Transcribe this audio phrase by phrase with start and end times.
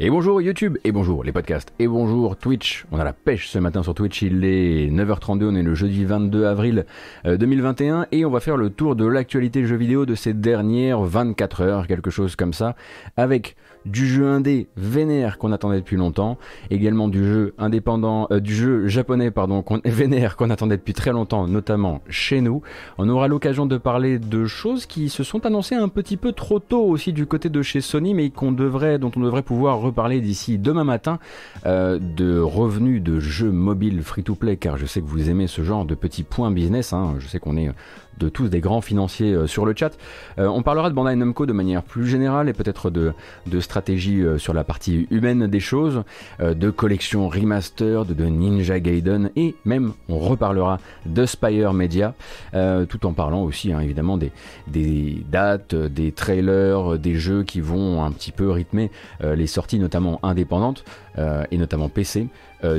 [0.00, 2.84] Et bonjour YouTube, et bonjour les podcasts, et bonjour Twitch.
[2.90, 6.04] On a la pêche ce matin sur Twitch, il est 9h32, on est le jeudi
[6.04, 6.84] 22 avril
[7.24, 11.00] 2021, euh, et on va faire le tour de l'actualité jeux vidéo de ces dernières
[11.00, 12.74] 24 heures, quelque chose comme ça,
[13.16, 13.54] avec
[13.86, 16.38] du jeu indé vénère qu'on attendait depuis longtemps,
[16.70, 21.12] également du jeu indépendant, euh, du jeu japonais pardon, qu'on, vénère qu'on attendait depuis très
[21.12, 22.62] longtemps, notamment chez nous.
[22.98, 26.58] On aura l'occasion de parler de choses qui se sont annoncées un petit peu trop
[26.58, 30.84] tôt aussi du côté de chez Sony, mais dont on devrait pouvoir reparler d'ici demain
[30.84, 31.18] matin,
[31.66, 35.84] euh, de revenus de jeux mobiles free-to-play, car je sais que vous aimez ce genre
[35.84, 36.92] de petits points business.
[36.92, 37.14] Hein.
[37.18, 37.70] Je sais qu'on est
[38.18, 39.96] de tous des grands financiers euh, sur le chat.
[40.38, 43.12] Euh, on parlera de Bandai Namco de manière plus générale et peut-être de,
[43.46, 46.02] de stratégie euh, sur la partie humaine des choses,
[46.40, 52.14] de collection remastered, de Ninja Gaiden et même on reparlera de Spire Media,
[52.52, 54.32] tout en parlant aussi hein, évidemment des,
[54.68, 58.90] des dates, des trailers, des jeux qui vont un petit peu rythmer
[59.22, 60.84] les sorties notamment indépendantes
[61.18, 62.28] et notamment PC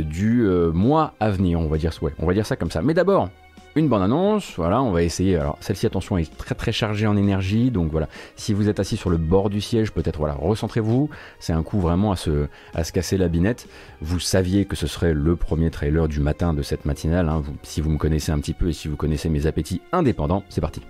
[0.02, 2.82] du mois à venir, on va dire ça comme ça.
[2.82, 3.30] Mais d'abord,
[3.76, 4.54] une bonne annonce.
[4.56, 5.36] Voilà, on va essayer.
[5.36, 7.72] Alors celle-ci, attention, est très très chargée en énergie.
[7.72, 11.10] Donc voilà, si vous êtes assis sur le bord du siège, peut-être voilà, recentrez-vous.
[11.40, 13.68] C'est un coup vraiment à se, à se casser la binette.
[14.02, 17.30] Vous saviez que ce serait le premier trailer du matin de cette matinale.
[17.30, 17.44] Hein.
[17.64, 20.62] si vous me connaissez un petit peu et si vous connaissez mes appétits indépendants, c'est
[20.62, 20.82] parti.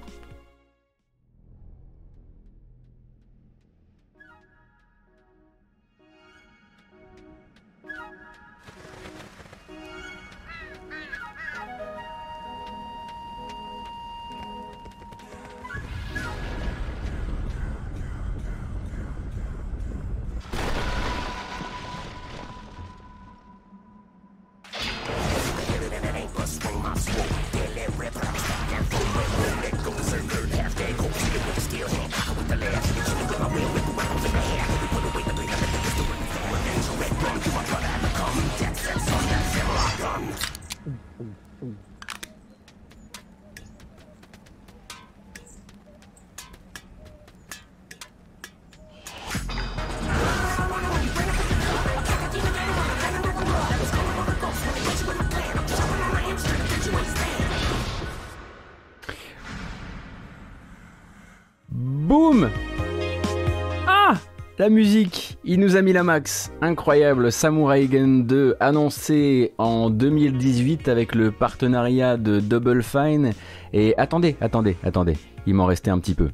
[65.56, 66.52] Il nous a mis la max.
[66.60, 73.32] Incroyable, Samurai Gun 2 annoncé en 2018 avec le partenariat de Double Fine.
[73.72, 75.16] Et attendez, attendez, attendez,
[75.48, 76.32] il m'en restait un petit peu.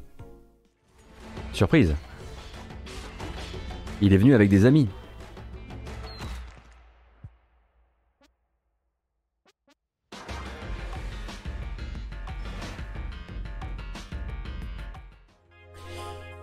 [1.52, 1.94] Surprise.
[4.00, 4.88] Il est venu avec des amis.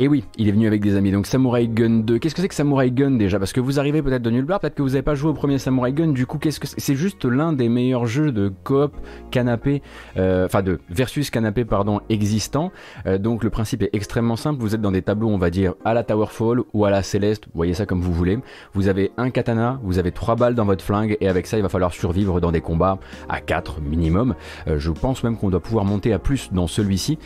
[0.01, 1.11] Et oui, il est venu avec des amis.
[1.11, 2.19] Donc Samurai Gun 2.
[2.19, 3.37] Qu'est-ce que c'est que Samurai Gun déjà?
[3.37, 5.33] Parce que vous arrivez peut-être de nulle part, peut-être que vous n'avez pas joué au
[5.33, 6.13] premier Samurai Gun.
[6.13, 6.95] Du coup, qu'est-ce que c'est?
[6.95, 8.95] Juste l'un des meilleurs jeux de coop
[9.29, 9.81] canapé,
[10.15, 12.71] euh, enfin de versus canapé pardon existant.
[13.07, 14.61] Euh, donc le principe est extrêmement simple.
[14.61, 17.47] Vous êtes dans des tableaux, on va dire à la Towerfall ou à la Céleste.
[17.53, 18.39] Voyez ça comme vous voulez.
[18.73, 21.61] Vous avez un katana, vous avez trois balles dans votre flingue et avec ça, il
[21.61, 24.35] va falloir survivre dans des combats à 4 minimum.
[24.69, 27.17] Euh, je pense même qu'on doit pouvoir monter à plus dans celui-ci.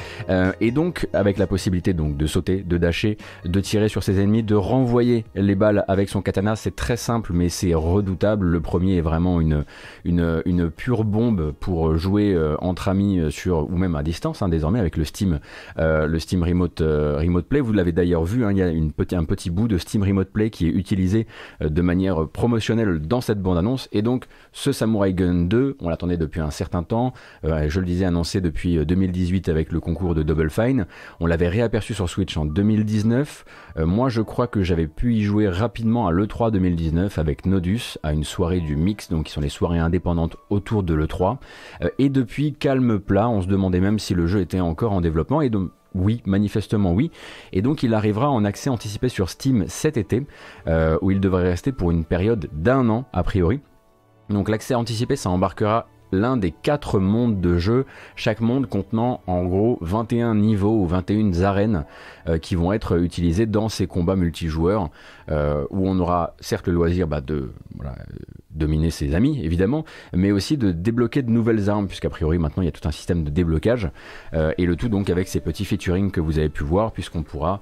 [0.60, 4.44] et donc avec la possibilité donc de sauter de dasher, de tirer sur ses ennemis,
[4.44, 6.56] de renvoyer les balles avec son katana.
[6.56, 8.46] C'est très simple, mais c'est redoutable.
[8.48, 9.64] Le premier est vraiment une,
[10.76, 14.80] pure bombe pour jouer euh, entre amis euh, sur, ou même à distance, hein, désormais
[14.80, 15.40] avec le Steam,
[15.78, 16.08] euh,
[16.42, 17.60] Remote, Play.
[17.60, 20.50] Vous l'avez d'ailleurs vu, hein, il y a un petit bout de Steam Remote Play
[20.50, 21.28] qui est utilisé
[21.62, 23.90] de manière promotionnelle dans cette bande-annonce.
[23.92, 27.14] Et donc, ce Samurai Gun 2, on l'attendait depuis un certain temps.
[27.44, 30.86] je le disais, annoncé depuis 2018 avec le concours de Double Fine.
[31.20, 33.46] On l'avait réaperçu sur Switch en 2019.
[33.78, 37.98] Euh, moi, je crois que j'avais pu y jouer rapidement à l'E3 2019 avec Nodus,
[38.04, 41.38] à une soirée du mix, donc qui sont les soirées indépendantes autour de l'E3.
[41.82, 45.02] Euh, et depuis, calme plat, on se demandait même si le jeu était encore en
[45.02, 45.42] développement.
[45.42, 47.12] Et donc, oui, manifestement oui.
[47.52, 50.26] Et donc il arrivera en accès anticipé sur Steam cet été,
[50.68, 53.62] euh, où il devrait rester pour une période d'un an a priori.
[54.30, 59.44] Donc l'accès anticipé, ça embarquera l'un des quatre mondes de jeu, chaque monde contenant en
[59.46, 61.86] gros 21 niveaux ou 21 arènes
[62.30, 64.90] euh, qui vont être utilisés dans ces combats multijoueurs
[65.32, 67.52] euh, où on aura certes le loisir bah, de
[68.52, 69.84] dominer ses amis évidemment,
[70.14, 72.92] mais aussi de débloquer de nouvelles armes puisqu'a priori maintenant il y a tout un
[72.92, 73.90] système de déblocage
[74.34, 77.24] euh, et le tout donc avec ces petits featuring que vous avez pu voir puisqu'on
[77.24, 77.62] pourra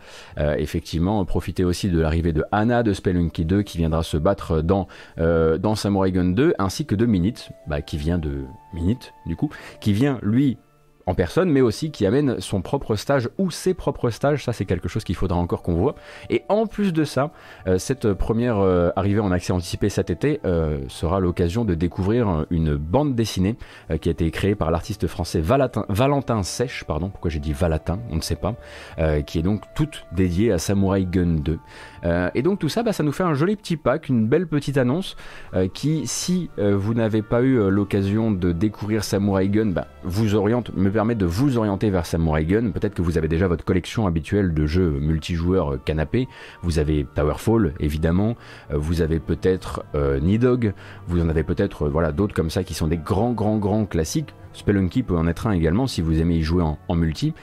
[0.57, 4.88] effectivement profiter aussi de l'arrivée de Anna de Spelunky 2 qui viendra se battre dans,
[5.18, 8.41] dans Samurai Gun 2 ainsi que de Minute bah, qui vient de
[8.74, 9.50] Minute du coup
[9.80, 10.58] qui vient lui
[11.06, 14.44] en personne, mais aussi qui amène son propre stage ou ses propres stages.
[14.44, 15.96] Ça, c'est quelque chose qu'il faudra encore qu'on voit.
[16.30, 17.32] Et en plus de ça,
[17.68, 22.46] euh, cette première euh, arrivée en accès anticipé cet été euh, sera l'occasion de découvrir
[22.50, 23.58] une bande dessinée
[24.02, 28.16] qui a été créée par l'artiste français Valentin Sèche, pardon, pourquoi j'ai dit Valatin, on
[28.16, 28.56] ne sait pas,
[29.26, 31.60] qui est donc toute dédiée à Samurai Gun 2.
[32.03, 34.77] Et donc tout ça, bah, ça nous fait un joli petit pack, une belle petite
[34.77, 35.15] annonce
[35.74, 40.89] qui, si vous n'avez pas eu l'occasion de découvrir Samurai Gun, bah, vous oriente, me
[40.89, 42.71] permet de vous orienter vers Samurai Gun.
[42.71, 46.27] Peut-être que vous avez déjà votre collection habituelle de jeux multijoueurs canapé.
[46.62, 48.36] Vous avez Towerfall, évidemment.
[48.71, 50.74] Euh, vous avez peut-être euh, Nidog.
[51.07, 53.86] Vous en avez peut-être euh, voilà d'autres comme ça qui sont des grands, grands, grands
[53.86, 54.33] classiques.
[54.53, 57.33] Spelunky peut en être un également si vous aimez y jouer en multi.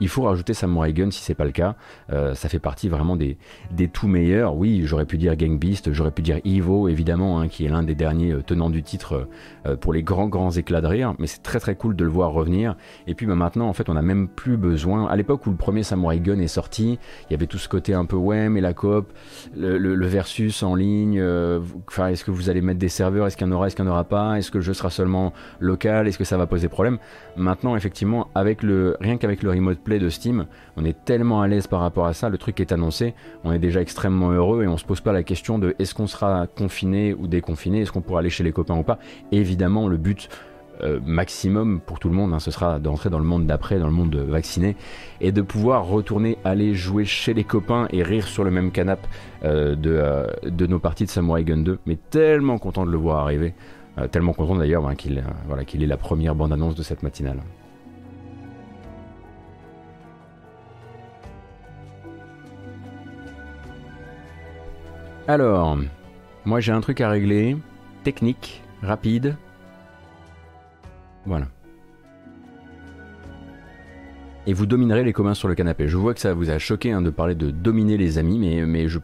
[0.00, 1.76] Il faut rajouter Samurai Gun si c'est pas le cas.
[2.12, 3.36] Euh, ça fait partie vraiment des,
[3.70, 4.56] des tout meilleurs.
[4.56, 7.82] Oui, j'aurais pu dire Gang Beast, j'aurais pu dire Evo évidemment, hein, qui est l'un
[7.82, 9.24] des derniers euh, tenants du titre euh,
[9.76, 11.14] pour les grands grands éclats de rire.
[11.18, 12.76] Mais c'est très très cool de le voir revenir.
[13.06, 15.06] Et puis bah, maintenant, en fait, on n'a même plus besoin.
[15.06, 16.98] À l'époque où le premier Samurai Gun est sorti,
[17.28, 19.12] il y avait tout ce côté un peu ouais, mais la coop,
[19.56, 21.22] le, versus en ligne.
[21.88, 23.26] Enfin, est-ce que vous allez mettre des serveurs?
[23.26, 23.66] Est-ce qu'il y en aura?
[23.66, 24.38] Est-ce qu'il n'y en aura pas?
[24.38, 26.06] Est-ce que le jeu sera seulement local?
[26.06, 26.98] Est-ce que ça va poser problème?
[27.36, 30.46] Maintenant, effectivement, avec le rien qu'avec le remote de Steam,
[30.78, 33.14] on est tellement à l'aise par rapport à ça, le truc est annoncé,
[33.44, 36.06] on est déjà extrêmement heureux et on se pose pas la question de est-ce qu'on
[36.06, 38.98] sera confiné ou déconfiné, est-ce qu'on pourra aller chez les copains ou pas.
[39.32, 40.28] évidemment, le but
[40.82, 43.88] euh, maximum pour tout le monde, hein, ce sera d'entrer dans le monde d'après, dans
[43.88, 44.76] le monde vacciné,
[45.20, 49.08] et de pouvoir retourner aller jouer chez les copains et rire sur le même canapé
[49.44, 51.80] euh, de, euh, de, nos parties de Samurai Gun 2.
[51.86, 53.54] Mais tellement content de le voir arriver,
[54.12, 57.40] tellement content d'ailleurs hein, qu'il voilà, qu'il est la première bande-annonce de cette matinale.
[65.28, 65.76] Alors,
[66.46, 67.54] moi j'ai un truc à régler,
[68.02, 69.36] technique, rapide.
[71.26, 71.48] Voilà.
[74.46, 75.86] Et vous dominerez les communs sur le canapé.
[75.86, 78.64] Je vois que ça vous a choqué hein, de parler de dominer les amis, mais,
[78.64, 79.00] mais je,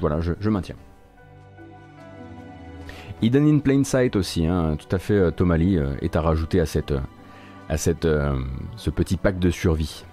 [0.00, 0.74] voilà, je, maintiens.
[3.22, 6.58] Hidden in Plain Sight aussi, hein, tout à fait euh, Tomali euh, est à rajouter
[6.58, 8.40] à, cette, à euh,
[8.74, 10.04] ce petit pack de survie.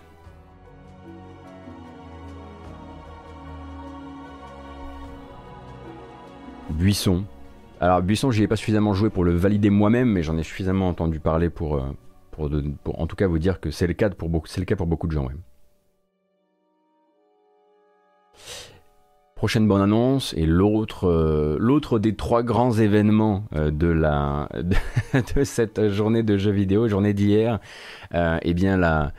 [6.72, 7.26] Buisson.
[7.82, 10.90] Alors Buisson, j'y ai pas suffisamment joué pour le valider moi-même, mais j'en ai suffisamment
[10.90, 14.48] entendu parler pour, euh, en tout cas vous dire que c'est le cas pour beaucoup,
[15.08, 15.28] de gens.
[19.36, 23.72] Prochaine bonne annonce et l'autre, euh, des trois grands événements euh,
[25.36, 27.60] de cette journée de jeux vidéo, journée d'hier,
[28.14, 29.14] eh bien la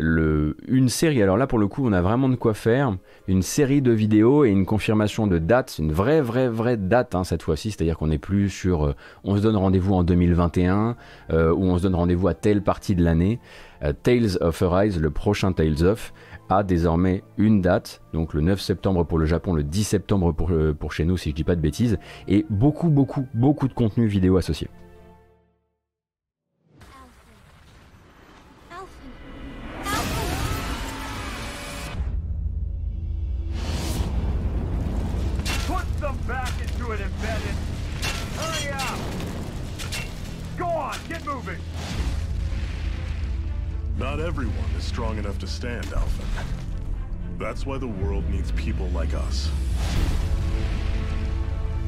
[0.00, 2.96] une série, alors là pour le coup on a vraiment de quoi faire,
[3.28, 7.24] une série de vidéos et une confirmation de date, une vraie vraie vraie date hein,
[7.24, 10.96] cette fois-ci, c'est-à-dire qu'on n'est plus sur euh, on se donne rendez-vous en 2021
[11.30, 13.38] euh, ou on se donne rendez-vous à telle partie de l'année.
[13.82, 16.12] Euh, Tales of Arise, le prochain Tales of,
[16.48, 20.50] a désormais une date, donc le 9 septembre pour le Japon, le 10 septembre pour,
[20.78, 21.98] pour chez nous si je dis pas de bêtises,
[22.28, 24.68] et beaucoup beaucoup beaucoup de contenu vidéo associé.
[44.94, 46.26] Strong enough to stand, Alvin.
[47.36, 49.50] That's why the world needs people like us.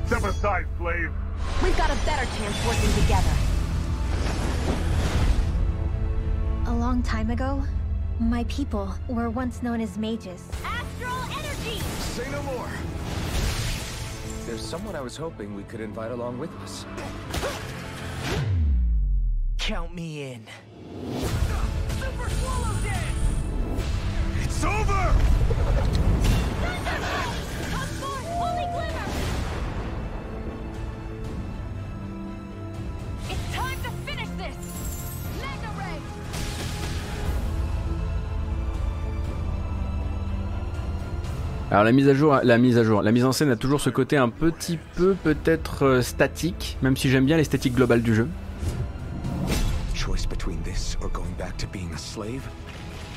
[0.06, 1.12] Step aside, slave!
[1.62, 3.30] We've got a better chance working together.
[6.66, 7.62] A long time ago,
[8.18, 10.50] my people were once known as mages.
[10.64, 11.78] Astral energy!
[12.00, 12.68] Say no more!
[14.46, 16.84] There's someone I was hoping we could invite along with us.
[19.58, 20.44] Count me in.
[41.76, 43.82] Alors la mise à jour, la mise à jour, la mise en scène a toujours
[43.82, 48.14] ce côté un petit peu peut-être euh, statique, même si j'aime bien l'esthétique globale du
[48.14, 48.28] jeu.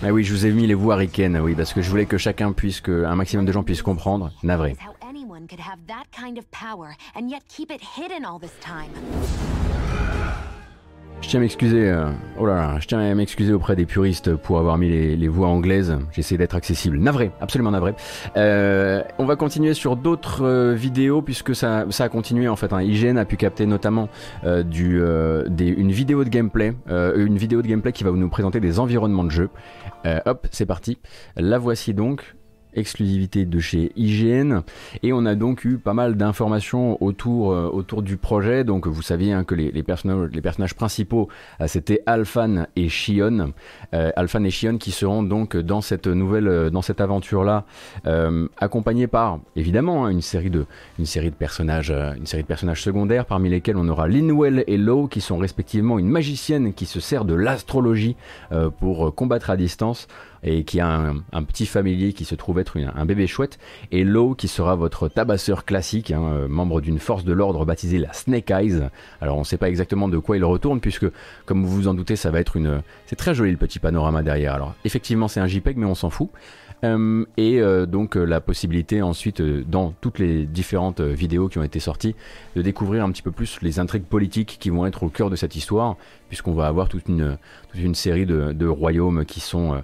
[0.01, 2.17] Ah oui, je vous ai mis les voix ricaines, oui, parce que je voulais que
[2.17, 4.31] chacun puisse, que un maximum de gens puissent comprendre.
[4.43, 4.77] Navré.
[11.21, 12.09] Je tiens à m'excuser, euh,
[12.39, 15.49] oh là là, je tiens à m'excuser auprès des puristes pour avoir mis les, voix
[15.49, 15.97] anglaises.
[16.11, 16.97] J'essaie d'être accessible.
[16.97, 17.93] Navré, absolument navré.
[18.37, 22.71] Euh, on va continuer sur d'autres euh, vidéos puisque ça, ça a continué en fait.
[22.71, 22.81] Hein.
[22.81, 24.07] IGN a pu capter notamment
[24.43, 29.31] une vidéo de gameplay, une vidéo de gameplay qui va nous présenter des environnements de
[29.31, 29.49] jeu.
[30.25, 30.97] Hop, c'est parti.
[31.35, 32.35] La voici donc
[32.73, 34.61] exclusivité de chez IGN
[35.03, 38.63] et on a donc eu pas mal d'informations autour euh, autour du projet.
[38.63, 41.29] Donc vous saviez hein, que les, les, personnages les personnages principaux
[41.61, 43.53] euh, c'était Alphan et Shion.
[43.93, 47.65] Euh, Alphan et Shion qui seront donc dans cette nouvelle euh, dans cette aventure là
[48.59, 50.65] accompagnés par évidemment hein, une série de
[50.97, 54.77] une série de personnages une série de personnages secondaires parmi lesquels on aura Linwell et
[54.77, 58.15] Low qui sont respectivement une magicienne qui se sert de l'astrologie
[58.79, 60.07] pour combattre à distance
[60.43, 63.59] et qui a un, petit familier qui se trouve être un bébé chouette,
[63.91, 67.97] et Low qui sera votre tabasseur classique, hein, euh, membre d'une force de l'ordre baptisée
[67.97, 68.89] la Snake Eyes.
[69.21, 71.07] Alors on ne sait pas exactement de quoi il retourne, puisque
[71.45, 72.81] comme vous vous en doutez, ça va être une...
[73.05, 74.53] C'est très joli le petit panorama derrière.
[74.53, 76.29] Alors effectivement c'est un JPEG, mais on s'en fout.
[76.83, 81.63] Euh, et euh, donc euh, la possibilité ensuite, dans toutes les différentes vidéos qui ont
[81.63, 82.15] été sorties,
[82.55, 85.35] de découvrir un petit peu plus les intrigues politiques qui vont être au cœur de
[85.35, 85.97] cette histoire,
[86.29, 87.37] puisqu'on va avoir toute une,
[87.71, 89.83] toute une série de, royaumes qui sont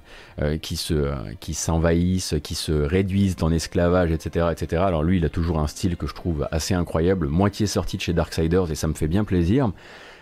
[0.61, 4.83] qui se qui s'envahissent, qui se réduisent en esclavage, etc., etc.
[4.85, 8.01] Alors lui, il a toujours un style que je trouve assez incroyable, moitié sorti de
[8.01, 9.71] chez Darksiders et ça me fait bien plaisir.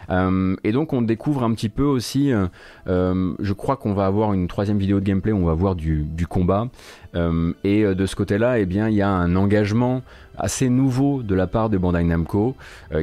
[0.10, 2.48] Euh, et donc on découvre un petit peu aussi, euh,
[2.88, 5.75] euh, je crois qu'on va avoir une troisième vidéo de gameplay, où on va voir
[5.75, 6.67] du, combat.
[7.63, 10.01] Et de ce côté-là, eh bien, il y a un engagement
[10.38, 12.55] assez nouveau de la part de Bandai Namco,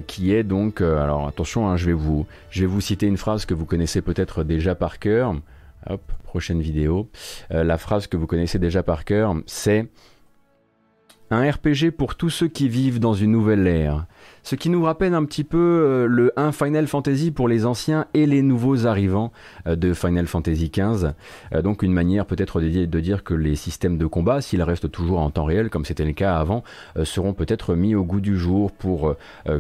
[0.09, 3.45] qui est donc, alors attention, hein, je vais vous, je vais vous citer une phrase
[3.45, 5.37] que vous connaissez peut-être déjà par cœur.
[5.89, 7.09] Hop, prochaine vidéo.
[7.51, 9.89] la phrase que vous connaissez déjà par cœur, c'est
[11.31, 14.07] un RPG pour tous ceux qui vivent dans une nouvelle ère.
[14.43, 18.07] Ce qui nous rappelle un petit peu euh, le 1 Final Fantasy pour les anciens
[18.15, 19.33] et les nouveaux arrivants
[19.67, 21.11] euh, de Final Fantasy XV.
[21.55, 25.21] Euh, donc une manière peut-être de, dire que les systèmes de combat, s'ils restent toujours
[25.21, 26.65] en temps réel comme c'était le cas avant,
[27.05, 29.15] seront peut-être mis au goût du jour pour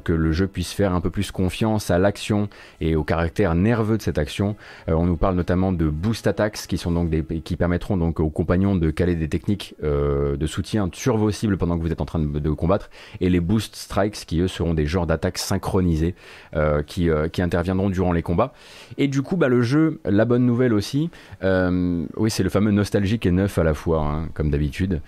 [0.05, 2.49] que le jeu puisse faire un peu plus confiance à l'action
[2.81, 4.57] et au caractère nerveux de cette action.
[4.89, 8.31] On nous parle notamment de boost attacks qui sont donc des, qui permettront donc aux
[8.31, 12.07] compagnons de caler des techniques de soutien sur vos cibles pendant que vous êtes en
[12.07, 12.91] train de, de combattre
[13.21, 16.15] et les boost strikes qui eux seront des genres d'attaques synchronisées
[16.57, 18.53] euh, qui, euh, qui, interviendront durant les combats.
[18.99, 21.11] Et du coup, bah, le jeu, la bonne nouvelle aussi,
[21.43, 25.01] euh, oui, c'est le fameux nostalgique et neuf à la fois, hein, comme d'habitude.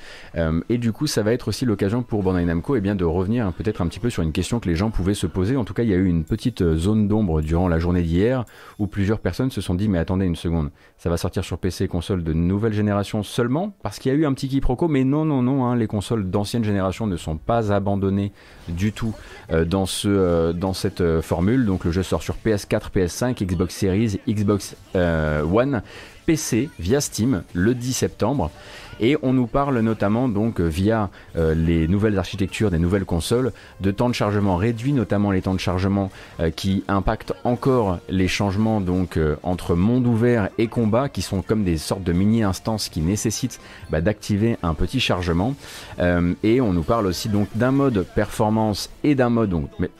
[0.68, 3.52] Et du coup, ça va être aussi l'occasion pour Bandai Namco eh bien, de revenir
[3.52, 5.56] peut-être un petit peu sur une question que les gens pouvaient se poser.
[5.56, 8.44] En tout cas, il y a eu une petite zone d'ombre durant la journée d'hier
[8.78, 11.84] où plusieurs personnes se sont dit mais attendez une seconde, ça va sortir sur PC
[11.84, 13.74] et console de nouvelle génération seulement?
[13.82, 16.30] Parce qu'il y a eu un petit quiproquo, mais non, non, non, hein, les consoles
[16.30, 18.32] d'ancienne génération ne sont pas abandonnées
[18.68, 19.14] du tout
[19.50, 21.66] euh, dans, ce, euh, dans cette euh, formule.
[21.66, 25.82] Donc le jeu sort sur PS4, PS5, Xbox Series, Xbox One,
[26.26, 28.50] PC via Steam le 10 septembre.
[29.00, 33.90] Et on nous parle notamment donc via euh, les nouvelles architectures des nouvelles consoles de
[33.90, 38.80] temps de chargement réduit, notamment les temps de chargement euh, qui impactent encore les changements
[38.80, 42.88] donc euh, entre monde ouvert et combat, qui sont comme des sortes de mini instances
[42.88, 45.54] qui nécessitent bah, d'activer un petit chargement.
[46.42, 49.54] et on nous parle aussi donc d'un mode performance et d'un mode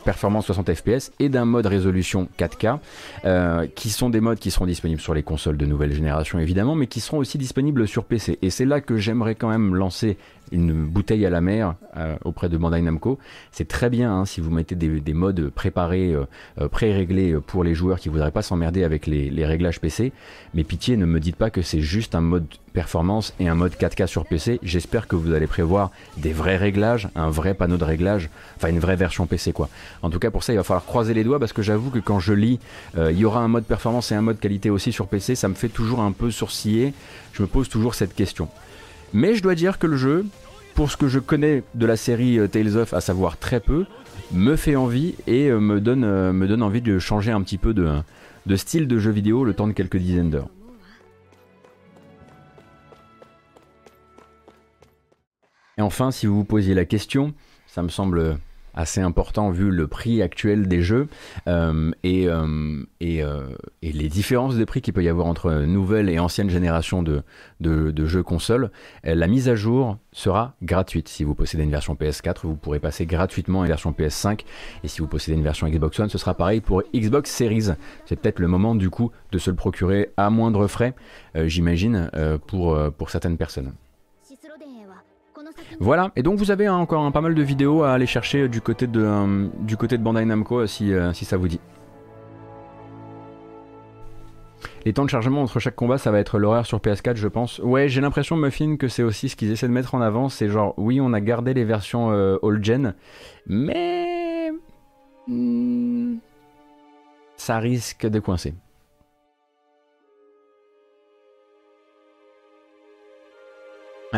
[0.04, 5.00] performance 60 fps et d'un mode résolution 4K, qui sont des modes qui seront disponibles
[5.00, 8.38] sur les consoles de nouvelle génération évidemment, mais qui seront aussi disponibles sur PC.
[8.42, 10.18] Et c'est là que j'aimerais quand même lancer
[10.52, 13.18] une bouteille à la mer euh, auprès de Bandai Namco.
[13.50, 17.74] C'est très bien hein, si vous mettez des, des modes préparés, euh, pré-réglés pour les
[17.74, 20.12] joueurs qui voudraient pas s'emmerder avec les, réglages PC.
[20.54, 23.72] Mais pitié, ne me dites pas que c'est juste un mode performance et un mode
[23.74, 24.60] 4K sur PC.
[24.62, 28.78] J'espère que vous allez prévoir des vrais réglages, un vrai panneau de réglage, enfin une
[28.78, 29.68] vraie version PC quoi.
[30.02, 31.98] En tout cas pour ça il va falloir croiser les doigts parce que j'avoue que
[31.98, 32.60] quand je lis,
[32.96, 35.48] euh, il y aura un mode performance et un mode qualité aussi sur PC, ça
[35.48, 36.94] me fait toujours un peu sourciller.
[37.32, 38.48] Je me pose toujours cette question.
[39.12, 40.26] Mais je dois dire que le jeu,
[40.74, 43.86] pour ce que je connais de la série Tales of, à savoir très peu,
[44.32, 48.00] me fait envie et me donne, me donne envie de changer un petit peu de,
[48.46, 50.48] de style de jeu vidéo le temps de quelques dizaines d'heures.
[55.78, 57.32] Et enfin, si vous vous posiez la question,
[57.66, 58.36] ça me semble
[58.74, 61.08] assez important vu le prix actuel des jeux
[61.46, 63.48] euh, et, euh, et, euh,
[63.82, 67.22] et, les différences de prix qu'il peut y avoir entre nouvelle et ancienne génération de,
[67.60, 68.70] de, de, jeux consoles.
[69.04, 71.08] La mise à jour sera gratuite.
[71.08, 74.40] Si vous possédez une version PS4, vous pourrez passer gratuitement à une version PS5
[74.84, 77.70] et si vous possédez une version Xbox One, ce sera pareil pour Xbox Series.
[78.06, 80.94] C'est peut-être le moment du coup de se le procurer à moindre frais,
[81.34, 82.10] j'imagine,
[82.46, 83.72] pour, pour certaines personnes.
[85.82, 88.60] Voilà, et donc vous avez encore hein, pas mal de vidéos à aller chercher du
[88.60, 91.58] côté de, euh, du côté de Bandai Namco si, euh, si ça vous dit.
[94.84, 97.58] Les temps de chargement entre chaque combat, ça va être l'horaire sur PS4, je pense.
[97.58, 100.28] Ouais, j'ai l'impression, Muffin, que c'est aussi ce qu'ils essaient de mettre en avant.
[100.28, 102.94] C'est genre, oui, on a gardé les versions euh, all-gen,
[103.48, 104.52] mais.
[105.26, 106.14] hmm,
[107.36, 108.54] ça risque de coincer.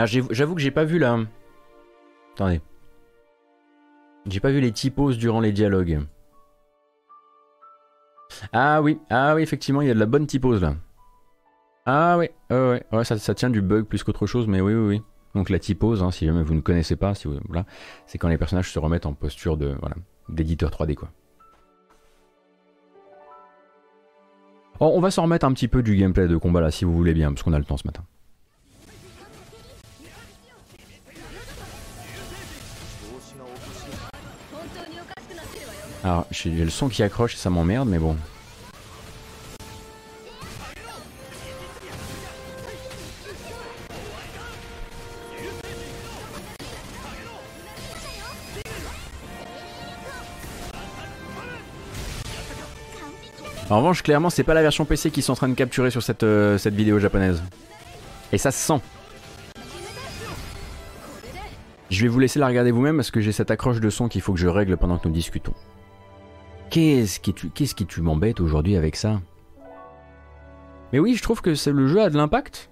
[0.06, 1.18] J'ai- j'avoue que j'ai pas vu la.
[2.34, 2.60] Attendez.
[4.26, 6.00] J'ai pas vu les typos durant les dialogues.
[8.52, 10.74] Ah oui, ah oui, effectivement, il y a de la bonne typose là.
[11.86, 15.02] Ah oui, ouais, ouais, ça, tient du bug plus qu'autre chose, mais oui, oui, oui.
[15.34, 17.66] Donc la typose, hein, si jamais vous ne connaissez pas, si vous, voilà,
[18.06, 19.96] c'est quand les personnages se remettent en posture de, voilà,
[20.28, 21.10] d'éditeur 3D quoi.
[24.80, 27.14] On va s'en remettre un petit peu du gameplay de combat là, si vous voulez
[27.14, 28.04] bien, parce qu'on a le temps ce matin.
[36.04, 38.14] Alors, j'ai le son qui accroche et ça m'emmerde, mais bon.
[53.70, 56.02] En revanche, clairement, c'est pas la version PC qu'ils sont en train de capturer sur
[56.02, 57.42] cette, euh, cette vidéo japonaise.
[58.30, 58.82] Et ça se sent.
[61.88, 64.20] Je vais vous laisser la regarder vous-même parce que j'ai cette accroche de son qu'il
[64.20, 65.54] faut que je règle pendant que nous discutons.
[66.74, 69.20] Qu'est-ce qui tu, qu'est-ce qui tu m'embête aujourd'hui avec ça?
[70.92, 72.68] Mais oui, je trouve que c'est le jeu a de l'impact.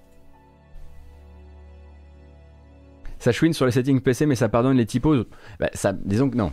[3.20, 5.24] Ça chouine sur les settings PC, mais ça pardonne les typos.
[5.60, 5.70] Bah,
[6.04, 6.50] disons que non.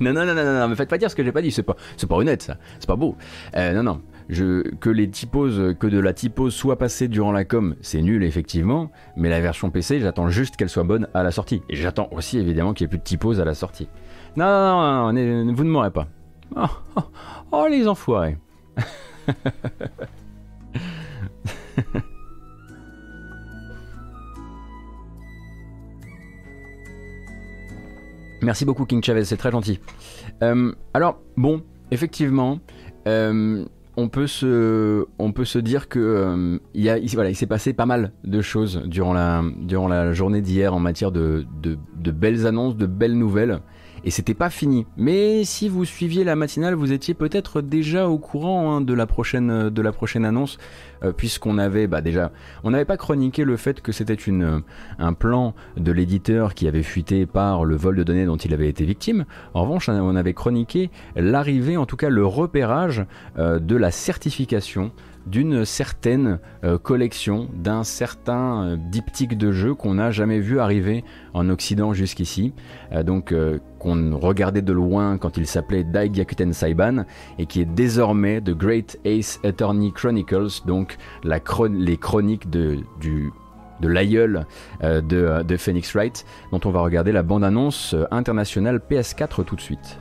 [0.00, 1.52] non, non, non, non, non, me faites pas dire ce que j'ai pas dit.
[1.52, 2.56] C'est pas, c'est pas honnête, ça.
[2.80, 3.14] C'est pas beau.
[3.54, 4.00] Euh, non, non.
[4.80, 8.90] Que les typos, que de la typose soit passée durant la com, c'est nul effectivement.
[9.16, 11.60] Mais la version PC, j'attends juste qu'elle soit bonne à la sortie.
[11.68, 13.90] Et j'attends aussi évidemment qu'il n'y ait plus de typose à la sortie.
[14.38, 16.08] Non, non, non, non, non, vous ne m'aurez pas.
[17.50, 18.36] Oh, les enfoirés.
[28.42, 29.80] Merci beaucoup King Chavez, c'est très gentil.
[30.42, 32.60] Euh, alors, bon, effectivement,
[33.08, 33.64] euh,
[33.96, 37.46] on, peut se, on peut se dire que euh, y a, il, voilà, il s'est
[37.46, 42.10] passé pas mal de choses durant la, durant la journée d'hier en matière de, de
[42.10, 43.60] belles annonces, de belles nouvelles.
[44.04, 44.86] Et c'était pas fini.
[44.96, 49.06] Mais si vous suiviez la matinale, vous étiez peut-être déjà au courant hein, de, la
[49.06, 50.58] prochaine, de la prochaine annonce,
[51.02, 52.30] euh, puisqu'on avait bah, déjà,
[52.64, 54.62] on n'avait pas chroniqué le fait que c'était une
[54.98, 58.68] un plan de l'éditeur qui avait fuité par le vol de données dont il avait
[58.68, 59.24] été victime.
[59.54, 63.04] En revanche, on avait chroniqué l'arrivée, en tout cas le repérage
[63.38, 64.92] euh, de la certification
[65.26, 71.04] d'une certaine euh, collection, d'un certain euh, diptyque de jeux qu'on n'a jamais vu arriver
[71.34, 72.54] en Occident jusqu'ici,
[72.92, 73.34] euh, donc
[73.78, 77.04] qu'on regardait de loin quand il s'appelait Dai Gyakuten Saiban,
[77.38, 82.78] et qui est désormais The Great Ace Attorney Chronicles, donc les chroniques de,
[83.80, 84.46] de l'aïeul
[84.82, 89.98] de, Phoenix Wright, dont on va regarder la bande-annonce internationale PS4 tout de suite.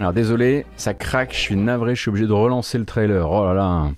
[0.00, 3.30] Alors désolé, ça craque, je suis navré, je suis obligé de relancer le trailer.
[3.30, 3.90] Oh là là,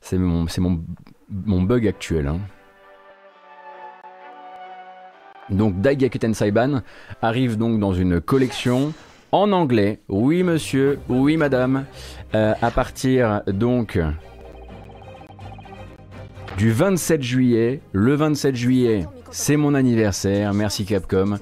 [0.00, 0.82] c'est mon, c'est mon,
[1.30, 2.28] mon bug actuel.
[2.28, 2.38] Hein.
[5.50, 6.82] Donc Daigakuten Saiban
[7.20, 8.92] arrive donc dans une collection
[9.32, 10.00] en anglais.
[10.08, 11.84] Oui monsieur, oui madame.
[12.34, 13.98] Euh, à partir donc
[16.56, 17.80] du 27 juillet.
[17.92, 20.54] Le 27 juillet, c'est mon anniversaire.
[20.54, 21.38] Merci Capcom.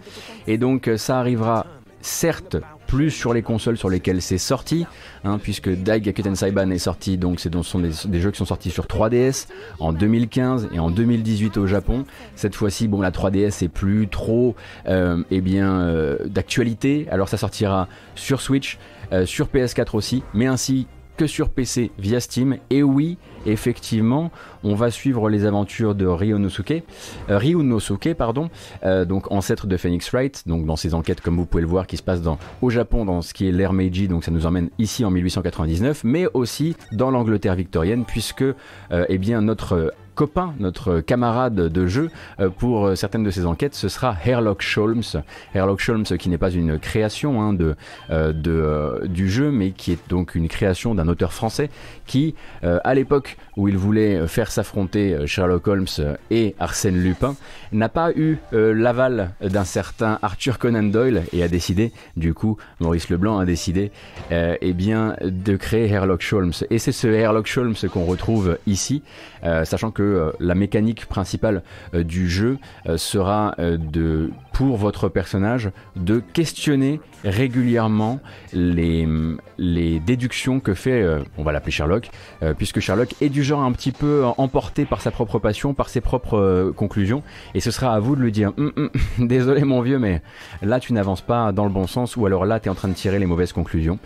[0.47, 1.67] Et donc ça arrivera
[2.01, 4.85] certes plus sur les consoles sur lesquelles c'est sorti,
[5.23, 8.71] hein, puisque Daigakuten Saiban est sorti, donc ce sont des, des, jeux qui sont sortis
[8.71, 9.47] sur 3DS
[9.79, 12.05] en 2015 et en 2018 au Japon.
[12.35, 14.57] Cette fois-ci, bon, la 3DS est plus trop,
[14.89, 17.07] euh, eh bien, euh, d'actualité.
[17.11, 17.87] Alors ça sortira
[18.17, 18.79] sur Switch,
[19.13, 22.57] euh, sur PS4 aussi, mais ainsi que sur PC via Steam.
[22.71, 24.31] Et oui, effectivement,
[24.65, 26.83] on va suivre les aventures de Ryunosuke,
[27.31, 28.51] euh, Ryunosuke, pardon,
[28.85, 31.87] euh, donc ancêtre de Phoenix Wright, donc dans ses enquêtes, comme vous pouvez le voir,
[31.87, 34.47] qui se passent dans, au Japon, dans ce qui est l'ère Meiji, donc ça nous
[34.47, 38.55] emmène ici en 1899, mais aussi dans l'Angleterre victorienne, puisque, euh,
[39.09, 42.11] eh bien, notre copain, notre camarade de jeu
[42.59, 45.23] pour certaines de ces enquêtes, ce sera Herlock Sholmes.
[45.55, 47.75] Herlock Sholmes qui n'est pas une création hein, de,
[48.11, 51.71] de du jeu, mais qui est donc une création d'un auteur français
[52.07, 55.87] qui, à l'époque où il voulait faire s'affronter Sherlock Holmes
[56.31, 57.35] et Arsène Lupin,
[57.73, 63.09] n'a pas eu l'aval d'un certain Arthur Conan Doyle et a décidé, du coup, Maurice
[63.09, 63.91] Leblanc a décidé,
[64.31, 66.53] eh bien, de créer Herlock Sholmes.
[66.69, 69.03] Et c'est ce Herlock Sholmes qu'on retrouve ici,
[69.45, 71.63] euh, sachant que euh, la mécanique principale
[71.95, 72.59] euh, du jeu
[72.97, 78.21] sera de pour votre personnage de questionner régulièrement
[78.53, 79.09] les,
[79.59, 81.05] les déductions que fait,
[81.39, 82.11] on va l'appeler Sherlock,
[82.59, 86.01] puisque Sherlock est du genre un petit peu emporté par sa propre passion, par ses
[86.01, 87.23] propres conclusions,
[87.55, 88.91] et ce sera à vous de lui dire, hum, hum,
[89.27, 90.21] désolé mon vieux, mais
[90.63, 92.89] là tu n'avances pas dans le bon sens, ou alors là tu es en train
[92.89, 93.99] de tirer les mauvaises conclusions.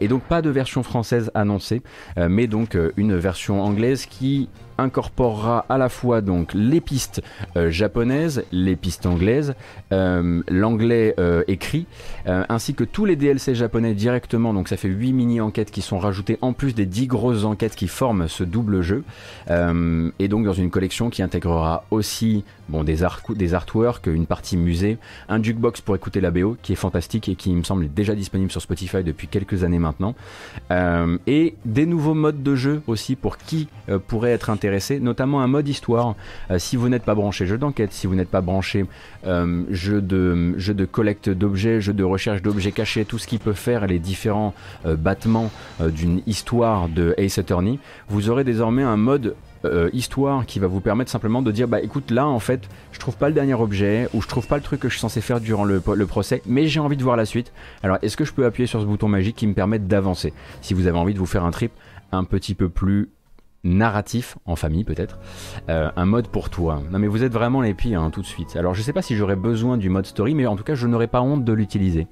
[0.00, 1.82] et donc pas de version française annoncée,
[2.16, 4.48] mais donc une version anglaise qui
[4.82, 7.22] incorporera à la fois donc les pistes
[7.56, 9.54] euh, japonaises, les pistes anglaises,
[9.92, 11.86] euh, l'anglais euh, écrit,
[12.26, 14.54] ainsi que tous les DLC japonais directement.
[14.54, 17.74] Donc ça fait 8 mini enquêtes qui sont rajoutées en plus des 10 grosses enquêtes
[17.74, 19.04] qui forment ce double jeu.
[19.48, 24.56] et donc dans une collection qui intégrera aussi bon, des, art des artworks, une partie
[24.56, 28.14] musée, un jukebox pour écouter la BO qui est fantastique et qui me semble déjà
[28.14, 30.14] disponible sur Spotify depuis quelques années maintenant.
[31.26, 33.68] et des nouveaux modes de jeu aussi pour qui
[34.06, 36.14] pourrait être intéressé notamment un mode histoire.
[36.50, 38.86] Euh, si vous n'êtes pas branché jeu d'enquête, si vous n'êtes pas branché
[39.26, 43.38] euh, jeu, de, jeu de collecte d'objets, jeu de recherche d'objets cachés, tout ce qui
[43.38, 44.54] peut faire les différents
[44.86, 49.34] euh, battements d'une histoire de Ace Attorney, vous aurez désormais un mode
[49.92, 53.16] histoire qui va vous permettre simplement de dire bah écoute là en fait je trouve
[53.16, 55.40] pas le dernier objet ou je trouve pas le truc que je suis censé faire
[55.40, 57.52] durant le, le procès mais j'ai envie de voir la suite
[57.84, 60.32] alors est-ce que je peux appuyer sur ce bouton magique qui me permet d'avancer?
[60.62, 61.70] Si vous avez envie de vous faire un trip
[62.10, 63.10] un petit peu plus
[63.64, 65.18] narratif, en famille peut-être,
[65.68, 66.82] euh, un mode pour toi.
[66.90, 68.56] Non mais vous êtes vraiment les pires hein, tout de suite.
[68.56, 70.86] Alors je sais pas si j'aurais besoin du mode story, mais en tout cas je
[70.86, 72.06] n'aurais pas honte de l'utiliser.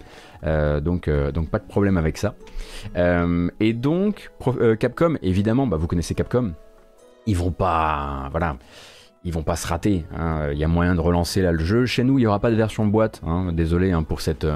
[0.44, 2.34] Euh, donc, euh, donc pas de problème avec ça.
[2.94, 4.30] et donc
[4.78, 6.52] Capcom, évidemment, bah, vous connaissez Capcom,
[7.26, 8.56] ils vont pas, voilà.
[9.22, 10.06] Ils vont pas se rater.
[10.16, 10.48] Hein.
[10.50, 11.84] Il y a moyen de relancer là le jeu.
[11.84, 13.20] Chez nous, il y aura pas de version boîte.
[13.26, 13.52] Hein.
[13.52, 14.46] Désolé hein, pour cette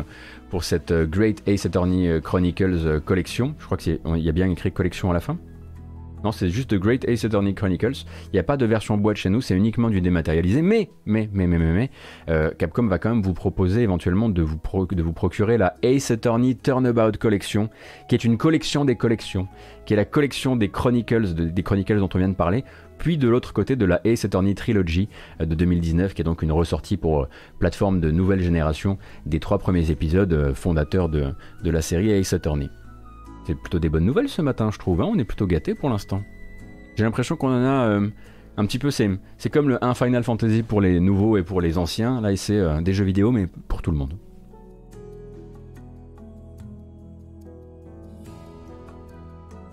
[0.49, 3.55] pour cette Great Ace Attorney Chronicles collection.
[3.59, 5.37] Je crois qu'il y a bien écrit collection à la fin.
[6.25, 8.07] Non, c'est juste The Great Ace Attorney Chronicles.
[8.27, 10.63] Il n'y a pas de version boîte chez nous, c'est uniquement du dématérialisé.
[10.63, 11.91] Mais, mais, mais, mais, mais, mais
[12.31, 14.57] euh, Capcom va quand même vous proposer éventuellement de vous,
[15.13, 17.69] procurer la Ace Attorney Turnabout Collection,
[18.09, 19.49] qui est une collection des collections,
[19.85, 22.65] qui est la collection des Chronicles, des Chronicles dont on vient de parler,
[22.97, 25.11] puis de l'autre côté de la Ace Attorney Trilogy
[25.43, 29.41] euh, de 2019, qui est donc une ressortie pour euh, plateforme de nouvelle génération des
[29.41, 32.71] trois premiers épisodes fondateurs de, de la série Ace Attorney.
[33.47, 35.03] C'est plutôt des bonnes nouvelles ce matin, je trouve.
[35.03, 35.09] Hein.
[35.11, 36.23] on est plutôt gâté pour l'instant.
[36.97, 38.09] J'ai l'impression qu'on en a euh,
[38.57, 38.91] un petit peu.
[38.91, 39.09] C'est
[39.51, 42.21] comme le 1 Final Fantasy pour les nouveaux et pour les anciens.
[42.21, 44.15] Là, c'est euh, des jeux vidéo, mais pour tout le monde.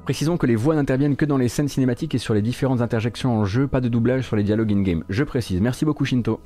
[0.04, 3.38] Précisons que les voix n'interviennent que dans les scènes cinématiques et sur les différentes interjections
[3.38, 5.04] en jeu, pas de doublage sur les dialogues in-game.
[5.08, 5.62] Je précise.
[5.62, 6.42] Merci beaucoup Shinto.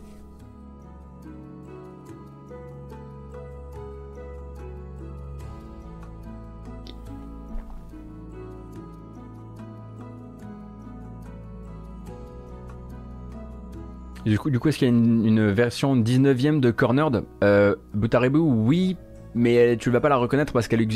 [14.25, 17.23] Du coup, du coup est-ce qu'il y a une, version 19ème de Cornered?
[17.43, 18.97] Euh, Butarebu, oui,
[19.35, 20.88] mais tu vas pas la reconnaître parce qu'elle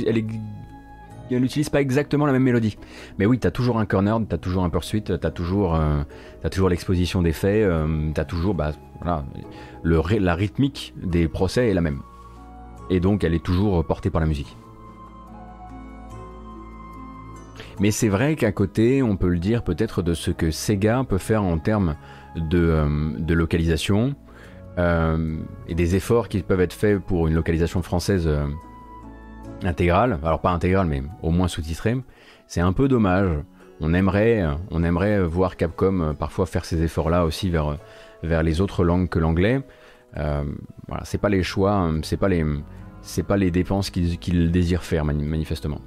[1.29, 2.77] n'utilise pas exactement la même mélodie.
[3.19, 6.01] Mais oui, t'as toujours un Cornered, t'as toujours un Pursuit, t'as toujours, euh,
[6.49, 9.23] toujours l'exposition des faits, euh, t'as toujours, bah, voilà,
[9.83, 12.01] le, la rythmique des procès est la même.
[12.89, 14.57] Et donc, elle est toujours portée par la musique.
[17.79, 21.17] Mais c'est vrai qu'à côté, on peut le dire peut-être de ce que Sega peut
[21.17, 21.95] faire en termes
[22.37, 24.15] euh, de, localisation
[24.77, 25.37] euh,
[25.67, 28.45] et des efforts qui peuvent être faits pour une localisation française euh,
[29.63, 31.97] intégrale, alors pas intégrale mais au moins sous-titrée,
[32.47, 33.29] c'est un peu dommage.
[33.81, 37.77] On aimerait, on aimerait voir Capcom parfois faire ces efforts-là aussi vers,
[38.23, 39.61] vers les autres langues que l'anglais.
[40.15, 42.45] voilà, c'est pas les choix, c'est pas les,
[43.01, 45.79] c'est pas les dépenses qu'ils désirent faire manifestement.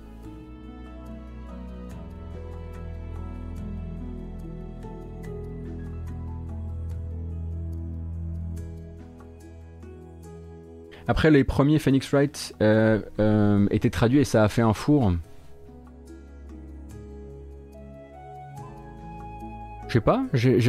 [11.12, 15.12] Après, les premiers Phoenix Wright euh, euh, étaient traduits et ça a fait un four.
[19.88, 20.24] Je sais pas,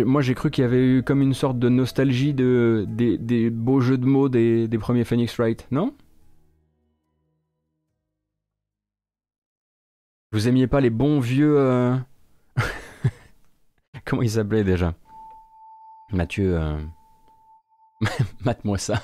[0.06, 3.80] moi j'ai cru qu'il y avait eu comme une sorte de nostalgie de, des, beaux
[3.80, 5.94] jeux de mots des, premiers Phoenix Wright, non?
[10.34, 11.58] Vous aimiez pas les bons vieux...
[11.58, 11.96] Euh,
[14.06, 14.94] comment ils s'appelaient déjà?
[16.12, 16.78] Mathieu, euh,
[18.44, 19.02] mate-moi ça.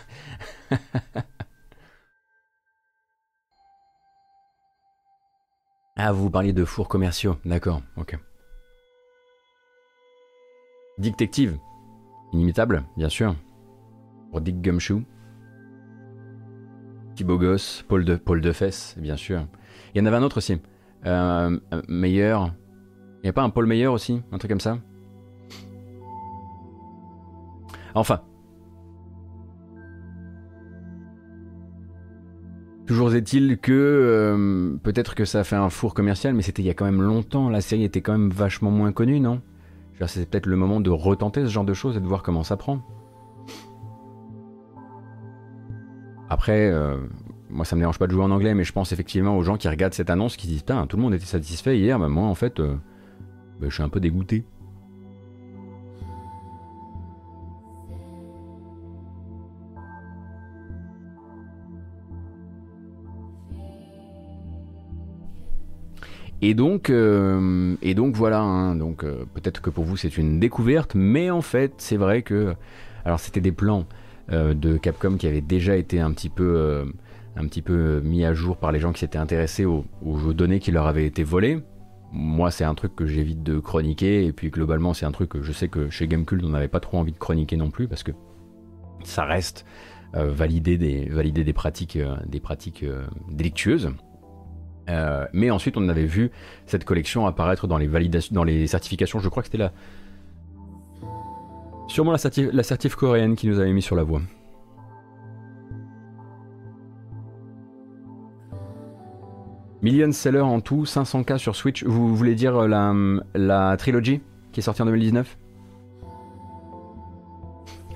[5.96, 8.18] Ah, vous parliez de fours commerciaux, d'accord, ok.
[10.98, 11.58] Detective,
[12.34, 13.36] inimitable, bien sûr.
[14.32, 15.04] Pour Dick Gumshoe.
[17.24, 19.46] Goss, Paul de, Paul de Fesse, bien sûr.
[19.94, 20.60] Il y en avait un autre aussi.
[21.06, 22.54] Euh, meilleur.
[23.18, 24.78] Il n'y a pas un Paul Meyer aussi Un truc comme ça?
[27.96, 28.22] Enfin.
[32.90, 36.72] Toujours est-il que euh, peut-être que ça fait un four commercial, mais c'était il y
[36.72, 37.48] a quand même longtemps.
[37.48, 39.44] La série était quand même vachement moins connue, non?
[40.08, 42.58] C'est peut-être le moment de retenter ce genre de choses et de voir comment ça
[42.58, 42.82] prend.
[46.32, 46.98] Après, euh,
[47.52, 49.58] moi ça me dérange pas de jouer en anglais, mais je pense effectivement aux gens
[49.58, 52.26] qui regardent cette annonce qui disent Putain, tout le monde était satisfait hier, bah, moi
[52.26, 52.74] en fait, euh,
[53.60, 54.46] bah, je suis un peu dégoûté.
[66.42, 68.76] Et donc, euh, et donc voilà, hein.
[68.76, 72.56] donc peut-être que pour vous c'est une découverte, mais en fait c'est vrai que,
[73.04, 73.86] alors c'était des plans
[74.32, 76.86] euh, de Capcom qui avait déjà été un petit peu,
[77.68, 79.86] euh, mis à jour par les gens qui s'étaient intéressés aux,
[80.34, 81.60] données qui leur avaient été volées.
[82.12, 85.42] Moi, c'est un truc que j'évite de chroniquer, et puis globalement, c'est un truc que
[85.42, 88.04] je sais que chez Gamecult, on n'avait pas trop envie de chroniquer non plus, parce
[88.04, 88.12] que
[89.04, 89.66] ça reste
[90.16, 91.98] euh, valider, des, valider pratiques,
[92.28, 92.84] des pratiques
[93.32, 93.92] délictueuses.
[95.34, 96.32] Mais ensuite, on avait vu
[96.66, 99.20] cette collection apparaître dans les, validations, dans les certifications.
[99.20, 99.72] Je crois que c'était la,
[101.90, 104.22] Sûrement la certif, coréenne qui nous avait mis sur la voie.
[109.82, 111.84] Million seller en tout, 500k sur Switch.
[111.84, 112.94] Vous voulez dire euh, la,
[113.34, 114.22] la trilogie
[114.52, 115.36] qui est sortie en 2019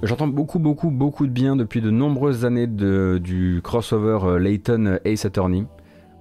[0.01, 4.97] J'entends beaucoup, beaucoup, beaucoup de bien depuis de nombreuses années de, du crossover euh, Layton
[5.05, 5.65] Ace Attorney.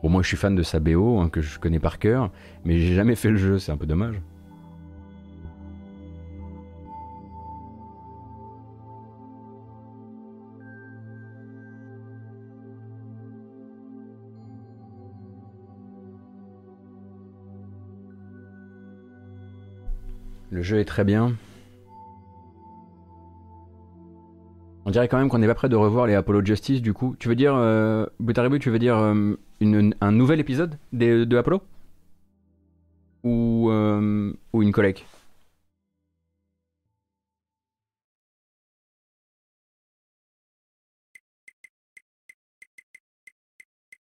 [0.02, 2.30] Bon, moi je suis fan de sa BO, hein, que je connais par cœur,
[2.64, 4.20] mais j'ai jamais fait le jeu, c'est un peu dommage.
[20.50, 21.34] Le jeu est très bien.
[24.84, 27.14] On dirait quand même qu'on n'est pas prêt de revoir les Apollo Justice du coup.
[27.18, 28.06] Tu veux dire, euh,
[28.60, 31.62] tu veux dire euh, un nouvel épisode de Apollo?
[33.24, 35.04] Ou, euh, ou une collecte?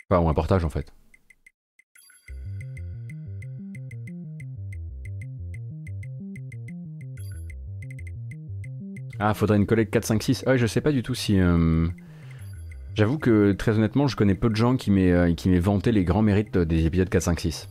[0.10, 0.94] Enfin, ou un portage en fait.
[9.26, 10.44] Ah, faudrait une collègue 4, 5, 6.
[10.48, 11.40] Ouais, je sais pas du tout si.
[11.40, 11.88] Euh,
[12.94, 16.22] j'avoue que très honnêtement, je connais peu de gens qui m'aient euh, vanté les grands
[16.22, 17.70] mérites des épisodes 4, 5, 6.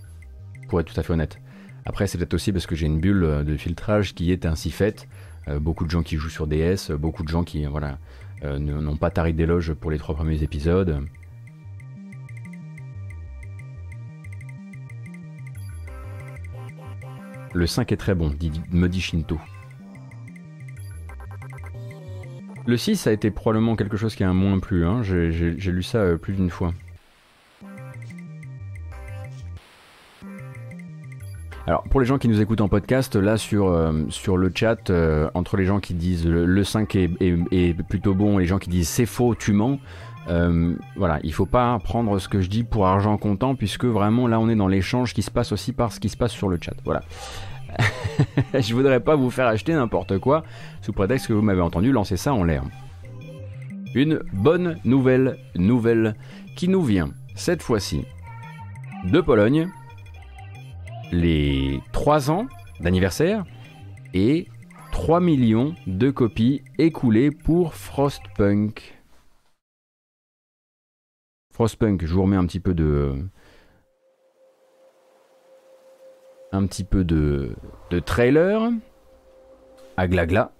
[0.70, 1.42] Pour être tout à fait honnête.
[1.84, 4.70] Après, c'est peut-être aussi parce que j'ai une bulle euh, de filtrage qui est ainsi
[4.70, 5.06] faite.
[5.60, 7.98] beaucoup de gens qui jouent sur DS, beaucoup de gens qui voilà,
[8.42, 11.06] n'ont pas tari d'éloge pour les trois premiers épisodes.
[17.52, 18.34] Le 5 est très bon,
[18.70, 19.38] me dit Shinto.
[22.64, 25.02] Le 6 a été probablement quelque chose qui a un moins plu, hein.
[25.02, 26.72] j'ai lu ça euh, plus d'une fois.
[31.66, 34.90] Alors pour les gens qui nous écoutent en podcast, là sur, euh, sur le chat,
[34.90, 38.70] euh, entre les gens qui disent le, 5 est, plutôt bon et les gens qui
[38.70, 39.78] disent c'est faux, tu mens,
[40.26, 44.38] voilà, il faut pas prendre ce que je dis pour argent comptant puisque vraiment là
[44.38, 46.58] on est dans l'échange qui se passe aussi par ce qui se passe sur le
[46.60, 46.74] chat.
[46.84, 47.02] Voilà.
[48.54, 50.44] je voudrais pas vous faire acheter n'importe quoi
[50.80, 52.64] sous prétexte que vous m'avez entendu lancer ça en l'air.
[53.94, 56.14] Une bonne nouvelle, nouvelle
[56.56, 58.04] qui nous vient cette fois-ci
[59.04, 59.68] de Pologne,
[61.10, 62.46] les 3 ans
[62.80, 63.44] d'anniversaire
[64.14, 64.46] et
[64.92, 68.98] 3 millions de copies écoulées pour Frostpunk.
[71.52, 73.14] Frostpunk, je vous remets un petit peu de,
[76.52, 77.50] un petit peu de,
[77.90, 78.70] de trailer
[79.96, 80.52] à glagla.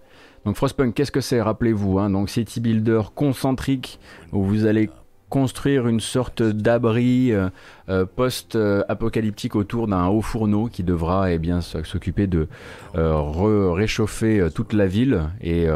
[0.45, 4.01] Donc Frostpunk, qu'est-ce que c'est Rappelez-vous, hein, donc City Builder concentrique
[4.33, 4.91] où vous allez
[5.33, 7.49] construire une sorte d'abri euh,
[7.89, 12.49] euh, post-apocalyptique autour d'un haut fourneau qui devra eh bien s'occuper de
[12.97, 15.69] euh, réchauffer toute la ville et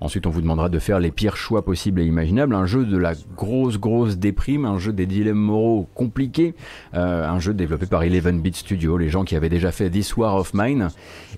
[0.00, 2.54] Ensuite, on vous demandera de faire les pires choix possibles et imaginables.
[2.54, 6.54] Un jeu de la grosse, grosse déprime, un jeu des dilemmes moraux compliqués,
[6.94, 10.16] euh, un jeu développé par Eleven Beat Studio, les gens qui avaient déjà fait This
[10.16, 10.88] War of Mine.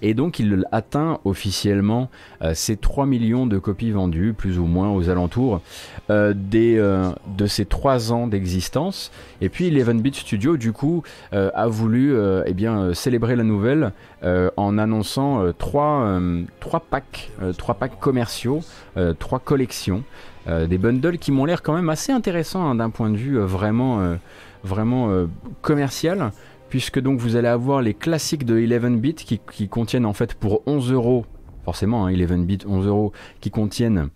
[0.03, 2.11] Et donc, il atteint officiellement
[2.43, 5.63] euh, ces 3 millions de copies vendues, plus ou moins aux alentours
[6.11, 9.11] euh, des, de ces 3 ans d'existence.
[9.41, 12.15] Et puis, Eleven Beat Studio, du coup, a voulu
[12.47, 12.55] eh
[12.95, 13.93] célébrer la nouvelle
[14.23, 16.21] en annonçant trois,
[16.61, 18.61] trois packs, trois packs commerciaux,
[19.19, 20.03] trois collections.
[20.47, 24.17] des bundles qui m'ont l'air quand même assez intéressants hein, d'un point de vue vraiment,
[25.63, 26.33] commercial
[26.71, 30.63] puisque donc vous allez avoir les classiques de 11 bits qui, contiennent en fait pour
[30.67, 31.27] 11 euros,
[31.65, 34.09] forcément 11 hein, bits 11 euros, qui contiennent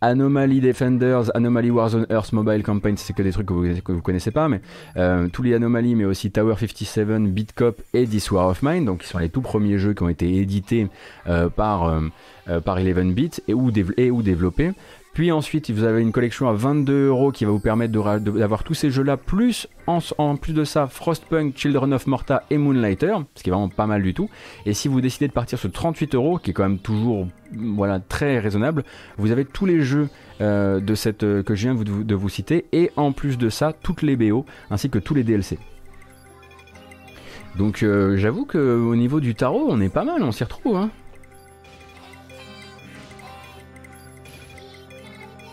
[0.00, 4.48] Anomaly Defenders, Anomaly Warzone Earth Mobile Campaign, c'est que des trucs que vous, connaissez pas,
[4.48, 4.60] mais
[4.96, 9.02] euh, tous les anomalies, mais aussi Tower 57, Bitcop et This War of Mine, donc
[9.02, 10.88] qui sont les tout premiers jeux qui ont été édités
[11.26, 11.84] euh, par,
[12.48, 14.72] euh, par 11 bits et ou, et ou développés.
[15.12, 18.74] Puis ensuite, vous avez une collection à 22 euros qui va vous permettre d'avoir tous
[18.74, 23.50] ces jeux-là, plus en, plus de ça, Frostpunk, Children of Morta et Moonlighter, ce qui
[23.50, 24.30] est vraiment pas mal du tout.
[24.66, 27.98] Et si vous décidez de partir sur 38 euros, qui est quand même toujours voilà,
[27.98, 28.84] très raisonnable,
[29.18, 30.08] vous avez tous les jeux
[30.40, 33.72] euh, de cette, euh, que je viens de vous, citer, et en plus de ça,
[33.72, 35.58] toutes les BO, ainsi que tous les DLC.
[37.58, 40.76] Donc euh, j'avoue qu'au niveau du tarot, on est pas mal, on s'y retrouve.
[40.76, 40.90] Hein.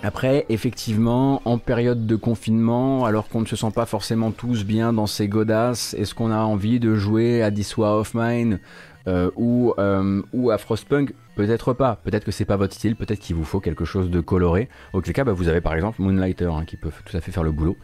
[0.07, 4.93] Après, effectivement, en période de confinement, alors qu'on ne se sent pas forcément tous bien
[4.93, 8.61] dans ces godasses, est-ce qu'on a envie de jouer à This of Mine
[9.09, 11.13] euh, ou, euh, ou à Frostpunk?
[11.35, 11.99] Peut-être pas.
[12.05, 12.95] Peut-être que c'est pas votre style.
[12.95, 14.69] Peut-être qu'il vous faut quelque chose de coloré.
[14.93, 17.43] Auquel cas, bah, vous avez par exemple Moonlighter hein, qui peut tout à fait faire
[17.43, 17.75] le boulot.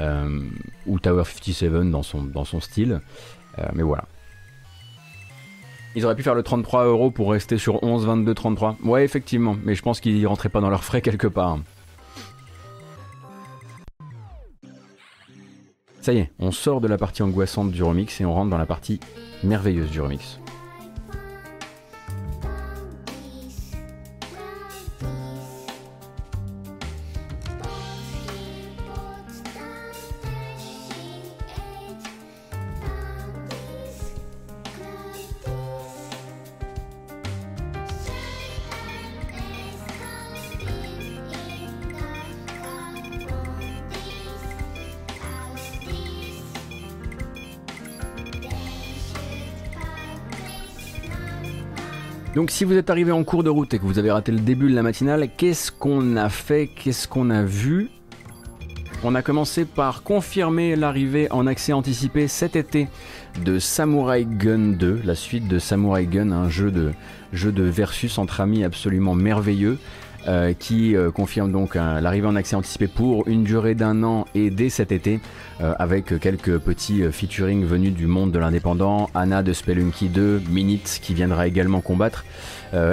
[0.00, 0.40] Euh,
[0.86, 3.00] ou Tower 57 dans son, dans son style.
[3.74, 4.06] mais voilà.
[5.96, 8.76] Ils auraient pu faire le 33 euros pour rester sur 11, 22, 33.
[8.84, 11.58] Ouais, effectivement, mais je pense qu'ils rentraient pas dans leurs frais quelque part.
[16.00, 18.58] Ça y est, on sort de la partie angoissante du remix et on rentre dans
[18.58, 19.00] la partie
[19.42, 20.38] merveilleuse du remix.
[52.34, 54.38] Donc si vous êtes arrivé en cours de route et que vous avez raté le
[54.38, 56.68] début de la matinale, qu'est-ce qu'on a fait?
[56.68, 57.90] Qu'est-ce qu'on a vu?
[59.02, 62.86] On a commencé par confirmer l'arrivée en accès anticipé cet été
[63.44, 66.92] de Samurai Gun 2, la suite de Samurai Gun, un jeu de,
[67.32, 69.78] jeu de versus entre amis absolument merveilleux.
[70.28, 74.50] Euh, qui euh, confirme donc l'arrivée en accès anticipé pour une durée d'un an et
[74.50, 75.18] dès cet été,
[75.62, 80.98] euh, avec quelques petits featuring venus du monde de l'indépendant, Anna de Spelunky 2, Minute
[81.00, 82.24] qui viendra également combattre,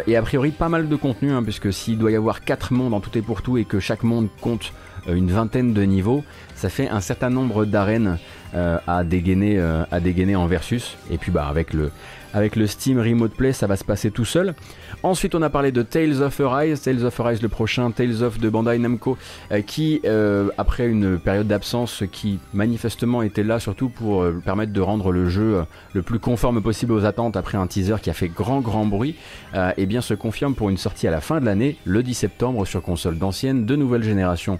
[0.07, 2.93] et a priori pas mal de contenu, hein, puisque s'il doit y avoir 4 mondes
[2.93, 4.73] en tout et pour tout et que chaque monde compte
[5.07, 6.23] une vingtaine de niveaux,
[6.55, 8.17] ça fait un certain nombre d'arènes
[8.53, 11.91] à, dégainer, à dégainer en versus, et puis bah avec le,
[12.37, 14.53] avec le Steam Remote Play ça va se passer tout seul.
[15.01, 18.39] Ensuite, on a parlé de Tales of Arise, Tales of Arise le prochain, Tales of
[18.39, 19.17] de Bandai Namco,
[19.51, 24.71] euh, qui, euh, après une période d'absence qui manifestement était là surtout pour euh, permettre
[24.71, 28.13] de rendre le jeu le plus conforme possible aux attentes après un teaser qui a
[28.13, 29.15] fait grand grand bruit,
[29.55, 32.13] et eh bien se confirme pour une sortie à la fin de l'année, le 10
[32.13, 34.59] septembre sur console d'ancienne, de nouvelle génération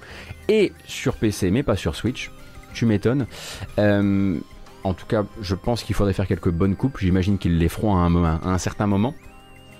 [0.49, 2.31] et sur PC, mais pas sur Switch.
[2.73, 3.27] Tu m'étonnes.
[4.87, 6.97] En tout cas, je pense qu'il faudrait faire quelques bonnes coupes.
[6.99, 9.13] J'imagine qu'ils les feront à un, à un certain moment.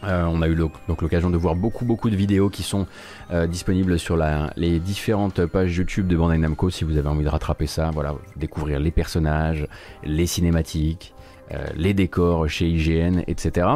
[0.03, 2.85] Euh, on a eu donc l'occasion de voir beaucoup de vidéos qui sont
[3.31, 4.17] euh, disponibles sur
[4.55, 8.15] les différentes pages YouTube de Bandai Namco si vous avez envie de rattraper ça, voilà,
[8.35, 9.67] découvrir les personnages,
[10.03, 11.13] les cinématiques,
[11.51, 13.67] euh, les décors chez IGN, etc.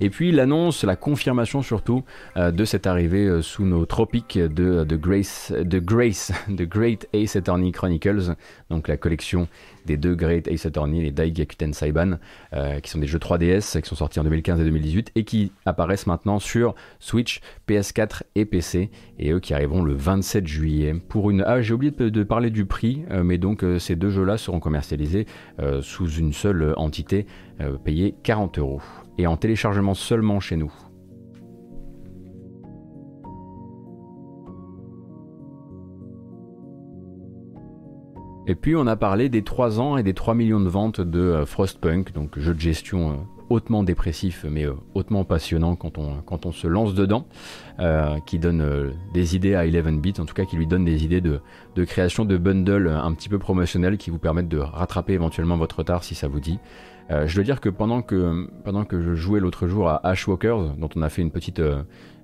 [0.00, 2.04] Et puis l'annonce, la confirmation surtout
[2.36, 7.72] de cette arrivée sous nos tropiques de, de, Grace, de Grace, de Great Ace Attorney
[7.72, 8.34] Chronicles,
[8.72, 9.48] donc la collection
[9.86, 12.18] des deux Great Ace Attorney, les Daigakuten Saiban,
[12.82, 16.06] qui sont des jeux 3DS qui sont sortis en 2015 et 2018 et qui apparaissent
[16.06, 21.42] maintenant sur Switch, PS4 et PC, et eux qui arriveront le 27 juillet pour une.
[21.46, 25.26] Ah, j'ai oublié de, parler du prix, mais donc ces deux jeux-là seront commercialisés
[25.80, 27.26] sous une seule entité
[27.60, 28.82] euh, payé 40 euros.
[29.18, 30.72] Et en téléchargement seulement chez nous.
[38.48, 41.20] Et puis on a parlé des 3 ans et des 3 millions de ventes de
[41.20, 43.14] euh, Frostpunk, donc jeu de gestion euh,
[43.50, 47.26] hautement dépressif, mais euh, hautement passionnant quand on, quand on se lance dedans,
[48.26, 51.20] qui donne des idées à 11 bits, en tout cas qui lui donne des idées
[51.20, 51.40] de,
[51.74, 55.78] de création de bundles un petit peu promotionnels qui vous permettent de rattraper éventuellement votre
[55.78, 56.60] retard si ça vous dit.
[57.10, 60.90] je dois dire que pendant que, pendant que je jouais l'autre jour à Ashwalkers, dont
[60.94, 61.60] on a fait une petite,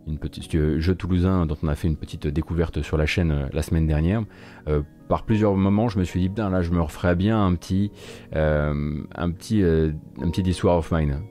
[0.08, 3.86] une jeu toulousain, dont on a fait une petite découverte sur la chaîne la semaine
[3.86, 4.24] dernière,
[5.08, 7.90] par plusieurs moments, je me suis dit, putain, là, je me referais bien un petit,
[8.36, 9.90] euh, un petit, euh,
[10.20, 11.22] un petit This War of Mine.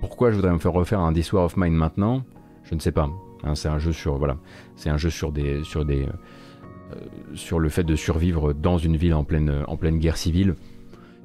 [0.00, 2.24] Pourquoi je voudrais me faire refaire un This War of Mine maintenant?
[2.62, 3.10] Je ne sais pas.
[3.42, 4.38] Hein, c'est un jeu sur, voilà,
[4.76, 6.96] c'est un jeu sur des, sur des, euh,
[7.34, 10.54] sur le fait de survivre dans une ville en pleine, en pleine guerre civile.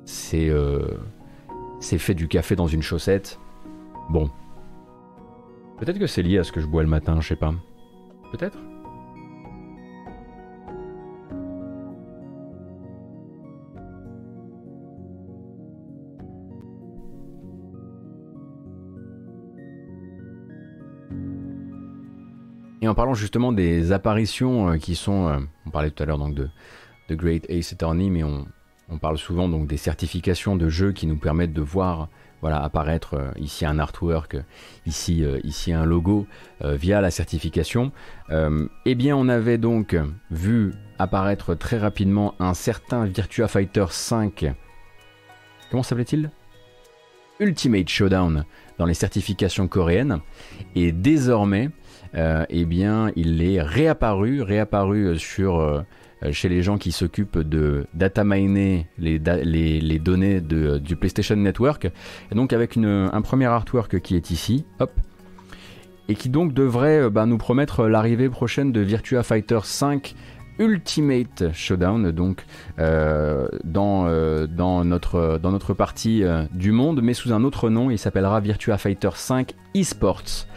[0.06, 0.52] C'est,
[1.80, 3.40] c'est fait du café dans une chaussette.
[4.10, 4.32] Bon.
[5.80, 7.54] Peut-être que c'est lié à ce que je bois le matin, je sais pas.
[8.32, 8.58] Peut-être.
[22.82, 26.18] Et en parlant justement des apparitions euh, qui sont, euh, on parlait tout à l'heure
[26.18, 26.50] donc de,
[27.10, 28.48] de Great Ace Attorney, mais on,
[28.90, 32.10] on, parle souvent donc des certifications de jeux qui nous permettent de voir
[32.42, 34.38] voilà, apparaître euh, ici un artwork,
[34.86, 36.28] ici, ici un logo
[36.62, 37.92] via la certification.
[38.32, 39.96] eh bien, on avait donc
[40.32, 44.54] vu apparaître très rapidement un certain Virtua Fighter 5.
[45.70, 46.32] Comment s'appelait-il?
[47.40, 48.44] Ultimate Showdown
[48.78, 50.20] dans les certifications coréennes.
[50.76, 51.70] Et désormais,
[52.16, 55.82] euh, eh bien, il est réapparu, réapparu sur, euh,
[56.32, 61.86] chez les gens qui s'occupent de data miner les, données de, du PlayStation Network.
[62.32, 64.92] Et donc avec un premier artwork qui est ici, hop,
[66.08, 70.16] et qui donc devrait euh, bah, nous promettre l'arrivée prochaine de Virtua Fighter 5
[70.58, 72.46] Ultimate Showdown, donc
[72.78, 77.90] dans, dans, notre, dans notre partie du monde, mais sous un autre nom.
[77.90, 80.49] Il s'appellera Virtua Fighter 5 Esports.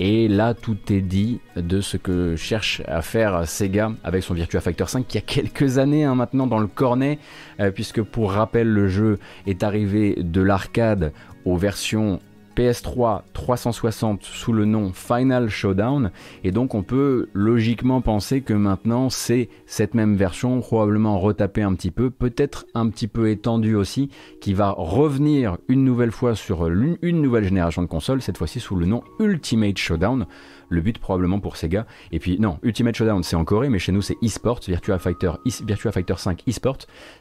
[0.00, 4.60] Et là, tout est dit de ce que cherche à faire Sega avec son Virtua
[4.60, 7.18] Fighter 5 qui a quelques années hein, maintenant dans le cornet,
[7.60, 11.12] euh, puisque pour rappel, le jeu est arrivé de l'arcade
[11.44, 12.18] aux versions
[12.56, 16.10] PS3 360 sous le nom Final Showdown.
[16.42, 21.74] Et donc on peut logiquement penser que maintenant c'est cette même version probablement retapée un
[21.74, 26.66] petit peu, peut-être un petit peu étendue aussi, qui va revenir une nouvelle fois sur
[26.66, 30.26] une nouvelle génération de consoles, cette fois-ci sous le nom Ultimate Showdown
[30.68, 31.86] le but probablement pour Sega.
[32.12, 35.32] Et puis non, Ultimate Showdown c'est en Corée, mais chez nous c'est eSport, Virtua Fighter,
[35.66, 36.78] Virtua Fighter 5 eSport,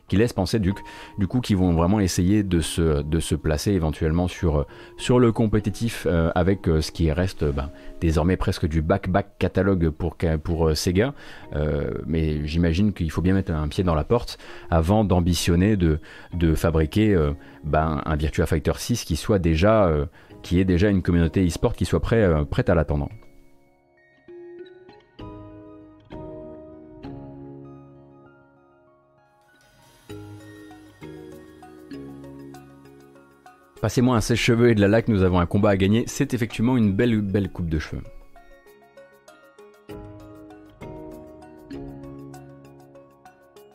[0.08, 0.74] qui laisse penser du,
[1.18, 4.66] du coup qu'ils vont vraiment essayer de se, placer éventuellement sur,
[5.20, 7.70] le compétitif euh, avec euh, ce qui reste ben,
[8.02, 11.14] désormais presque du back-back catalogue pour, pour euh, Sega.
[12.06, 14.38] mais j'imagine qu'il faut bien mettre un pied dans la porte
[14.70, 16.00] avant d'ambitionner de,
[16.34, 17.16] de fabriquer
[17.64, 19.89] ben, un Virtua Fighter 6 qui soit déjà
[20.41, 23.10] qui ait déjà une communauté e-sport qui soit prêt, prête à l'attendre.
[33.84, 36.06] Passez-moi un sèche-cheveux et de la laque, nous avons un combat à gagner.
[36.08, 38.02] C'est effectivement une belle, belle coupe de cheveux.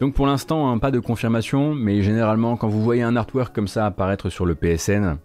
[0.01, 3.69] Donc pour l'instant, hein, pas de confirmation, mais généralement quand vous voyez un artwork comme
[3.69, 5.19] ça apparaître sur le PSN,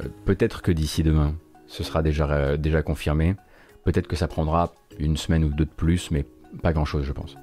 [0.00, 1.34] euh, peut-être que d'ici demain,
[1.66, 3.36] ce sera déjà, euh, déjà confirmé.
[3.84, 6.24] Peut-être que ça prendra une semaine ou deux de plus, mais
[6.62, 7.36] pas grand-chose je pense.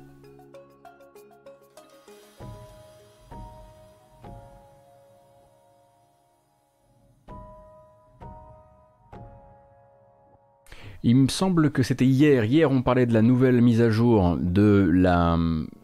[11.05, 12.45] Il me semble que c'était hier.
[12.45, 15.37] Hier, on parlait de la nouvelle mise à jour de la,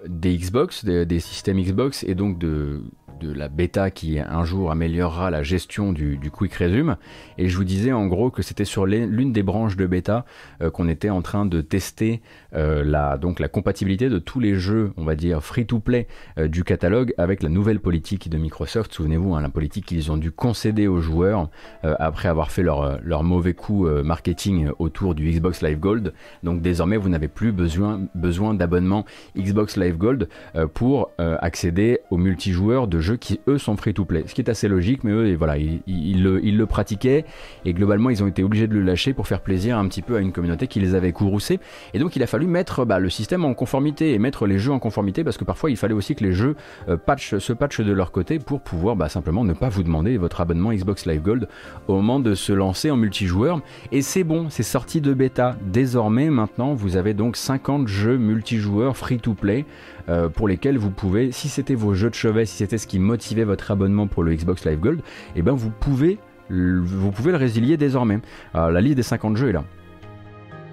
[0.07, 2.83] des Xbox, des, des systèmes Xbox, et donc de
[3.19, 6.97] de la bêta qui un jour améliorera la gestion du, quick resume.
[7.37, 10.25] Et je vous disais en gros que c'était sur l'une des branches de bêta
[10.61, 12.21] euh, qu'on était en train de tester
[12.55, 16.07] euh, la, donc la compatibilité de tous les jeux, on va dire free-to-play
[16.37, 18.93] euh, du catalogue avec la nouvelle politique de Microsoft.
[18.93, 21.49] Souvenez-vous, hein, la politique qu'ils ont dû concéder aux joueurs
[21.83, 26.13] après avoir fait leur, mauvais coup marketing autour du Xbox Live Gold.
[26.43, 29.05] Donc désormais, vous n'avez plus besoin, besoin d'abonnement
[29.37, 30.29] Xbox Live Gold
[30.73, 34.23] pour accéder aux multijoueurs de jeux qui eux sont free to play.
[34.27, 37.25] Ce qui est assez logique, mais eux, voilà, ils, le, pratiquaient
[37.65, 40.15] et globalement ils ont été obligés de le lâcher pour faire plaisir un petit peu
[40.15, 41.59] à une communauté qui les avait courroucés.
[41.93, 44.71] Et donc il a fallu mettre bah, le système en conformité et mettre les jeux
[44.71, 46.55] en conformité parce que parfois il fallait aussi que les jeux
[46.87, 50.17] euh, patch, se patchent de leur côté pour pouvoir bah, simplement ne pas vous demander
[50.17, 51.47] votre abonnement Xbox Live Gold
[51.87, 53.61] au moment de se lancer en multijoueur.
[53.91, 55.57] Et c'est bon, c'est sorti de bêta.
[55.61, 59.65] Désormais, maintenant, vous avez donc 50 jeux multijoueurs free to play.
[60.09, 62.99] Euh, pour lesquels vous pouvez, si c'était vos jeux de chevet, si c'était ce qui
[62.99, 65.03] motivait votre abonnement pour le Xbox Live Gold, et
[65.37, 66.17] eh ben vous pouvez
[66.49, 68.19] vous pouvez le résilier désormais.
[68.55, 69.63] la liste des 50 jeux est là.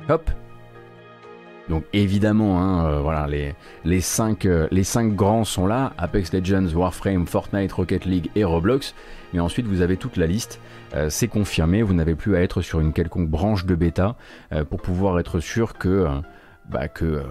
[0.08, 0.30] Hop,
[1.68, 4.84] donc évidemment, hein, euh, voilà, les, les, 5, euh, les
[5.14, 8.94] grands sont là, Apex Legends, Warframe, Fortnite, Rocket League et Roblox.
[9.32, 10.60] Mais ensuite, vous avez toute la liste.
[11.10, 14.16] C'est confirmé, vous n'avez plus à être sur une quelconque branche de bêta
[14.70, 16.06] pour pouvoir être sûr que,
[16.70, 17.22] bah, que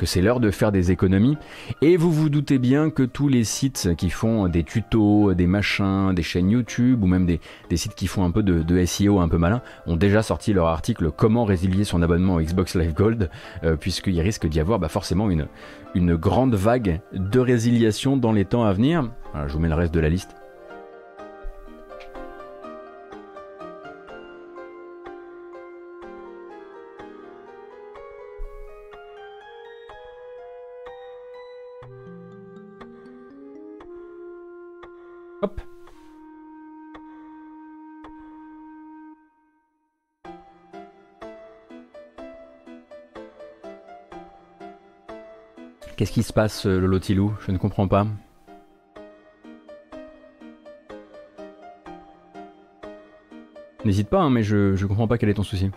[0.00, 1.36] que c'est l'heure de faire des économies.
[1.82, 6.14] Et vous vous doutez bien que tous les sites qui font des tutos, des machins,
[6.14, 7.38] des chaînes YouTube ou même des,
[7.76, 11.10] sites qui font un peu de, SEO un peu malin ont déjà sorti leur article
[11.14, 13.28] comment résilier son abonnement au Xbox Live Gold,
[13.62, 15.48] euh, puisqu'il risque d'y avoir bah, forcément une,
[15.94, 19.10] une grande vague de résiliation dans les temps à venir.
[19.34, 20.39] je vous mets le reste de la liste.
[46.00, 47.34] Qu'est-ce qui se passe, euh, Lolo Tilou?
[47.46, 48.06] Je ne comprends pas.
[53.84, 55.70] N'hésite pas, hein, mais je, je comprends pas quel est ton souci.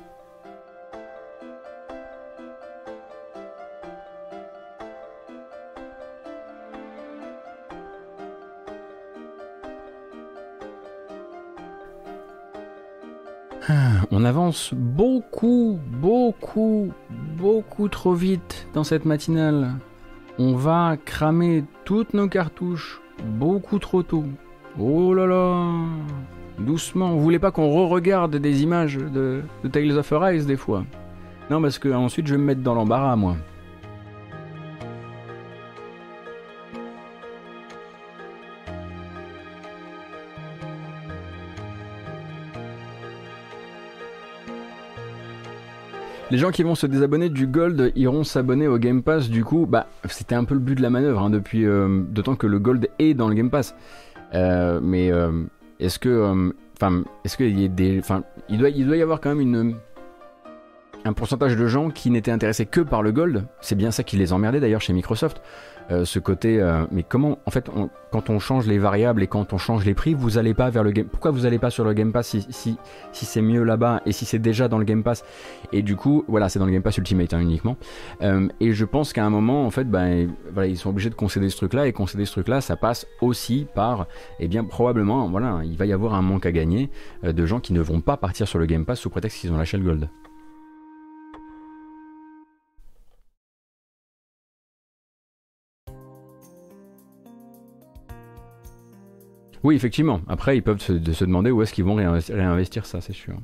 [14.09, 19.74] On avance beaucoup, beaucoup, beaucoup trop vite dans cette matinale.
[20.39, 24.25] On va cramer toutes nos cartouches beaucoup trop tôt.
[24.79, 25.71] Oh là là
[26.57, 30.86] Doucement, vous voulez pas qu'on re-regarde des images de, Tales of Arise des fois?
[31.51, 33.36] Non, parce que ensuite je vais me mettre dans l'embarras, moi.
[46.34, 49.29] Les gens qui vont se désabonner du Gold iront s'abonner au Game Pass.
[49.29, 52.36] Du coup, bah, c'était un peu le but de la manœuvre, hein, depuis euh, d'autant
[52.36, 53.75] que le Gold est dans le Game Pass.
[54.34, 55.43] Euh, mais euh,
[55.79, 56.63] est-ce qu'il
[58.49, 59.75] il doit, y avoir quand même
[61.05, 63.45] un pourcentage de gens qui n'étaient intéressés que par le Gold.
[63.61, 65.39] C'est bien ça qui les emmerdait d'ailleurs chez Microsoft.
[65.91, 66.61] Euh, ce côté.
[66.61, 67.69] Euh, mais comment, en fait,
[68.11, 70.84] quand on change les variables et quand on change les prix, vous allez pas vers
[70.84, 71.05] le game.
[71.05, 72.77] Pourquoi vous allez pas sur le Game Pass si, si,
[73.11, 75.23] si c'est mieux là-bas et si c'est déjà dans le Game Pass?
[75.73, 77.75] Et du coup, voilà, c'est dans le Game Pass Ultimate hein, uniquement.
[78.21, 81.15] Euh, et je pense qu'à un moment, en fait, ben, voilà, ils sont obligés de
[81.15, 84.07] concéder ce truc-là et concéder ce truc-là, ça passe aussi par,
[84.39, 86.89] eh bien, probablement, voilà, il va y avoir un manque à gagner
[87.23, 89.57] de gens qui ne vont pas partir sur le Game Pass sous prétexte qu'ils ont
[89.57, 90.07] lâché le Gold.
[99.64, 100.20] Oui, effectivement.
[100.28, 103.36] Après, ils peuvent se, demander où est-ce qu'ils vont réinvestir, ça, c'est sûr.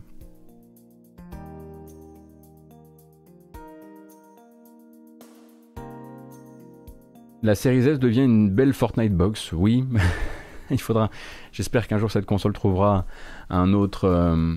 [7.42, 9.86] La série S devient une belle Fortnite box, oui.
[10.70, 11.10] Il faudra.
[11.54, 13.06] J'espère qu'un jour cette console trouvera
[13.50, 14.56] un autre, euh,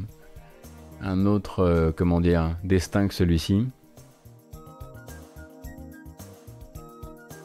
[1.00, 3.68] un autre, euh, destin que celui-ci.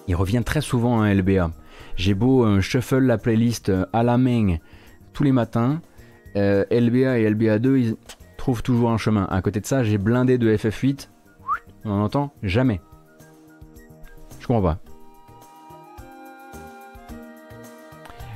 [0.08, 1.52] Il revient très souvent à LBA.
[1.98, 4.58] J'ai beau euh, shuffle la playlist euh, à la main
[5.14, 5.82] tous les matins,
[6.36, 7.96] euh, LBA et LBA2 ils
[8.38, 9.26] trouvent toujours un chemin.
[9.32, 11.10] À côté de ça, j'ai blindé de FF8.
[11.86, 12.82] On en entend jamais.
[14.40, 14.78] Je comprends pas.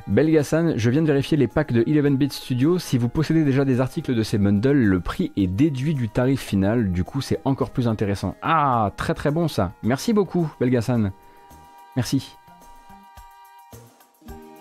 [0.07, 2.79] Belgassan, je viens de vérifier les packs de 11-bit Studio.
[2.79, 6.41] Si vous possédez déjà des articles de ces bundles, le prix est déduit du tarif
[6.41, 6.91] final.
[6.91, 8.35] Du coup, c'est encore plus intéressant.
[8.41, 9.73] Ah, très très bon ça.
[9.83, 11.11] Merci beaucoup, Belgassan.
[11.95, 12.35] Merci.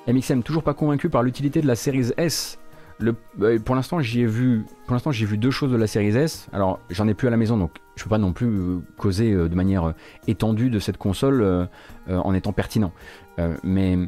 [0.09, 2.59] MXM toujours pas convaincu par l'utilité de la série S.
[3.41, 4.65] Euh, pour l'instant, j'y ai vu,
[5.11, 6.49] j'ai vu deux choses de la série S.
[6.53, 9.33] Alors, j'en ai plus à la maison, donc je peux pas non plus euh, causer
[9.33, 9.95] euh, de manière
[10.27, 11.69] étendue de cette console
[12.09, 12.93] en étant pertinent.
[13.63, 13.99] mais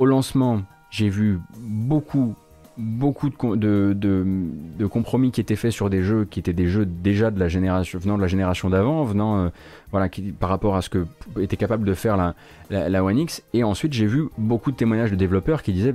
[0.00, 2.34] au lancement, j'ai vu beaucoup,
[2.76, 7.30] beaucoup de, de, compromis qui étaient faits sur des jeux qui étaient des jeux déjà
[7.30, 9.48] de la génération venant de la génération d'avant, venant euh,
[9.90, 10.08] voilà
[10.38, 11.06] par rapport à ce que
[11.40, 12.34] était capable de faire la,
[12.70, 13.42] la, One X.
[13.52, 15.94] Et ensuite j'ai vu beaucoup de témoignages de développeurs qui disaient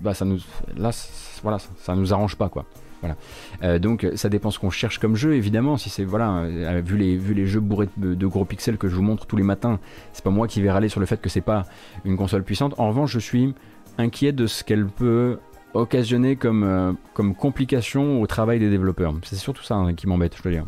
[0.00, 0.38] bah ça nous
[0.76, 2.64] là ça, nous arrange pas quoi.
[3.00, 3.16] Voilà.
[3.62, 5.76] Euh, donc ça dépend ce qu'on cherche comme jeu évidemment.
[5.76, 8.96] Si c'est voilà euh, vu les vu les jeux bourrés de, gros pixels que je
[8.96, 9.78] vous montre tous les matins,
[10.12, 11.64] c'est pas moi qui vais râler sur le fait que c'est pas
[12.04, 12.74] une console puissante.
[12.78, 13.54] En revanche, je suis
[13.98, 15.38] inquiet de ce qu'elle peut
[15.78, 19.14] occasionné comme, euh, comme complication au travail des développeurs.
[19.22, 20.64] C'est surtout ça hein, qui m'embête, je dois dire.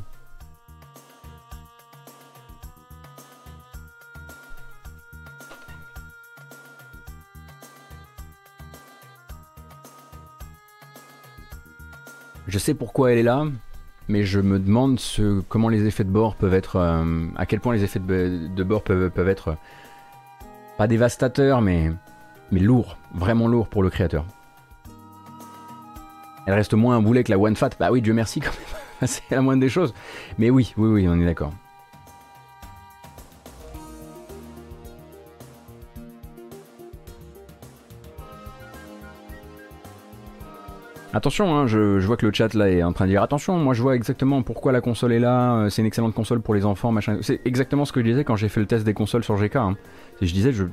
[12.47, 13.45] Je sais pourquoi elle est là,
[14.09, 14.99] mais je me demande
[15.49, 16.77] comment les effets de bord peuvent être.
[16.77, 19.57] euh, à quel point les effets de, bord peuvent, peuvent être.
[20.77, 21.93] pas dévastateurs, mais,
[22.51, 22.97] mais lourds.
[23.15, 24.25] Vraiment lourds pour le créateur.
[26.47, 27.71] Elle reste moins un boulet que la One Fat.
[27.79, 28.81] Bah oui, Dieu merci quand même.
[29.07, 29.95] C'est la moindre des choses.
[30.39, 31.53] Mais oui, oui, oui, on est d'accord.
[41.13, 43.75] Attention, hein, je, vois que le chat là est en train de dire attention, moi
[43.75, 46.65] je vois exactement pourquoi la console est là, euh, c'est une excellente console pour les
[46.65, 47.19] enfants, machin.
[47.21, 49.57] C'est exactement ce que je disais quand j'ai fait le test des consoles sur GK.
[49.57, 49.77] hein.
[50.23, 50.65] Je disais, je,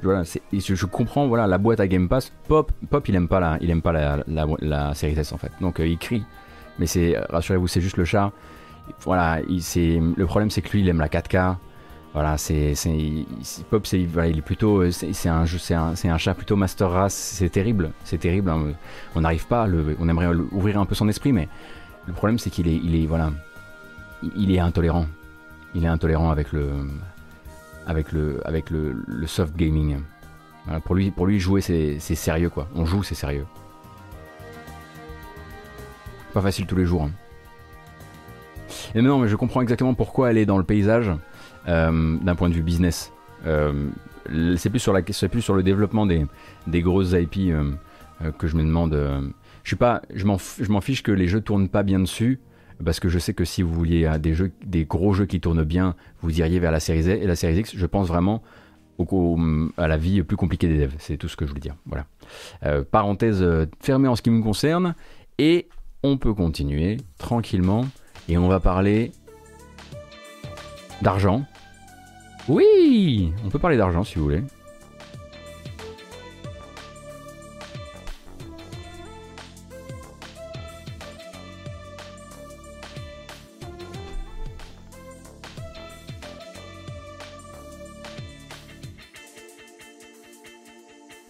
[0.52, 3.72] je, comprends, voilà, la boîte à Game Pass, Pop, Pop il aime pas la, il
[3.72, 3.94] aime pas
[4.94, 6.24] série S en fait, donc euh, il crie.
[6.78, 8.32] Mais c'est, rassurez-vous, c'est juste le chat.
[9.02, 11.56] Voilà, le problème c'est que lui il aime la 4K.
[12.18, 12.74] Voilà, c'est,
[13.70, 15.46] Pop, c'est, il est plutôt, euh, c'est, un,
[16.18, 17.14] chat plutôt master race.
[17.14, 18.50] C'est terrible, c'est terrible.
[18.50, 18.74] hein.
[19.14, 19.68] On n'arrive pas,
[20.00, 21.48] on aimerait ouvrir un peu son esprit, mais
[22.08, 23.30] le problème c'est qu'il est, il est, voilà,
[24.36, 25.06] il- est intolérant.
[25.76, 26.88] Il est intolérant avec le,
[27.86, 30.00] avec le, soft gaming.
[30.86, 32.68] Pour lui, jouer c'est, sérieux quoi.
[32.74, 33.46] On joue, c'est sérieux.
[36.34, 37.04] Pas facile tous les jours.
[37.04, 37.12] hein.
[38.96, 41.12] Et non, mais je comprends exactement pourquoi elle est dans le paysage
[41.68, 43.12] d'un point de vue business.
[43.46, 43.90] Euh,
[44.58, 44.94] c'est plus sur
[45.30, 47.72] plus sur le développement des, grosses IP euh,
[48.24, 48.94] euh, que je me demande.
[48.94, 49.22] euh,
[49.64, 52.40] je m'en, fiche que les jeux tournent pas bien dessus.
[52.84, 54.18] Parce que je sais que si vous vouliez euh,
[54.64, 57.58] des gros jeux qui tournent bien, vous iriez vers la série Z et la série
[57.60, 57.76] X.
[57.76, 58.44] Je pense vraiment
[59.78, 60.96] à la vie plus compliquée des devs.
[61.00, 61.76] C'est tout ce que je voulais dire.
[62.64, 64.96] Euh, parenthèse euh, fermée en ce qui me concerne.
[65.38, 65.68] Et
[66.04, 67.86] on peut continuer tranquillement.
[68.30, 69.12] Et on va parler
[71.02, 71.46] d'argent.
[72.50, 74.44] Oui, on peut parler d'argent si vous voulez.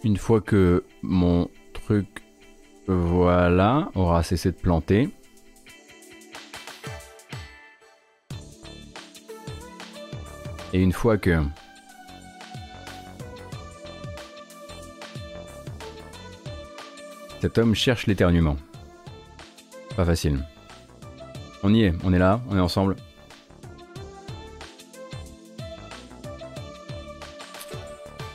[0.04, 2.06] Une fois que mon truc,
[2.86, 5.10] voilà, aura cessé de planter.
[10.72, 11.42] Et une fois que
[17.40, 18.56] cet homme cherche l'éternuement.
[19.96, 20.38] Pas facile.
[21.62, 22.96] On y est, on est là, on est ensemble.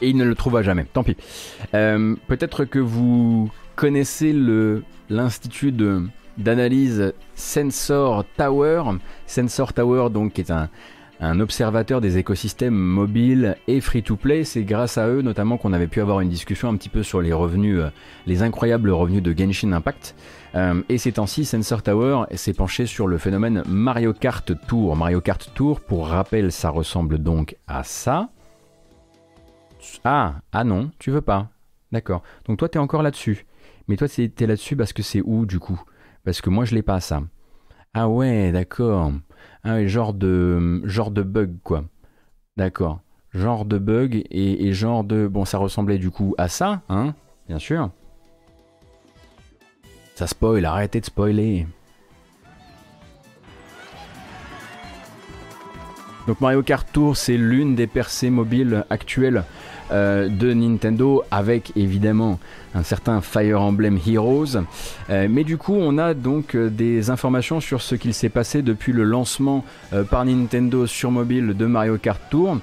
[0.01, 1.15] Et il ne le trouva jamais, tant pis.
[1.73, 4.35] Euh, Peut-être que vous connaissez
[5.09, 5.73] l'institut
[6.37, 8.83] d'analyse Sensor Tower.
[9.27, 10.69] Sensor Tower, donc, qui est un,
[11.19, 14.43] un observateur des écosystèmes mobiles et free-to-play.
[14.43, 17.21] C'est grâce à eux, notamment, qu'on avait pu avoir une discussion un petit peu sur
[17.21, 17.89] les revenus, euh,
[18.25, 20.15] les incroyables revenus de Genshin Impact.
[20.55, 24.95] Euh, et ces temps-ci, Sensor Tower s'est penché sur le phénomène Mario Kart Tour.
[24.95, 28.29] Mario Kart Tour, pour rappel, ça ressemble donc à ça.
[30.03, 31.49] Ah, ah non, tu veux pas.
[31.91, 32.23] D'accord.
[32.45, 33.45] Donc toi, t'es encore là-dessus.
[33.87, 35.81] Mais toi, t'es là-dessus parce que c'est où, du coup?
[36.23, 37.21] Parce que moi, je l'ai pas, ça.
[37.93, 39.11] Ah ouais, d'accord.
[39.63, 41.83] Ah ouais, genre de, genre de bug, quoi.
[42.57, 42.99] D'accord.
[43.33, 45.27] Genre de bug et, et genre de...
[45.27, 47.15] Bon, ça ressemblait du coup à ça, hein
[47.47, 47.89] Bien sûr.
[50.15, 51.65] Ça spoil, arrêtez de spoiler.
[56.27, 59.43] Donc Mario Kart Tour, c'est l'une des percées mobiles actuelles
[59.91, 62.39] euh, de Nintendo, avec évidemment
[62.75, 64.57] un certain Fire Emblem Heroes.
[65.09, 68.61] Euh, mais du coup, on a donc euh, des informations sur ce qu'il s'est passé
[68.61, 69.63] depuis le lancement
[69.93, 72.57] euh, par Nintendo sur mobile de Mario Kart Tour.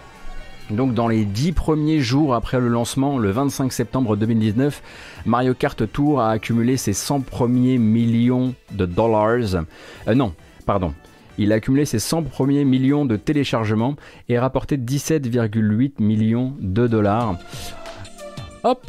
[0.71, 4.83] Donc dans les 10 premiers jours après le lancement, le 25 septembre 2019,
[5.27, 9.65] Mario Kart Tour a accumulé ses 100 premiers millions de dollars.
[10.15, 10.33] Non,
[10.67, 10.95] pardon.
[11.39, 13.97] Il a accumulé ses 100 premiers millions de téléchargements
[14.29, 17.37] et rapporté 17,8 millions de dollars.
[18.63, 18.87] Hop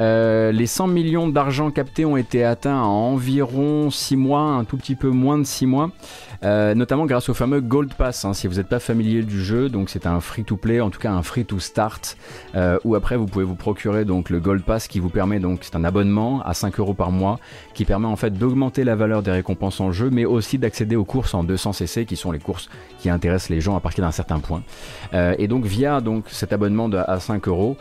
[0.00, 4.76] Euh, les 100 millions d'argent captés ont été atteints en environ 6 mois, un tout
[4.76, 5.90] petit peu moins de 6 mois,
[6.44, 8.24] euh, notamment grâce au fameux Gold Pass.
[8.24, 11.12] hein, si vous n'êtes pas familier du jeu, donc c'est un free-to-play, en tout cas
[11.12, 12.16] un free-to-start,
[12.54, 15.60] euh, où après vous pouvez vous procurer donc le Gold Pass qui vous permet donc
[15.62, 17.38] c'est un abonnement à 5 euros par mois
[17.74, 21.04] qui permet en fait d'augmenter la valeur des récompenses en jeu, mais aussi d'accéder aux
[21.04, 22.68] courses en 200 cc qui sont les courses
[22.98, 24.62] qui intéressent les gens à partir d'un certain point.
[25.14, 27.76] Euh, et donc via donc cet abonnement à 5 euros,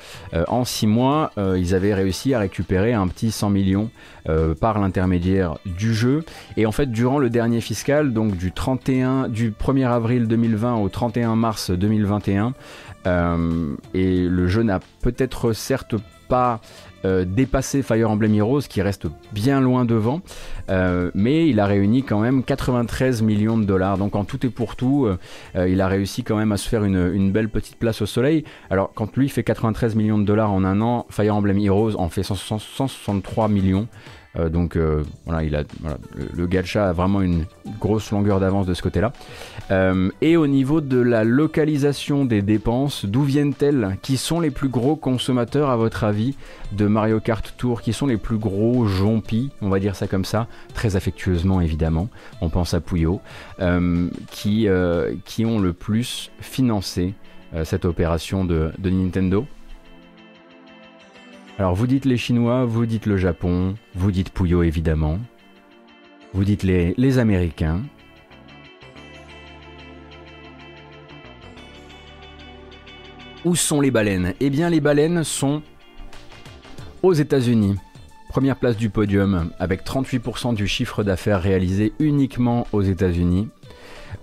[0.47, 3.89] en 6 mois, ils avaient réussi à récupérer un petit 100 millions
[4.29, 6.23] euh, par l'intermédiaire du jeu.
[6.57, 10.89] Et en fait, durant le dernier fiscal, donc du 31, du 1er avril 2020 au
[10.89, 12.53] 31 mars 2021,
[13.07, 15.95] Euh, et le jeu n'a peut-être certes
[16.27, 16.61] pas
[17.05, 20.21] euh, dépassé Fire Emblem Heroes qui reste bien loin devant,
[20.69, 23.97] euh, mais il a réuni quand même 93 millions de dollars.
[23.97, 26.83] Donc en tout et pour tout, euh, il a réussi quand même à se faire
[26.83, 28.43] une, belle petite place au soleil.
[28.69, 32.09] Alors quand lui fait 93 millions de dollars en un an, Fire Emblem Heroes en
[32.09, 33.87] fait 163 millions.
[34.37, 35.63] Euh, donc euh, voilà, il a,
[36.33, 37.45] le, gacha a vraiment une
[37.79, 39.11] grosse longueur d'avance de ce côté-là.
[39.71, 44.69] Euh, et au niveau de la localisation des dépenses, d'où viennent-elles Qui sont les plus
[44.69, 46.35] gros consommateurs à votre avis
[46.71, 50.25] de Mario Kart Tour Qui sont les plus gros jompis On va dire ça comme
[50.25, 52.09] ça, très affectueusement évidemment.
[52.41, 53.21] On pense à Puyo,
[54.31, 54.67] qui,
[55.25, 57.13] qui ont le plus financé
[57.63, 59.45] cette opération de, de Nintendo.
[61.57, 65.19] Alors vous dites les Chinois, vous dites le Japon, vous dites Puyo évidemment,
[66.33, 67.81] vous dites les, les Américains.
[73.43, 74.33] Où sont les baleines?
[74.39, 75.61] Eh bien les baleines sont
[77.03, 77.75] aux États-Unis.
[78.29, 83.49] Première place du podium avec 38% du chiffre d'affaires réalisé uniquement aux États-Unis.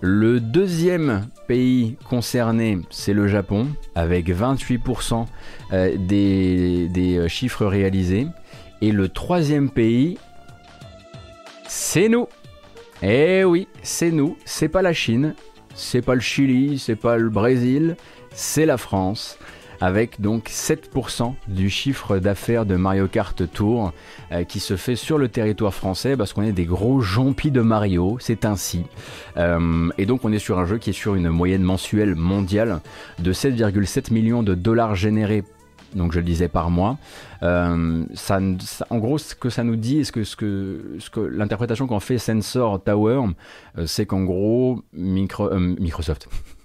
[0.00, 5.26] Le deuxième pays concerné, c'est le Japon, avec 28%
[5.72, 8.26] euh, des, des, euh, chiffres réalisés.
[8.80, 10.18] Et le troisième pays,
[11.66, 12.28] c'est nous.
[13.02, 14.36] Eh oui, c'est nous.
[14.44, 15.34] C'est pas la Chine,
[15.74, 17.96] c'est pas le Chili, c'est pas le Brésil,
[18.32, 19.38] c'est la France
[19.80, 23.92] avec donc 7% du chiffre d'affaires de Mario Kart Tour
[24.32, 27.60] euh, qui se fait sur le territoire français parce qu'on est des gros jompis de
[27.60, 28.84] Mario, c'est ainsi.
[29.36, 32.80] Euh, et donc on est sur un jeu qui est sur une moyenne mensuelle mondiale
[33.18, 35.44] de 7,7 millions de dollars générés
[35.94, 36.98] donc je le disais par mois.
[37.42, 38.40] Euh, ça,
[38.90, 41.98] en gros, ce que ça nous dit, ce que, ce que, ce que l'interprétation qu'en
[41.98, 43.22] fait Sensor Tower,
[43.86, 46.28] c'est qu'en gros, Microsoft,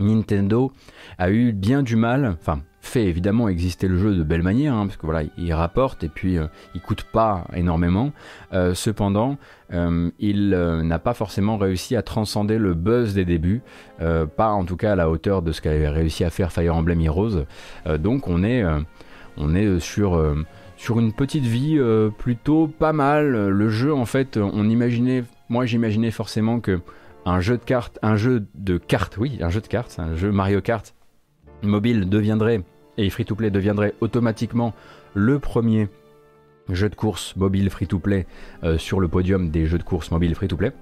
[0.00, 0.72] Nintendo
[1.18, 4.86] a eu bien du mal, enfin fait évidemment exister le jeu de belle manière, hein,
[4.86, 8.12] parce que voilà, il rapporte et puis euh, il coûte pas énormément.
[8.52, 9.38] Euh, cependant,
[9.72, 13.62] euh, il n'a pas forcément réussi à transcender le buzz des débuts,
[14.36, 17.00] pas en tout cas à la hauteur de ce qu'avait réussi à faire Fire Emblem
[17.00, 17.44] Heroes.
[17.98, 18.64] donc on est,
[19.36, 20.18] on est sur
[20.98, 21.80] une petite vie
[22.18, 23.48] plutôt pas mal.
[23.48, 26.80] Le jeu en fait, on imaginait, moi j'imaginais forcément que
[27.24, 30.30] un jeu de cartes, un jeu de cartes, oui, un jeu de cartes, un jeu
[30.30, 30.94] Mario Kart
[31.62, 32.62] mobile deviendrait,
[32.98, 34.74] et free-to-play deviendrait automatiquement
[35.14, 35.88] le premier
[36.70, 38.26] jeu de course mobile free-to-play
[38.62, 40.72] euh, sur le podium des jeux de course mobile free-to-play.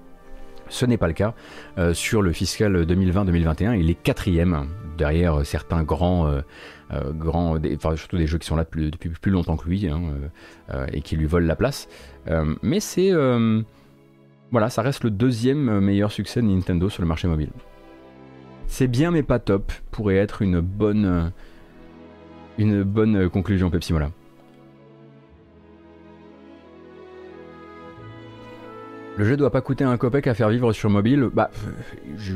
[0.69, 1.33] Ce n'est pas le cas.
[1.77, 4.67] Euh, sur le fiscal 2020-2021, il est quatrième,
[4.97, 9.87] derrière certains grands, euh, surtout des jeux qui sont là depuis, plus longtemps que lui,
[9.87, 10.01] hein,
[10.91, 11.87] et qui lui volent la place.
[12.61, 13.11] mais c'est
[14.53, 17.49] voilà, ça reste le deuxième meilleur succès de Nintendo sur le marché mobile.
[18.67, 21.31] C'est bien mais pas top, pourrait être une bonne,
[22.59, 24.11] une bonne conclusion Pepsi Mola.
[29.17, 31.29] Le jeu doit pas coûter un copec à faire vivre sur mobile.
[31.33, 31.49] Bah,
[32.17, 32.35] je,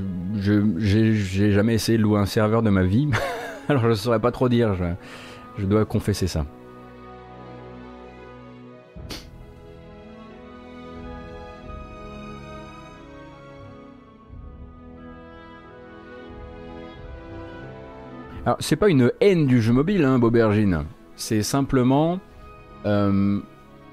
[0.80, 3.10] j'ai jamais essayé de louer un serveur de ma vie,
[3.70, 4.76] alors je saurais pas trop dire.
[5.60, 6.48] je dois confesser ça.
[18.48, 20.86] Alors, c'est pas une haine du jeu mobile, hein, Bobergine.
[21.18, 22.22] C'est simplement.
[22.86, 23.42] Euh,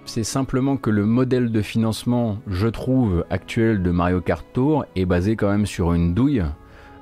[0.05, 5.07] c'est simplement que le modèle de financement, je trouve, actuel de Mario Kart Tour est
[5.07, 6.45] basé quand même sur une douille,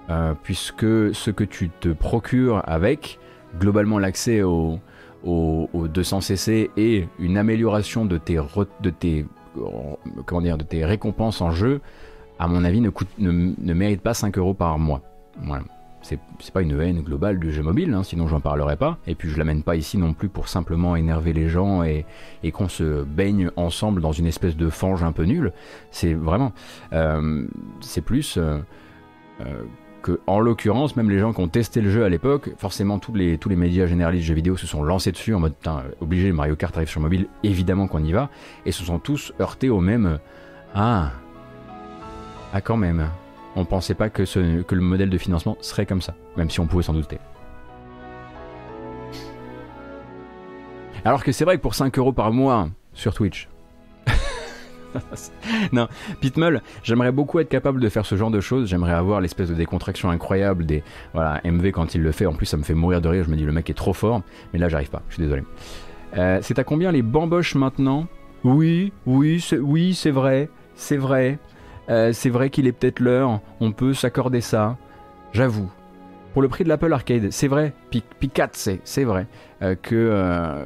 [0.09, 3.18] euh, puisque ce que tu te procures avec,
[3.61, 4.78] globalement l'accès au,
[5.22, 8.40] 200cc et une amélioration de tes,
[10.86, 11.82] récompenses en jeu,
[12.38, 15.03] à mon avis, ne, mérite pas 5 euros par mois.
[16.03, 16.18] C'est
[16.53, 18.98] pas une haine globale du jeu mobile, hein, sinon j'en parlerai pas.
[19.07, 22.05] Et puis je l'amène pas ici non plus pour simplement énerver les gens et,
[22.53, 25.53] qu'on se baigne ensemble dans une espèce de fange un peu nulle.
[25.90, 26.53] C'est vraiment,
[26.92, 27.46] euh,
[27.80, 28.59] c'est plus euh,
[29.40, 29.62] euh,
[30.03, 33.14] que, en l'occurrence, même les gens qui ont testé le jeu à l'époque, forcément tous
[33.14, 35.55] les, tous les médias généralistes de jeux vidéo se sont lancés dessus en mode,
[36.00, 38.28] obligé, Mario Kart arrive sur mobile, évidemment qu'on y va,
[38.66, 40.18] et se sont tous heurtés au même,
[40.74, 41.12] ah,
[42.53, 43.09] ah quand même
[43.57, 44.24] on pensait pas que,
[44.74, 47.18] le modèle de financement serait comme ça, même si on pouvait s'en douter.
[51.05, 53.48] Alors que c'est vrai que pour 5 euros par mois sur Twitch.
[55.72, 55.88] non,
[56.20, 58.68] Pitmull, j'aimerais beaucoup être capable de faire ce genre de choses.
[58.68, 60.84] J'aimerais avoir l'espèce de décontraction incroyable des.
[61.12, 62.26] Voilà, MV quand il le fait.
[62.26, 63.24] En plus, ça me fait mourir de rire.
[63.24, 64.22] Je me dis, le mec est trop fort.
[64.53, 65.03] Mais là, j'arrive pas.
[65.09, 65.42] Je suis désolé.
[66.16, 68.07] Euh, c'est à combien les bamboches maintenant?
[68.44, 70.50] Oui, oui, oui, c'est vrai.
[70.74, 71.38] C'est vrai.
[71.89, 74.76] Euh, c'est vrai qu'il est peut-être l'heure, on peut s'accorder ça,
[75.33, 75.70] j'avoue.
[76.33, 77.30] pour le prix de l'Apple Arcade.
[77.30, 79.26] C'est vrai, Picat, c'est, c'est vrai
[79.62, 80.64] euh, que, euh,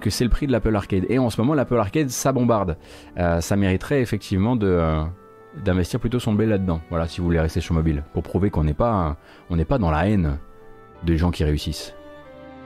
[0.00, 1.06] que c'est le prix de l'Apple Arcade.
[1.08, 2.76] Et en ce moment, l'Apple Arcade, ça bombarde.
[3.16, 6.80] Ça mériterait effectivement d'investir plutôt son blé là-dedans.
[6.90, 9.16] Voilà, si vous voulez rester sur mobile, pour prouver qu'on n'est pas,
[9.50, 10.38] on n'est pas dans la haine
[11.02, 11.94] des gens qui réussissent.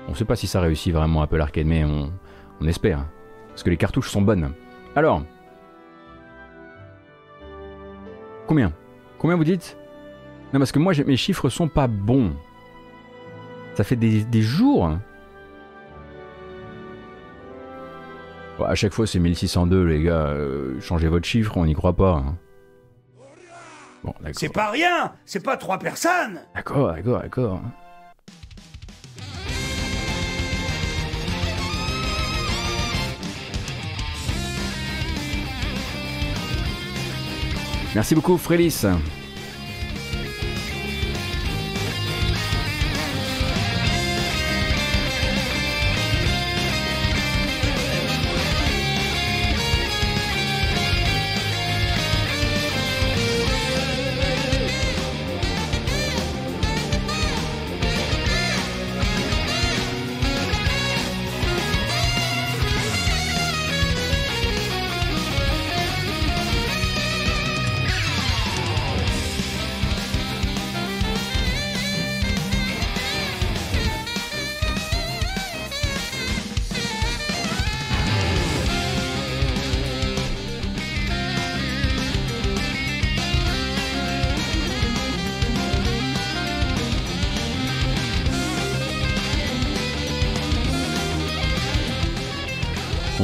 [0.09, 2.13] On ne sait pas si ça réussit vraiment Apple Arcade, mais on,
[2.61, 3.05] on espère.
[3.49, 4.53] Parce que les cartouches sont bonnes.
[4.97, 5.23] Alors,
[8.51, 8.73] combien
[9.19, 9.77] Combien vous dites
[10.53, 12.33] non, parce que moi, mes chiffres sont pas bons.
[13.75, 14.87] Ça fait des, jours.
[14.87, 15.01] Hein.
[18.67, 20.27] à chaque fois, c'est 1602, les gars.
[20.27, 22.25] Euh, changez votre chiffre, on n'y croit pas.
[22.27, 22.37] Hein.
[24.03, 27.63] Bon, c'est pas rien C'est pas trois personnes D'accord, d'accord, d'accord.
[37.95, 38.85] Merci beaucoup, Frélis.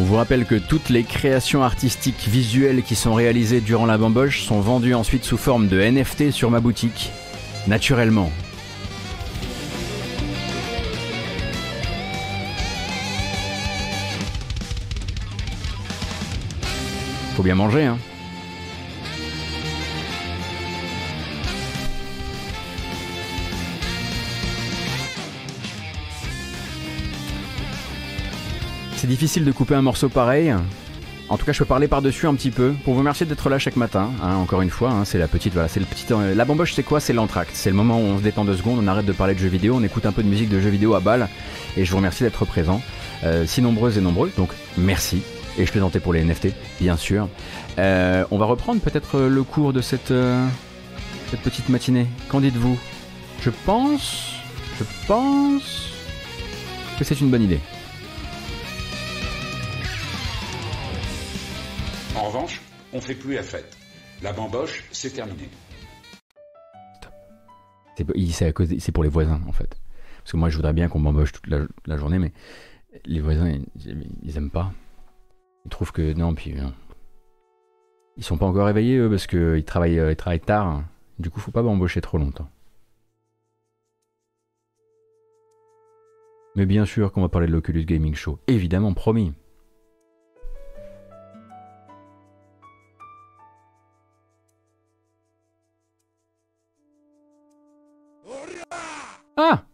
[0.03, 4.61] Vous rappelle que toutes les créations artistiques visuelles qui sont réalisées durant la bamboche sont
[4.61, 7.13] vendues ensuite sous forme de NFT sur ma boutique,
[7.67, 8.31] naturellement.
[17.37, 17.99] Faut bien manger, hein.
[29.07, 30.55] Difficile de couper un morceau pareil.
[31.29, 33.59] En tout cas, je peux parler par-dessus un petit peu pour vous remercier d'être là
[33.59, 34.11] chaque matin.
[34.23, 36.07] Hein, encore une fois, hein, c'est la petite, voilà, c'est le petit.
[36.13, 37.01] Euh, la bamboche, c'est quoi?
[37.01, 37.51] C'est l'entracte.
[37.55, 39.49] C'est le moment où on se détend deux secondes, on arrête de parler de jeux
[39.49, 41.29] vidéo, on écoute un peu de musique de jeux vidéo à balle.
[41.77, 42.81] Et je vous remercie d'être présent,
[43.25, 44.31] euh, si nombreuses et nombreux.
[44.37, 45.23] Donc, merci.
[45.59, 46.49] Et je plaisantais pour les NFT,
[46.81, 47.29] bien sûr.
[47.79, 50.13] Euh, on va reprendre peut-être le cours de cette,
[51.31, 52.07] cette petite matinée.
[52.29, 52.79] Qu'en dites-vous?
[53.41, 54.35] Je pense,
[54.79, 55.91] je pense
[56.99, 57.61] que c'est une bonne idée.
[62.17, 62.63] En revanche,
[62.95, 63.77] on fait plus la fête.
[64.23, 65.51] La bamboche, c'est terminé.
[67.97, 69.79] C'est pour les voisins, en fait.
[70.19, 72.33] Parce que moi, je voudrais bien qu'on bamboche toute la, journée, mais
[73.05, 73.59] les voisins,
[74.23, 74.73] ils, aiment pas.
[75.67, 76.73] Ils trouvent que non, puis non.
[78.17, 80.85] ils sont pas encore réveillés eux parce qu'ils travaillent, ils travaillent tard.
[81.19, 82.49] Du coup, faut pas bambocher trop longtemps.
[86.55, 88.39] Mais bien sûr qu'on va parler de l'Oculus Gaming Show.
[88.47, 89.35] Évidemment, promis.
[99.37, 99.65] Ah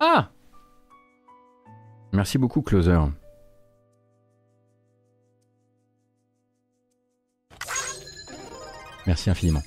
[0.00, 0.30] Ah
[2.12, 2.98] Merci beaucoup, Closer.
[9.06, 9.62] Merci infiniment.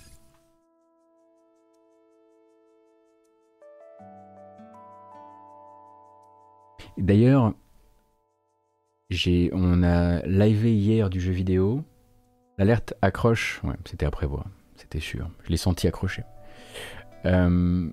[6.97, 7.53] D'ailleurs,
[9.53, 11.83] on a livé hier du jeu vidéo.
[12.57, 14.45] L'alerte accroche, ouais, c'était à prévoir,
[14.75, 15.29] c'était sûr.
[15.43, 16.23] Je l'ai senti accroché.
[17.25, 17.89] Euh,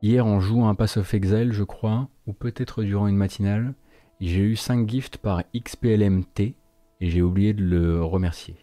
[0.00, 3.74] Hier, on joue un Pass of Exile, je crois, ou peut-être durant une matinale.
[4.20, 6.54] J'ai eu 5 gifts par XPLMT et
[7.00, 8.56] j'ai oublié de le remercier.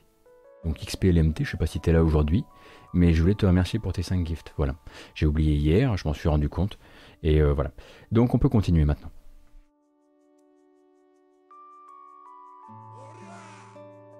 [0.64, 2.46] Donc XPLMT, je sais pas si tu là aujourd'hui,
[2.94, 4.54] mais je voulais te remercier pour tes 5 gifts.
[4.56, 4.76] Voilà.
[5.14, 6.80] J'ai oublié hier, je m'en suis rendu compte.
[7.22, 7.72] Et euh, voilà.
[8.14, 9.12] Donc on peut continuer maintenant.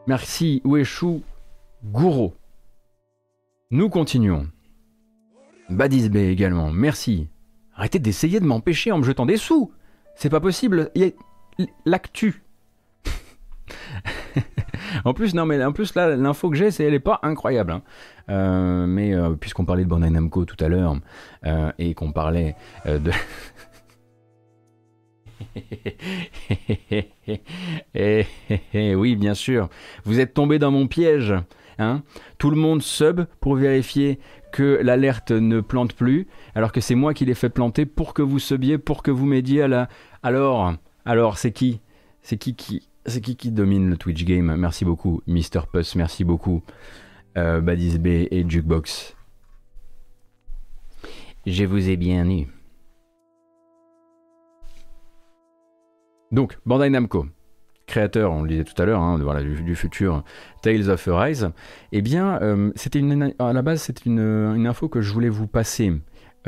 [0.06, 1.22] Merci Ueshu
[1.86, 2.36] Gouro.
[3.72, 4.50] Nous continuons.
[5.70, 7.28] Badisbé également, merci.
[7.76, 9.72] Arrêtez d'essayer de m'empêcher en me jetant des sous.
[10.16, 10.92] C'est pas possible.
[10.96, 12.46] Il y a l'actu.
[15.06, 17.72] en plus, non, mais en plus là, l'info que j'ai, c'est elle est pas incroyable.
[17.72, 17.82] Hein.
[18.30, 20.96] Euh, mais euh, puisqu'on parlait de Bandai Namco tout à l'heure
[21.46, 22.56] euh, et qu'on parlait
[22.86, 23.12] de
[28.96, 29.70] oui, bien sûr.
[30.06, 31.34] Vous êtes tombé dans mon piège.
[31.78, 32.04] Hein
[32.38, 34.20] Tout le monde sub pour vérifier
[34.52, 38.22] que l'alerte ne plante plus, alors que c'est moi qui l'ai fait planter pour que
[38.22, 39.90] vous subiez, pour que vous m'aidiez à la...
[40.24, 40.74] Alors,
[41.04, 41.82] alors c'est qui?
[42.22, 42.82] C'est qui qui...
[43.52, 44.56] Domine le Twitch game?
[44.56, 45.68] Merci beaucoup, Mr.
[45.72, 46.64] Puss, merci beaucoup,
[47.38, 49.16] euh, et Jukebox.
[51.46, 52.48] Je vous ai bien eu.
[56.32, 57.28] Donc, Bandai Namco,
[57.88, 60.24] créateur, on le disait tout à l'heure, hein, voilà, du, futur
[60.62, 61.50] Tales of Arise,
[61.92, 63.02] eh bien, euh, c'était
[63.40, 65.94] à la base, c'était une, info que je voulais vous passer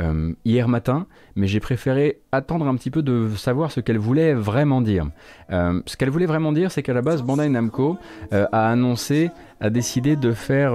[0.00, 4.34] euh, hier matin, mais j'ai préféré attendre un petit peu de savoir ce qu'elle voulait
[4.34, 5.08] vraiment dire.
[5.50, 7.98] Euh, ce qu'elle voulait vraiment dire, c'est qu'à la base, Bandai Namco
[8.32, 9.30] euh, a annoncé,
[9.60, 10.72] a décidé de faire,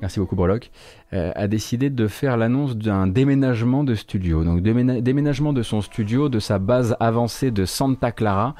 [0.00, 0.70] merci beaucoup Borlock,
[1.10, 4.44] a décidé de faire l'annonce d'un déménagement de studio.
[4.44, 8.54] Donc déménagement de son studio, de sa base avancée de Santa Clara,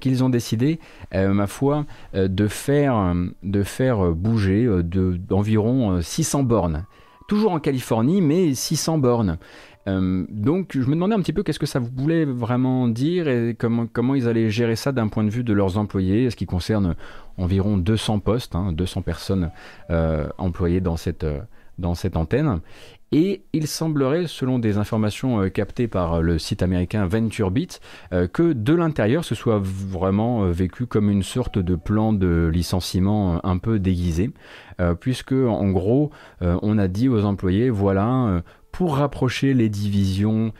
[0.00, 0.80] qu'ils ont décidé,
[1.12, 6.84] ma foi, de faire, de faire bouger d'environ 600 bornes
[7.26, 9.38] toujours en Californie, mais 600 bornes.
[9.88, 13.56] Euh, donc je me demandais un petit peu qu'est-ce que ça voulait vraiment dire et
[13.56, 16.96] comment, ils allaient gérer ça d'un point de vue de leurs employés, ce qui concerne
[17.38, 19.50] environ 200 postes, 200 hein, personnes
[19.90, 21.38] euh, employées dans cette, euh,
[21.78, 22.60] dans cette antenne?
[23.12, 27.80] Et il semblerait, selon des informations euh, captées par le site américain VentureBeat,
[28.12, 32.50] euh, que de l'intérieur ce soit vraiment euh, vécu comme une sorte de plan de
[32.52, 34.30] licenciement un peu déguisé,
[35.00, 38.42] puisque en gros on a dit aux employés voilà
[38.72, 40.52] pour rapprocher les divisions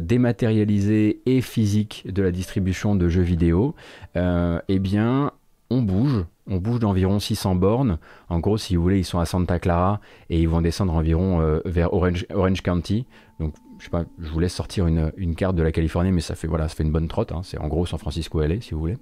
[0.00, 3.74] dématérialisées et physiques de la distribution de jeux vidéo,
[4.14, 5.32] eh bien
[5.70, 7.98] on bouge, on bouge d'environ 600 bornes.
[8.28, 11.40] En gros, si vous voulez, ils sont à Santa Clara et ils vont descendre environ
[11.40, 13.06] euh, vers Orange, Orange, County.
[13.40, 16.34] Donc, je sais pas, je vous laisse sortir une, carte de la Californie, mais ça
[16.34, 17.32] fait voilà, ça fait une bonne trotte.
[17.32, 17.40] Hein.
[17.42, 18.98] C'est en gros San Francisco LA, si vous voulez.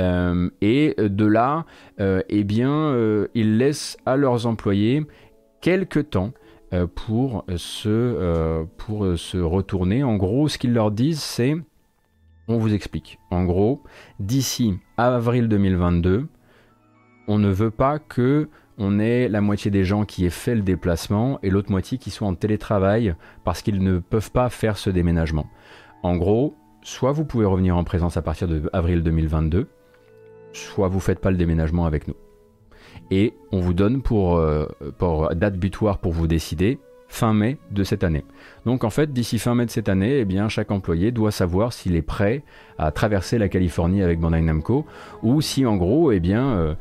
[0.00, 1.64] Euh, et de là,
[2.00, 2.94] euh, eh bien,
[3.34, 5.06] ils laissent à leurs employés
[5.60, 6.32] quelques temps
[6.96, 10.02] pour se, pour se retourner.
[10.02, 11.56] En gros, ce qu'ils leur disent, c'est
[12.48, 13.18] on vous explique.
[13.30, 13.82] En gros,
[14.20, 16.28] d'ici avril 2022,
[17.28, 18.48] on ne veut pas que
[18.78, 22.10] on ait la moitié des gens qui aient fait le déplacement et l'autre moitié qui
[22.10, 23.14] sont en télétravail
[23.44, 25.46] parce qu'ils ne peuvent pas faire ce déménagement.
[26.02, 29.68] En gros, soit vous pouvez revenir en présence à partir de avril 2022,
[30.52, 32.16] soit vous faites pas le déménagement avec nous.
[33.10, 34.66] Et on vous donne pour, euh,
[34.98, 38.24] pour date butoir pour vous décider fin mai de cette année.
[38.66, 41.94] Donc en fait, d'ici fin mai de cette année, eh chaque employé doit savoir s'il
[41.94, 42.42] est prêt
[42.76, 44.84] à traverser la Californie avec Bandai Namco
[45.22, 46.74] ou si en gros, eh bien, euh,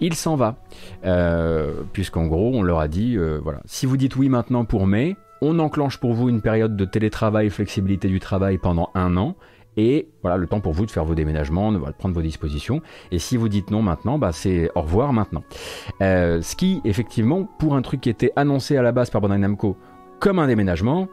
[0.00, 0.56] il s'en va.
[1.04, 4.86] Euh, puisqu'en gros, on leur a dit, euh, voilà, si vous dites oui maintenant pour
[4.86, 9.36] mai, on enclenche pour vous une période de télétravail, flexibilité du travail pendant un an.
[9.78, 12.80] Et voilà, le temps pour vous de faire vos déménagements, de prendre vos dispositions.
[13.10, 15.44] Et si vous dites non maintenant, bah c'est au revoir maintenant.
[16.00, 19.36] Euh, ce qui, effectivement, pour un truc qui était annoncé à la base par Bandai
[19.36, 19.76] Namco
[20.18, 21.08] comme un déménagement,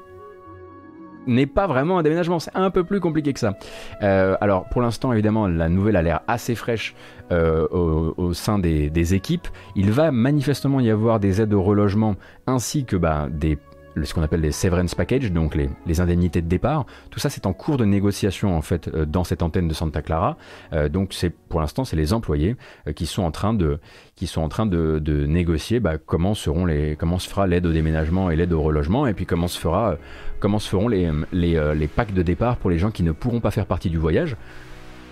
[1.28, 3.58] n'est pas vraiment un déménagement, c'est un peu plus compliqué que ça.
[4.02, 6.96] Euh, alors pour l'instant évidemment la nouvelle a l'air assez fraîche
[7.32, 9.48] euh, au, sein des, équipes.
[9.76, 12.16] Il va manifestement y avoir des aides au relogement
[12.48, 13.58] ainsi que bah, des
[14.02, 16.86] ce qu'on appelle les severance packages, donc les, indemnités de départ.
[17.12, 20.02] Tout ça, c'est en cours de négociation en fait euh, dans cette antenne de Santa
[20.02, 20.38] Clara.
[20.74, 22.56] Euh, donc, c'est pour l'instant, c'est les employés
[22.88, 23.80] euh, qui sont en train de
[24.16, 27.72] qui sont en train de, négocier bah, comment seront les comment se fera l'aide au
[27.72, 29.98] déménagement et l'aide au relogement, et puis comment se fera
[30.40, 33.40] comment se feront les, les, les packs de départ pour les gens qui ne pourront
[33.40, 34.36] pas faire partie du voyage.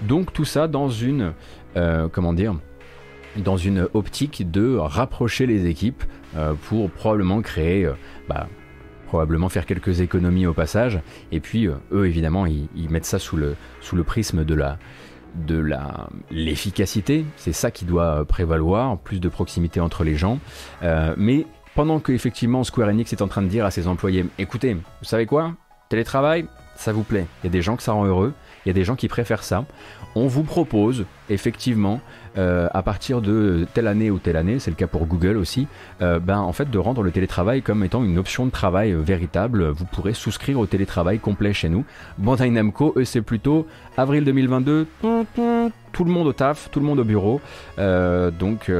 [0.01, 1.33] Donc, tout ça dans une
[2.11, 2.55] comment dire
[3.37, 6.03] dans une optique de rapprocher les équipes
[6.63, 7.89] pour probablement créer
[8.27, 8.47] bah,
[9.11, 11.01] probablement faire quelques économies au passage.
[11.33, 14.77] Et puis, euh, eux, évidemment, ils, mettent ça sous le, sous le prisme de la
[15.35, 20.39] de la l'efficacité, c'est ça qui doit prévaloir, plus de proximité entre les gens.
[20.83, 21.45] Euh, mais
[21.75, 24.81] pendant que effectivement Square Enix est en train de dire à ses employés, écoutez, vous
[25.03, 25.53] savez quoi,
[25.89, 27.27] télétravail, ça vous plaît.
[27.43, 28.33] Il y a des gens que ça rend heureux,
[28.65, 29.65] il y a des gens qui préfèrent ça.
[30.15, 32.01] On vous propose effectivement
[32.37, 35.67] euh, à partir de telle année ou telle année, c'est le cas pour Google aussi,
[36.01, 39.01] euh, ben, en fait de rendre le télétravail comme étant une option de travail euh,
[39.01, 39.69] véritable.
[39.69, 41.85] Vous pourrez souscrire au télétravail complet chez nous.
[42.17, 46.99] Bandai Namco, eux, c'est plutôt avril 2022, tout le monde au taf, tout le monde
[46.99, 47.41] au bureau.
[47.77, 48.71] donc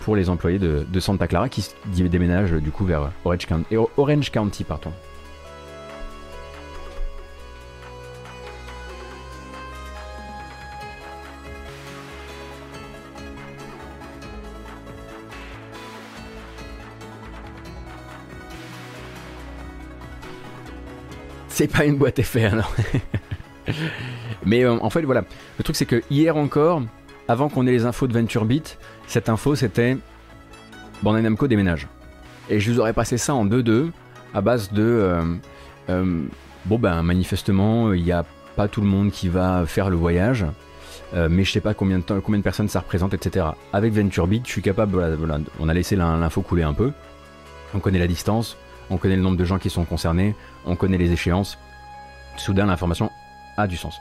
[0.00, 4.64] pour les employés de, Santa Clara qui déménagent du coup vers Orange County, Orange County
[4.64, 4.92] pardon.
[21.60, 22.62] C'est pas une boîte FR, non.
[24.46, 25.24] Mais euh, en fait, voilà.
[25.58, 26.80] Le truc, c'est que hier encore,
[27.28, 29.98] avant qu'on ait les infos de VentureBeat, cette info, c'était
[31.02, 31.86] Bandai Namco déménage.
[32.48, 33.90] Et je vous aurais passé ça en 2-2
[34.32, 34.82] à base de.
[34.82, 35.22] euh,
[35.90, 36.22] euh,
[36.64, 38.24] bon, ben, manifestement, il n'y a
[38.56, 40.46] pas tout le monde qui va faire le voyage.
[41.14, 43.48] mais je sais pas combien de, temps, combien de personnes ça représente, etc.
[43.74, 44.92] Avec Venture Beat, je suis capable.
[44.94, 46.92] voilà, voilà, on a laissé l'in- l'info couler un peu.
[47.74, 48.56] On connaît la distance,
[48.90, 50.34] on connaît le nombre de gens qui sont concernés,
[50.66, 51.58] on connaît les échéances.
[52.36, 53.10] Soudain, l'information
[53.56, 53.98] a du sens.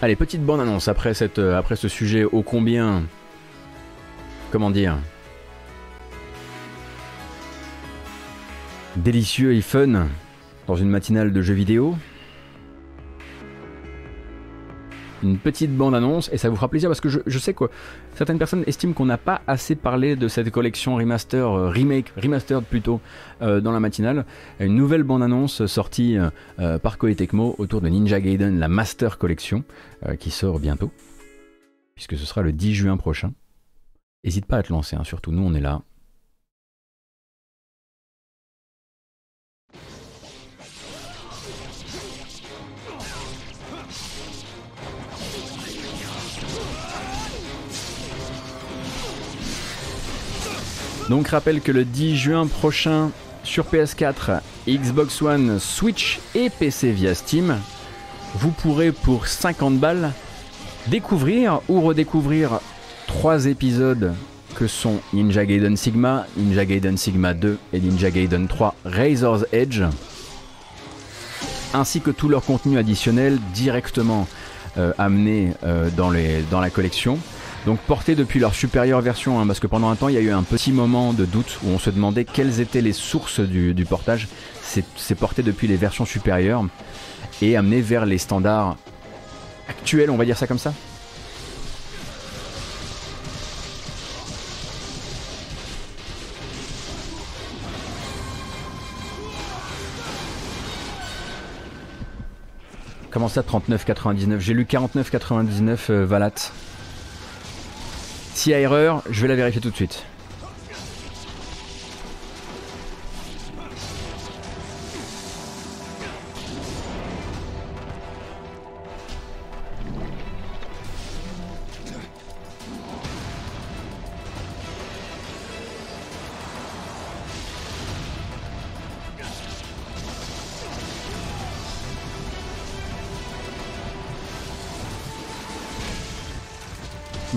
[0.00, 3.04] Allez, petite bande annonce après, euh, après ce sujet ô combien.
[4.50, 4.96] Comment dire
[8.96, 10.08] Délicieux et fun
[10.66, 11.96] dans une matinale de jeux vidéo.
[15.22, 17.64] Une petite bande annonce et ça vous fera plaisir parce que je, sais que
[18.14, 22.64] certaines personnes estiment qu'on n'a pas assez parlé de cette collection remaster, euh, remake, remastered
[22.64, 23.00] plutôt,
[23.40, 24.24] euh, dans la matinale.
[24.58, 26.18] Une nouvelle bande annonce sortie
[26.58, 29.64] euh, par Koei Tecmo autour de Ninja Gaiden, la Master Collection,
[30.18, 30.90] qui sort bientôt,
[31.94, 33.32] puisque ce sera le 10 juin prochain.
[34.24, 35.82] N'hésite pas à te lancer, hein, surtout nous on est là.
[51.12, 53.10] Donc rappelle que le 10 juin prochain
[53.44, 57.58] sur PS4, Xbox One, Switch et PC via Steam,
[58.36, 60.12] vous pourrez pour 50 balles
[60.86, 62.60] découvrir ou redécouvrir
[63.06, 64.14] trois épisodes
[64.54, 69.82] que sont Ninja Gaiden Sigma, Ninja Gaiden Sigma 2 et Ninja Gaiden 3 Razor's Edge,
[71.74, 74.26] ainsi que tout leur contenu additionnel directement
[74.78, 77.18] euh, amené euh, dans, la collection.
[77.64, 80.20] Donc portés depuis leur supérieure version, hein, parce que pendant un temps il y a
[80.20, 83.86] eu un petit moment de doute où on se demandait quelles étaient les sources du,
[83.88, 84.28] portage.
[84.62, 86.64] C'est c'est porté depuis les versions supérieures
[87.40, 88.76] et amené vers les standards
[89.68, 90.72] actuels, on va dire ça comme ça.
[103.12, 106.30] Comment ça 39,99 J'ai lu 49,99 euh, Valat.
[108.34, 110.04] S'il y a erreur, je vais la vérifier tout de suite.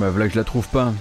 [0.06, 0.94] Bah voilà que je la trouve pas.«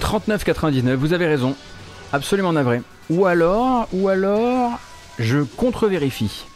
[0.00, 1.56] 39,99, vous avez raison.
[2.12, 2.80] Absolument navré.
[3.10, 4.78] Ou alors, ou alors,
[5.18, 6.46] je contre-vérifie.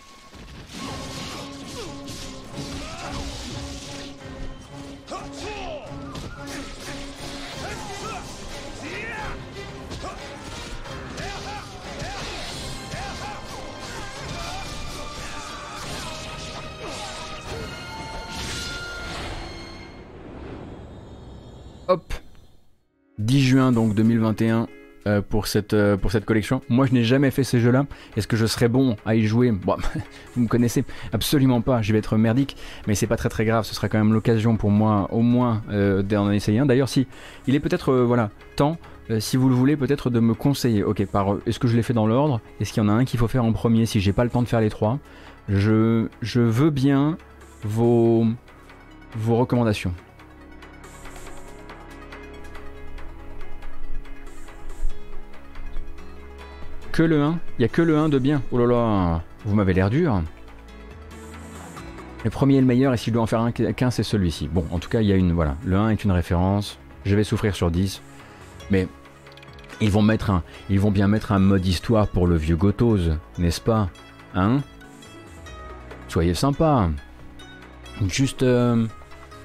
[23.73, 24.69] Donc 2021
[25.07, 26.63] euh, pour, cette, euh, pour cette collection.
[26.69, 27.87] Moi je n'ai jamais fait ces jeux-là.
[28.17, 29.51] Est-ce que je serais bon à y jouer?
[29.51, 29.77] Bon,
[30.35, 31.83] vous me connaissez absolument pas.
[31.83, 32.57] Je vais être merdique,
[32.87, 33.65] mais c'est pas très très grave.
[33.65, 36.67] Ce sera quand même l'occasion pour moi au moins euh, d'en essayer un.
[36.67, 37.07] D'ailleurs, si
[37.47, 38.79] il est peut-être voilà temps,
[39.19, 40.85] si vous le voulez, peut-être de me conseiller.
[40.85, 42.41] Ok, par est-ce que je l'ai fait dans l'ordre?
[42.61, 43.85] Est-ce qu'il y en a un qu'il faut faire en premier?
[43.85, 45.01] Si j'ai pas le temps de faire les trois
[45.49, 47.17] je, je veux bien
[47.65, 48.27] vos,
[49.17, 49.93] vos recommandations.
[56.93, 58.43] Que le 1 Il y a que le 1 de bien.
[58.53, 60.23] Oh là là, vous m'avez l'air dur.
[62.25, 64.49] Le premier est le meilleur et si je dois en faire un qu'un, c'est celui-ci.
[64.49, 65.33] Bon, en tout cas, il y a une.
[65.33, 66.79] Voilà, le 1 est une référence.
[67.05, 68.01] Je vais souffrir sur 10.
[68.71, 68.87] Mais
[69.81, 72.99] ils vont, mettre un, ils vont bien mettre un mode histoire pour le vieux Gotos,
[73.39, 73.89] n'est-ce pas?
[74.35, 74.61] Hein?
[76.09, 76.91] Soyez sympa.
[78.07, 78.43] Juste.
[78.43, 78.87] euh,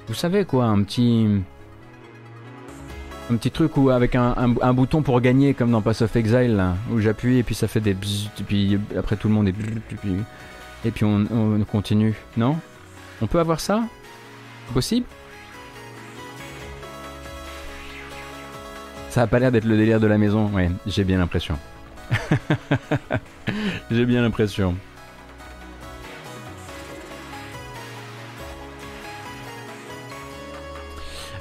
[0.06, 1.26] vous savez quoi, un petit.
[3.30, 6.98] Un petit truc où avec un, bouton pour gagner comme dans Pass of Exile où
[6.98, 9.76] j'appuie et puis ça fait des bzzz, et puis après tout le monde est bzzz,
[9.76, 10.16] et puis,
[10.86, 12.14] et puis on, on continue.
[12.38, 12.56] Non?
[13.20, 13.82] On peut avoir ça?
[14.72, 15.06] Possible?
[19.10, 21.58] Ça a pas l'air d'être le délire de la maison, ouais, j'ai bien l'impression.
[23.90, 24.74] j'ai bien l'impression.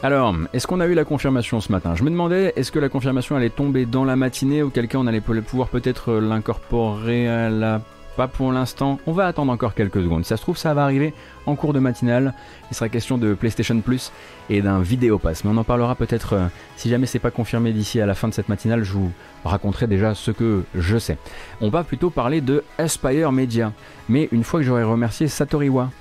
[0.03, 1.95] Alors, est-ce qu'on a eu la confirmation ce matin?
[1.95, 5.07] Je me demandais, est-ce que la confirmation allait tomber dans la matinée ou quelqu'un on
[5.07, 7.81] allait pouvoir peut-être l'incorporer à la
[8.17, 8.99] pas pour l'instant.
[9.05, 10.25] On va attendre encore quelques secondes.
[10.25, 11.13] ça se trouve, ça va arriver
[11.45, 12.33] en cours de matinale.
[12.71, 14.11] Il sera question de PlayStation Plus
[14.49, 15.43] et d'un vidéo pass.
[15.43, 16.47] Mais on en parlera peut-être euh,
[16.77, 18.83] si jamais c'est pas confirmé d'ici à la fin de cette matinale.
[18.83, 19.11] Je vous
[19.45, 21.17] raconterai déjà ce que je sais.
[21.61, 23.71] On va plutôt parler de Aspire Media.
[24.09, 25.91] Mais une fois que j'aurai remercié Satoriwa,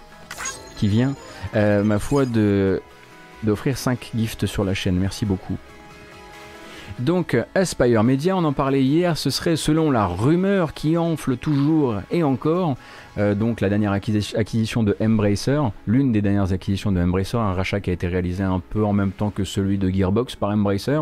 [0.79, 1.15] qui vient,
[1.55, 2.81] euh, ma foi, de
[3.47, 4.97] d'offrir 5 gifts sur la chaîne.
[4.97, 5.57] Merci beaucoup.
[6.99, 11.97] Donc Aspire Media, on en parlait hier, ce serait selon la rumeur qui enfle toujours
[12.11, 12.77] et encore,
[13.19, 17.81] euh, donc la dernière acquisition de Embracer, l'une des dernières acquisitions de Embracer, un rachat
[17.81, 21.01] qui a été réalisé un peu en même temps que celui de Gearbox par Embracer,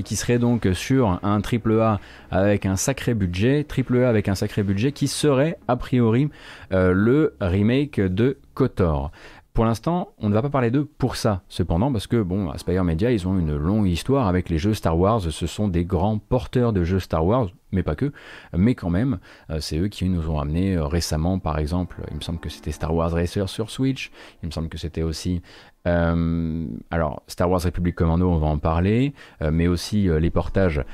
[0.00, 2.00] et qui serait donc sur un AAA
[2.32, 6.28] avec un sacré budget, AAA avec un sacré budget, qui serait a priori
[6.72, 9.12] euh, le remake de KOTOR.
[9.56, 12.84] Pour l'instant, on ne va pas parler d'eux pour ça, cependant, parce que, bon, Aspire
[12.84, 15.22] Media, ils ont une longue histoire avec les jeux Star Wars.
[15.22, 18.12] Ce sont des grands porteurs de jeux Star Wars, mais pas que.
[18.54, 19.18] Mais quand même,
[19.48, 22.50] euh, c'est eux qui nous ont amené euh, récemment, par exemple, il me semble que
[22.50, 24.10] c'était Star Wars Racer sur Switch.
[24.42, 25.40] Il me semble que c'était aussi
[25.88, 30.84] euh, alors, Star Wars Republic Commando, on va en parler, mais aussi les portages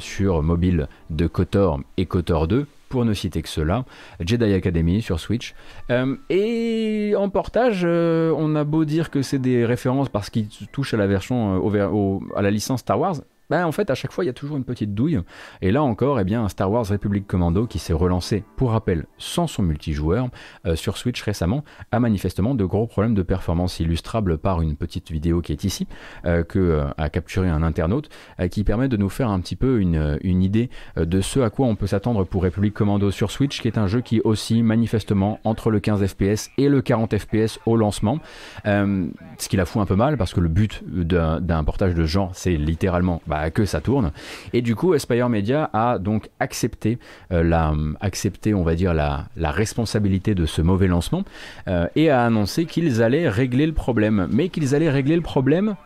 [0.00, 3.86] sur mobile de KOTOR et KOTOR 2, pour ne citer que cela,
[4.20, 5.54] Jedi Academy sur Switch.
[5.90, 10.48] Euh, et en portage, euh, on a beau dire que c'est des références parce qu'ils
[10.70, 13.16] touchent à la version, euh, à la licence Star Wars,
[13.52, 15.20] bah, en fait, à chaque fois, il y a toujours une petite douille.
[15.60, 19.04] Et là encore, eh bien, un Star Wars Republic Commando qui s'est relancé, pour rappel,
[19.18, 20.30] sans son multijoueur,
[20.64, 25.12] euh, sur Switch récemment, a manifestement de gros problèmes de performance illustrables par une petite
[25.12, 25.86] vidéo qui est ici,
[26.24, 28.08] euh, que euh, a capturé un internaute,
[28.50, 31.66] qui permet de nous faire un petit peu une, une idée de ce à quoi
[31.66, 35.40] on peut s'attendre pour Republic Commando sur Switch, qui est un jeu qui aussi manifestement
[35.44, 38.18] entre le 15 FPS et le 40 FPS au lancement,
[38.64, 42.30] ce qui la fout un peu mal parce que le but d'un portage de genre,
[42.32, 44.12] c'est littéralement bah, que ça tourne.
[44.52, 46.98] Et du coup, Aspire Media a donc accepté,
[47.32, 51.24] euh, la, accepté on va dire, la, la, responsabilité de ce mauvais lancement
[51.68, 54.28] euh, et a annoncé qu'ils allaient régler le problème.
[54.30, 55.76] Mais qu'ils allaient régler le problème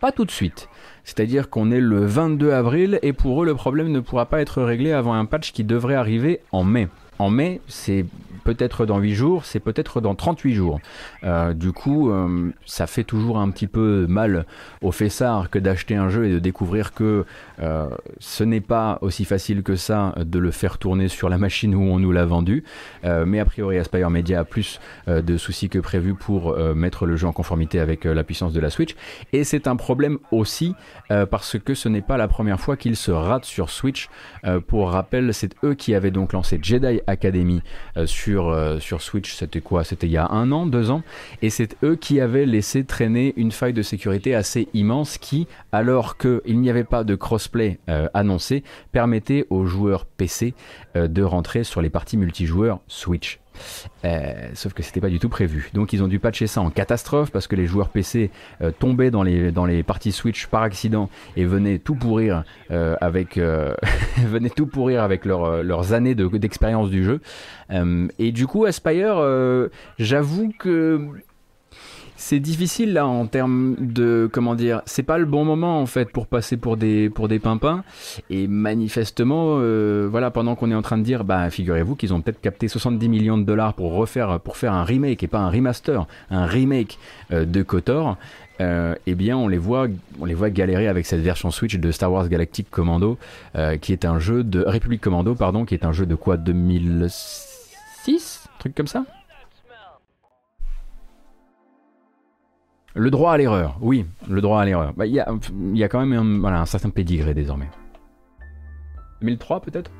[0.00, 0.68] pas tout de suite.
[1.04, 4.62] C'est-à-dire qu'on est le 22 avril et pour eux le problème ne pourra pas être
[4.62, 6.88] réglé avant un patch qui devrait arriver en mai.
[7.18, 8.04] En mai, c'est
[8.48, 10.80] peut-être dans 8 jours, c'est peut-être dans 38 jours.
[11.22, 14.46] Euh, du coup, euh, ça fait toujours un petit peu mal
[14.80, 17.26] au fessard que d'acheter un jeu et de découvrir que
[17.60, 21.74] euh, ce n'est pas aussi facile que ça de le faire tourner sur la machine
[21.74, 22.64] où on nous l'a vendu.
[23.04, 27.26] mais a priori, Aspire Media a plus de soucis que prévu pour mettre le jeu
[27.26, 28.94] en conformité avec la puissance de la Switch.
[29.32, 30.74] Et c'est un problème aussi
[31.08, 34.08] parce que ce n'est pas la première fois qu'il se rate sur Switch.
[34.66, 37.62] pour rappel, c'est eux qui avaient donc lancé Jedi Academy
[38.06, 39.84] sur euh, sur, Switch, c'était quoi?
[39.84, 41.02] C'était il y a un an, deux ans,
[41.42, 46.16] et c'est eux qui avaient laissé traîner une faille de sécurité assez immense qui, alors
[46.16, 48.62] qu'il n'y avait pas de crossplay euh, annoncé,
[48.92, 50.54] permettait aux joueurs PC
[50.96, 53.40] euh, de rentrer sur les parties multijoueurs Switch.
[54.04, 55.70] Euh, sauf que c'était pas du tout prévu.
[55.74, 58.30] Donc ils ont dû patcher ça en catastrophe parce que les joueurs PC
[58.62, 63.38] euh, tombaient dans les, parties Switch par accident et venaient tout pourrir euh, avec
[64.18, 67.20] venaient tout pourrir avec leurs années d'expérience du jeu.
[68.18, 69.22] et du coup Aspire,
[69.98, 71.08] j'avoue que
[72.28, 76.12] c'est difficile là en termes de comment dire c'est pas le bon moment en fait
[76.12, 77.84] pour passer pour des pour des pimpins.
[78.28, 82.20] Et manifestement euh, voilà pendant qu'on est en train de dire bah figurez-vous qu'ils ont
[82.20, 85.48] peut-être capté 70 millions de dollars pour refaire pour faire un remake et pas un
[85.48, 86.98] remaster un remake
[87.32, 88.18] euh, de Kotor
[88.60, 89.86] euh, eh bien on les voit
[90.20, 93.16] on les voit galérer avec cette version Switch de Star Wars Galactic Commando
[93.80, 98.48] qui est un jeu de République Commando pardon qui est un jeu de quoi 2006
[98.58, 99.06] truc comme ça?
[102.98, 104.92] Le droit à l'erreur, oui, le droit à l'erreur.
[104.92, 107.68] Bah, il y, a, quand même un, certain pédigré désormais.
[109.20, 109.92] 2003 peut-être?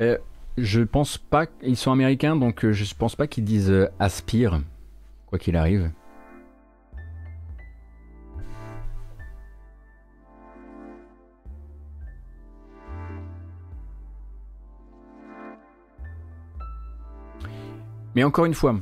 [0.00, 0.18] Euh,
[0.58, 1.46] Je pense pas.
[1.62, 4.60] Ils sont américains, donc euh, je pense pas qu'ils disent euh, aspire,
[5.26, 5.92] quoi qu'il arrive.
[18.14, 18.76] Mais encore une fois,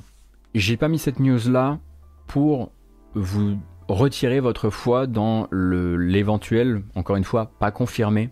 [0.54, 1.78] j'ai pas mis cette news là
[2.26, 2.72] pour
[3.14, 8.30] vous retirer votre foi dans l'éventuel, encore une fois, pas confirmé,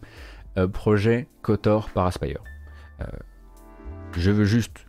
[0.59, 2.43] euh, projet Kotor par Aspire.
[3.01, 3.07] Euh,
[4.13, 4.87] je veux juste,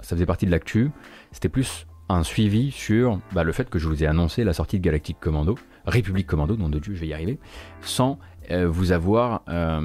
[0.00, 0.90] ça faisait partie de l'actu,
[1.32, 4.78] c'était plus un suivi sur bah, le fait que je vous ai annoncé la sortie
[4.78, 7.38] de Galactic Commando, République Commando, nom de Dieu, je vais y arriver,
[7.80, 8.18] sans
[8.50, 9.42] euh, vous avoir,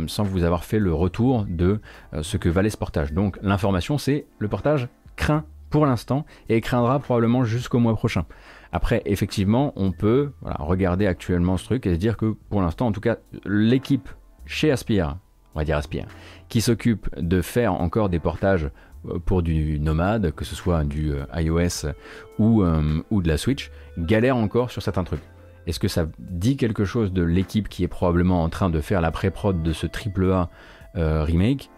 [0.07, 1.79] sans vous avoir fait le retour de
[2.21, 3.13] ce que valait ce portage.
[3.13, 8.25] Donc l'information, c'est le portage craint pour l'instant et craindra probablement jusqu'au mois prochain.
[8.71, 12.91] Après, effectivement, on peut regarder actuellement ce truc et se dire que pour l'instant, en
[12.91, 14.09] tout cas, l'équipe
[14.45, 15.17] chez Aspire,
[15.55, 16.05] on va dire Aspire,
[16.49, 18.69] qui s'occupe de faire encore des portages
[19.07, 21.89] euh, pour du nomade, que ce soit du euh, iOS
[22.37, 25.23] ou, euh, ou de la Switch, galère encore sur certains trucs.
[25.67, 29.01] Est-ce que ça dit quelque chose de l'équipe qui est probablement en train de faire
[29.01, 30.49] la pré-prod de ce triple A
[30.95, 31.69] remake?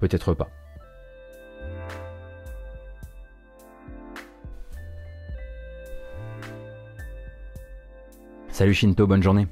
[0.00, 0.48] Peut-être pas.
[8.58, 9.46] Salut Shinto, bonne journée.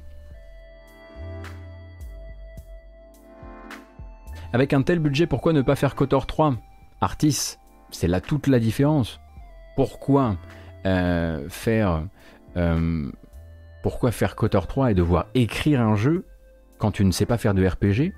[4.51, 6.55] Avec un tel budget, pourquoi ne pas faire KOTOR 3
[6.99, 7.55] Artis,
[7.89, 9.21] c'est là toute la différence.
[9.77, 10.35] Pourquoi
[10.85, 12.03] euh, faire
[12.57, 13.09] euh,
[13.81, 16.25] pourquoi faire KOTOR 3 et devoir écrire un jeu
[16.77, 18.11] quand tu ne sais pas faire de RPG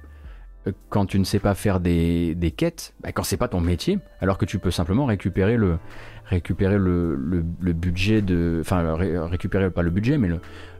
[0.89, 4.37] quand tu ne sais pas faire des, quêtes, bah quand c'est pas ton métier, alors
[4.37, 5.77] que tu peux simplement récupérer le,
[6.25, 8.59] récupérer le, budget de.
[8.61, 10.29] Enfin, récupérer pas le budget, mais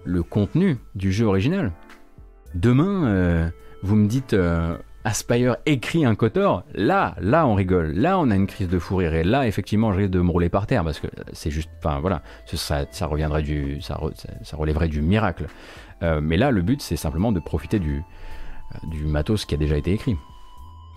[0.04, 1.72] le, contenu du jeu original.
[2.56, 3.50] Demain, euh,
[3.84, 4.76] vous me dites euh,
[5.06, 8.98] Aspire écrit un Kotor, là, là on rigole, là on a une crise de fou
[8.98, 11.70] rire, et là effectivement je risque de me rouler par terre parce que c'est juste.
[11.78, 13.82] Enfin voilà, ça, ça reviendrait du.
[13.82, 14.00] Ça,
[14.44, 15.46] ça, relèverait du miracle.
[16.04, 18.04] Euh, mais là, le but c'est simplement de profiter du,
[18.84, 20.16] du matos qui a déjà été écrit.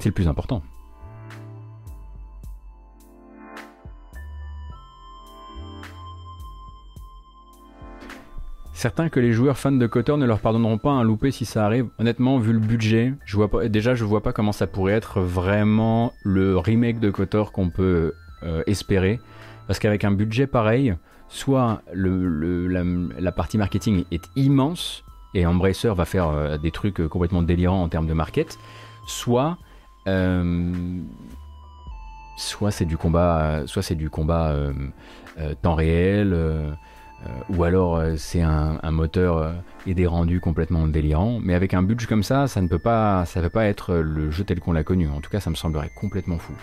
[0.00, 0.62] C'est le plus important.
[8.82, 11.64] Certains que les joueurs fans de Kotor ne leur pardonneront pas un loupé si ça
[11.64, 11.86] arrive.
[12.00, 13.14] Honnêtement, vu le budget,
[13.66, 18.12] déjà je vois pas comment ça pourrait être vraiment le remake de Kotor qu'on peut
[18.42, 19.20] euh, espérer.
[19.68, 20.96] Parce qu'avec un budget pareil,
[21.28, 27.42] soit la, partie marketing est immense et Embracer va faire euh, des trucs euh, complètement
[27.42, 28.58] délirants en termes de market,
[29.06, 29.58] soit
[32.36, 34.56] soit c'est du combat, soit c'est du combat
[35.62, 36.34] temps réel
[37.26, 39.52] euh, ou alors euh, c'est un, moteur euh,
[39.86, 41.38] et des rendus complètement délirants.
[41.42, 44.30] Mais avec un budget comme ça, ça ne peut pas, ça peut pas être le
[44.30, 45.08] jeu tel qu'on l'a connu.
[45.08, 46.54] En tout cas, ça me semblerait complètement fou.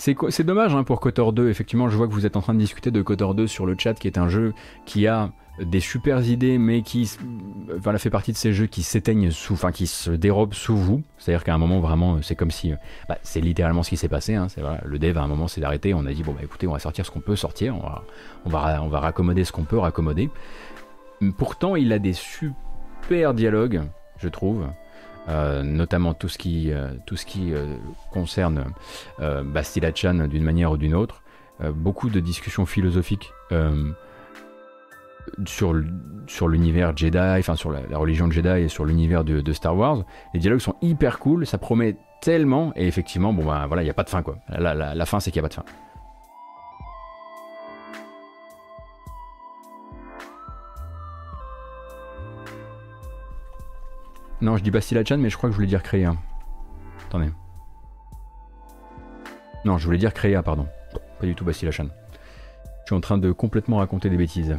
[0.00, 1.50] C'est dommage hein, pour KOTOR 2.
[1.50, 3.76] Effectivement, je vois que vous êtes en train de discuter de KOTOR 2 sur le
[3.78, 4.54] chat, qui est un jeu
[4.86, 7.10] qui a des super idées, mais qui
[7.98, 11.02] fait partie de ces jeux qui s'éteignent sous, enfin qui se dérobent sous vous.
[11.18, 12.72] C'est-à-dire qu'à un moment vraiment, c'est comme si,
[13.10, 14.34] bah, c'est littéralement ce qui s'est passé.
[14.36, 14.46] Hein.
[14.86, 15.92] le dev à un moment s'est arrêté.
[15.92, 18.04] On a dit bon bah écoutez, on va sortir ce qu'on peut sortir, on va,
[18.46, 20.30] on va, on va raccommoder ce qu'on peut raccommoder.
[21.36, 23.82] Pourtant, il a des super dialogues,
[24.16, 24.64] je trouve.
[25.30, 27.76] Euh, notamment tout ce qui, euh, tout ce qui euh,
[28.10, 28.64] concerne
[29.18, 31.22] Bastila Chan d'une manière ou d'une autre.
[31.74, 33.32] beaucoup de discussions philosophiques
[35.44, 35.74] sur,
[36.26, 40.04] sur l'univers Jedi, enfin sur la, religion Jedi et sur l'univers de, Star Wars.
[40.32, 43.90] Les dialogues sont hyper cool, ça promet tellement, et effectivement, bon ben voilà, il n'y
[43.90, 44.38] a pas de fin quoi.
[44.48, 45.64] La, la, fin, c'est qu'il n'y a pas de fin.
[54.42, 56.14] Non, je dis Bastila Chan, mais je crois que je voulais dire Créa.
[57.06, 57.30] Attendez.
[59.66, 60.66] Non, je voulais dire Créa, pardon.
[61.18, 61.88] Pas du tout Bastila Chan.
[62.84, 64.56] Je suis en train de complètement raconter des bêtises.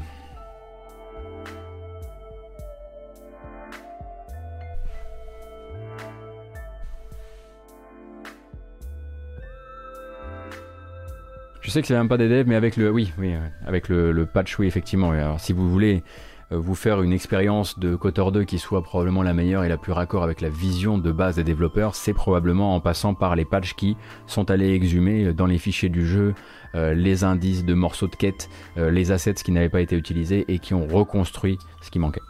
[11.62, 13.34] Je sais que c'est même pas des devs, mais avec le, oui, oui,
[13.66, 15.12] avec le, patch, oui, effectivement.
[15.12, 16.04] Alors, si vous voulez
[16.52, 19.94] vous faire une expérience de KOTOR 2 qui soit probablement la meilleure et la plus
[19.94, 23.74] raccord avec la vision de base des développeurs, c'est probablement en passant par les patchs
[23.74, 23.96] qui
[24.28, 26.34] sont allés exhumer dans les fichiers du jeu
[26.74, 30.46] euh, les indices de morceaux de quête, euh, les assets qui n'avaient pas été utilisés
[30.48, 32.22] et qui ont reconstruit ce qui manquait.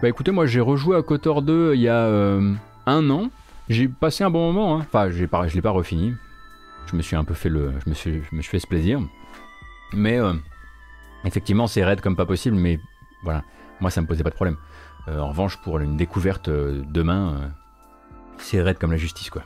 [0.00, 2.52] Bah écoutez, moi j'ai rejoué à KOTOR 2 il y a euh,
[2.86, 3.30] un an.
[3.68, 4.76] J'ai passé un bon moment.
[4.76, 4.80] Hein.
[4.80, 6.14] Enfin, j'ai pas, je l'ai pas refini.
[6.86, 9.00] Je me suis un peu fait le, je me suis, je me fait ce plaisir.
[9.92, 10.34] Mais euh,
[11.24, 12.56] effectivement, c'est raide comme pas possible.
[12.56, 12.78] Mais
[13.22, 13.42] voilà,
[13.80, 14.56] moi ça me posait pas de problème.
[15.08, 17.52] Euh, en revanche, pour une découverte demain,
[18.38, 19.42] c'est raide comme la justice, quoi.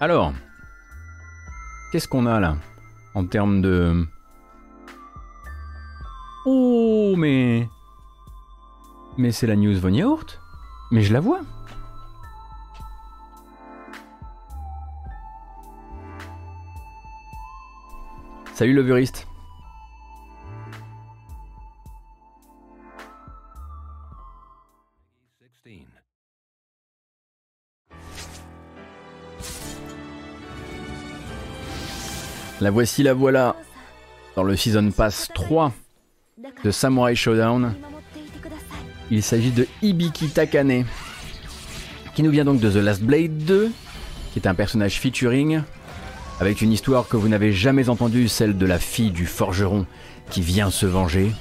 [0.00, 0.34] Alors,
[1.90, 2.56] qu'est-ce qu'on a là
[3.14, 4.06] en termes de...
[6.44, 7.68] Oh, mais...
[9.16, 10.40] Mais c'est la news Von Yaourt.
[10.90, 11.40] Mais je la vois.
[18.54, 19.26] Salut Lovuriste.
[32.60, 33.56] La voici, la voilà.
[34.36, 35.72] Dans le Season Pass 3
[36.64, 37.74] de Samurai Showdown.
[39.10, 40.84] Il s'agit de Ibiki Takane,
[42.14, 43.70] qui nous vient donc de The Last Blade 2,
[44.32, 45.62] qui est un personnage featuring,
[46.40, 49.86] avec une histoire que vous n'avez jamais entendue, celle de la fille du forgeron
[50.30, 51.32] qui vient se venger.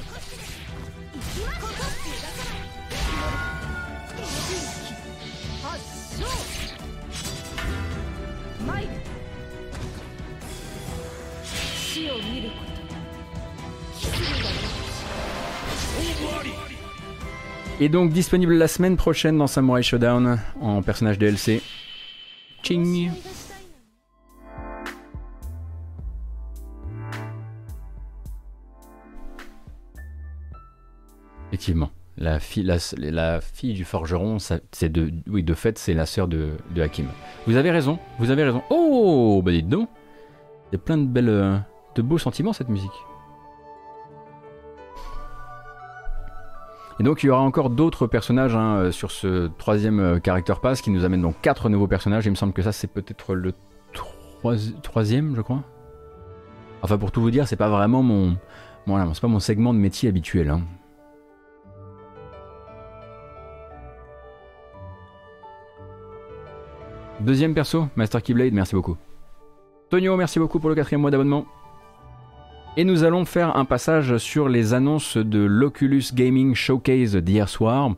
[17.84, 21.61] Et donc disponible la semaine prochaine dans Samurai Showdown en personnage DLC.
[22.64, 23.11] Ching
[31.49, 32.64] Effectivement, la fille,
[33.73, 37.07] du forgeron, c'est de, oui, de fait, c'est la sœur de, de, Hakim.
[37.47, 38.64] Vous avez raison, vous avez raison.
[38.69, 39.89] Oh, bah dites donc,
[40.72, 41.57] il y a plein de belles, euh,
[41.95, 42.91] de beaux sentiments cette musique.
[46.99, 50.53] Et donc il y aura encore d'autres personnages hein, euh, sur ce troisième euh, character
[50.61, 52.26] pass qui nous amène donc quatre nouveaux personnages.
[52.26, 53.53] Il me semble que ça c'est peut-être le
[54.82, 55.64] troisième, je crois.
[56.82, 58.38] Enfin pour tout vous dire, c'est pas vraiment mon,
[58.86, 60.49] voilà, c'est pas mon segment de métier habituel.
[60.49, 60.61] Hein.
[67.22, 68.98] Deuxième perso, Master Keyblade, merci beaucoup.
[69.90, 71.45] Tonio, merci beaucoup pour le quatrième mois d'abonnement.
[72.76, 77.91] Et nous allons faire un passage sur les annonces de l'Oculus Gaming Showcase d'hier soir.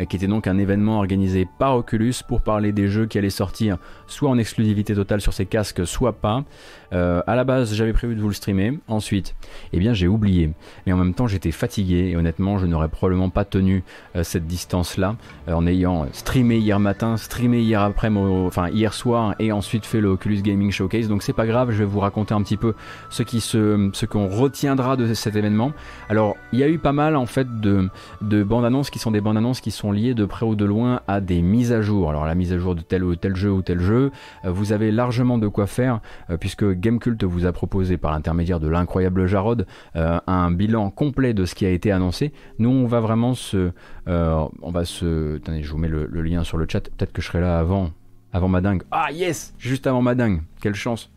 [0.00, 3.30] Euh, qui était donc un événement organisé par Oculus pour parler des jeux qui allaient
[3.30, 6.44] sortir soit en exclusivité totale sur ces casques, soit pas.
[6.92, 8.78] Euh, à la base, j'avais prévu de vous le streamer.
[8.88, 9.34] Ensuite,
[9.72, 10.50] eh bien, j'ai oublié.
[10.86, 13.82] Mais en même temps, j'étais fatigué et honnêtement, je n'aurais probablement pas tenu
[14.14, 15.16] euh, cette distance-là
[15.48, 20.08] en ayant streamé hier matin, streamé hier après, enfin hier soir et ensuite fait le
[20.08, 21.08] Oculus Gaming Showcase.
[21.08, 22.74] Donc c'est pas grave, je vais vous raconter un petit peu
[23.10, 25.72] ce qu'on retiendra de cet événement.
[26.08, 27.88] Alors, il y a eu pas mal en fait de,
[28.20, 30.64] de bandes annonces qui sont des bandes annonces qui sont liées de près ou de
[30.64, 32.10] loin à des mises à jour.
[32.10, 34.10] Alors la mise à jour de tel ou tel jeu ou tel jeu,
[34.44, 36.00] euh, vous avez largement de quoi faire
[36.30, 41.34] euh, puisque Gamecult vous a proposé par l'intermédiaire de l'incroyable Jarod euh, un bilan complet
[41.34, 42.32] de ce qui a été annoncé.
[42.58, 43.70] Nous on va vraiment se...
[44.06, 45.36] on va se...
[45.36, 46.80] Attendez, je vous mets le, le lien sur le chat.
[46.80, 47.90] Peut-être que je serai là avant,
[48.32, 48.82] avant ma dingue.
[48.90, 50.42] Ah yes Juste avant ma dingue.
[50.60, 51.10] Quelle chance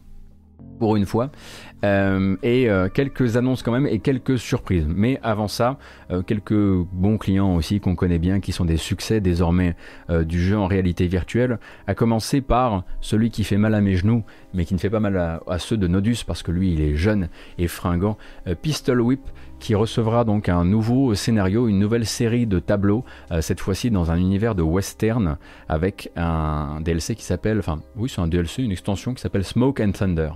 [0.79, 1.29] pour une fois.
[1.85, 4.85] Euh, et euh, quelques annonces quand même et quelques surprises.
[4.88, 5.77] Mais avant ça,
[6.11, 9.76] euh, quelques bons clients aussi qu'on connaît bien, qui sont des succès désormais
[10.10, 11.60] du jeu en réalité virtuelle.
[11.88, 14.23] À commencer par celui qui fait mal à mes genoux,
[14.53, 16.95] mais qui ne fait pas mal à, ceux de Nodus parce que lui il est
[16.95, 18.18] jeune et fringant.
[18.61, 19.22] Pistol Whip
[19.60, 23.03] qui recevra donc un nouveau scénario, une nouvelle série de tableaux,
[23.41, 25.38] cette fois-ci dans un univers de western
[25.68, 29.81] avec un DLC qui s'appelle, enfin oui c'est un DLC, une extension qui s'appelle Smoke
[29.81, 30.31] and Thunder.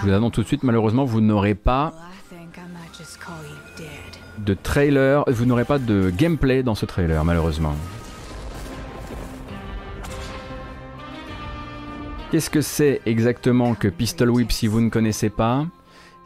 [0.00, 1.92] Je vous annonce tout de suite, malheureusement, vous n'aurez pas
[4.38, 7.74] de trailer, vous n'aurez pas de gameplay dans ce trailer, malheureusement.
[12.30, 15.66] Qu'est-ce que c'est exactement que Pistol Whip si vous ne connaissez pas?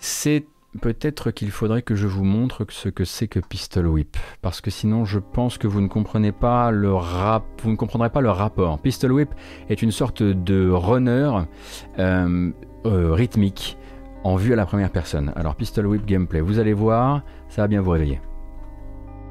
[0.00, 0.46] C'est
[0.80, 4.70] peut-être qu'il faudrait que je vous montre ce que c'est que Pistol Whip, parce que
[4.70, 8.30] sinon je pense que vous ne comprenez pas le rap, vous ne comprendrez pas le
[8.30, 8.78] rapport.
[8.78, 9.30] Pistol Whip
[9.68, 11.30] est une sorte de runner
[11.98, 12.50] euh,
[12.86, 13.76] euh, rythmique
[14.24, 15.32] en vue à la première personne.
[15.36, 18.20] Alors Pistol Whip gameplay, vous allez voir, ça va bien vous réveiller.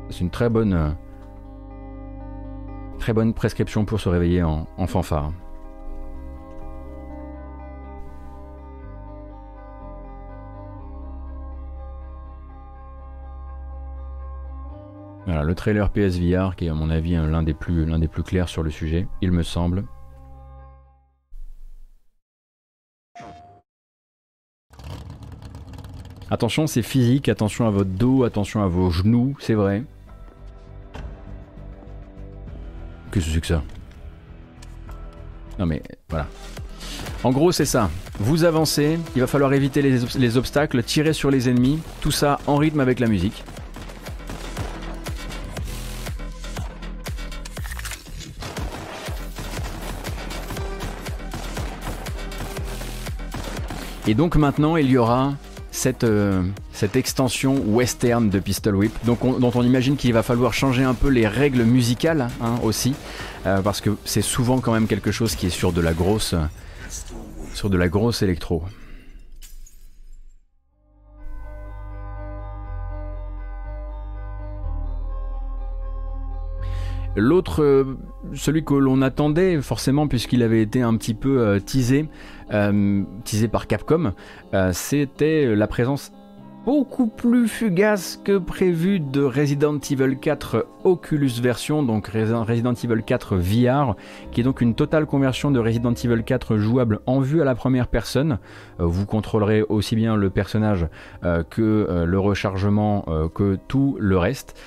[0.10, 0.96] C'est une très bonne,
[3.00, 5.32] très bonne prescription pour se réveiller en fanfare.
[15.26, 18.72] Voilà, le trailer PSVR qui est à mon avis l'un des, plus, clairs sur le
[18.72, 19.84] sujet, il me semble.
[26.32, 29.84] Attention, c'est physique, attention à votre dos, attention à vos genoux, c'est vrai.
[33.12, 33.62] Qu'est-ce que c'est que ça?
[35.60, 36.28] Non mais voilà.
[37.24, 37.92] En gros, c'est ça.
[38.18, 42.56] Vous avancez, il va falloir éviter les obstacles, tirer sur les ennemis, tout ça en
[42.56, 43.44] rythme avec la musique.
[54.12, 55.36] Et donc maintenant, il y aura
[55.72, 56.44] cette, euh,
[56.96, 61.26] extension western de Pistol Whip, dont on imagine qu'il va falloir changer un peu les
[61.26, 62.94] règles musicales hein, aussi,
[63.46, 66.36] euh, parce que c'est souvent quand même quelque chose qui est sur de la grosse,
[67.54, 68.64] sur de la grosse électro.
[77.16, 77.98] L'autre, euh,
[78.34, 82.10] celui que l'on attendait forcément puisqu'il avait été un petit peu teasé,
[82.52, 84.14] teasé par Capcom,
[84.72, 86.12] c'était la présence
[86.66, 93.36] beaucoup plus fugace que prévu de Resident Evil 4 Oculus version, donc Resident Evil 4
[93.38, 93.96] VR,
[94.32, 97.56] qui est donc une totale conversion de Resident Evil 4 jouable en vue à la
[97.56, 98.38] première personne.
[98.80, 100.88] Euh, vous contrôlerez aussi bien le personnage
[101.24, 104.60] euh, que euh, le rechargement, que tout le reste.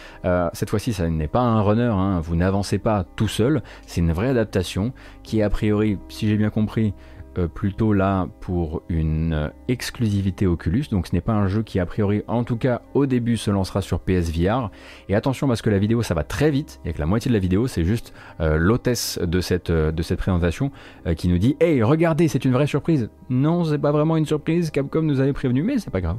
[0.52, 2.20] cette fois-ci, ça n'est pas un runner, hein.
[2.20, 4.92] vous n'avancez pas tout seul, c'est une vraie adaptation
[5.22, 6.94] qui est a priori, si j'ai bien compris,
[7.38, 11.78] euh, plutôt là pour une euh, exclusivité Oculus, donc ce n'est pas un jeu qui
[11.80, 14.70] a priori, en tout cas au début, se lancera sur PSVR.
[15.08, 17.34] Et attention parce que la vidéo ça va très vite, et que la moitié de
[17.34, 20.70] la vidéo c'est juste euh, l'hôtesse de cette, de cette présentation
[21.16, 23.10] qui nous dit Hey regardez c'est une vraie surprise.
[23.28, 26.18] Non c'est pas vraiment une surprise, Capcom nous avait prévenu mais c'est pas grave.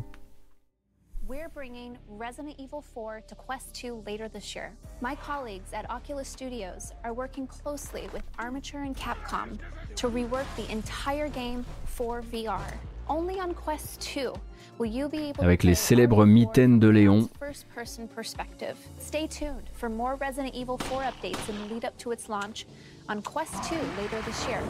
[1.56, 4.74] bringing Resident Evil 4 to Quest 2 later this year.
[5.02, 9.58] My colleagues Oculus Studios are working closely with Armature and Capcom
[9.96, 12.74] to rework the entire game for VR.
[13.08, 14.34] Only on Quest 2
[14.78, 17.30] will you be able Avec les célèbres mitaines de Léon.
[17.40, 18.76] First person perspective.
[19.00, 22.66] Stay tuned for more Resident Evil 4 updates in the lead up to its launch
[23.08, 24.62] on Quest 2 later this year.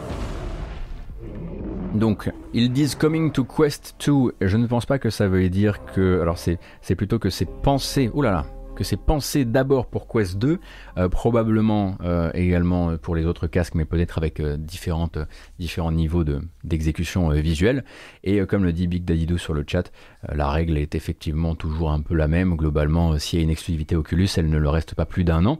[1.95, 5.47] Donc, ils disent Coming to Quest 2, et je ne pense pas que ça veut
[5.49, 6.19] dire que.
[6.21, 8.11] Alors, c'est plutôt que c'est pensé.
[8.13, 8.45] Là là
[8.75, 10.59] que c'est pensé d'abord pour Quest 2,
[10.97, 16.23] euh, probablement euh, également pour les autres casques, mais peut-être avec euh, différents niveaux
[16.63, 17.83] d'exécution visuelle.
[18.23, 19.91] Et comme le dit Big Daddy sur le chat,
[20.31, 22.55] la règle est effectivement toujours un peu la même.
[22.55, 25.59] Globalement, s'il y a une exclusivité Oculus, elle ne le reste pas plus d'un an.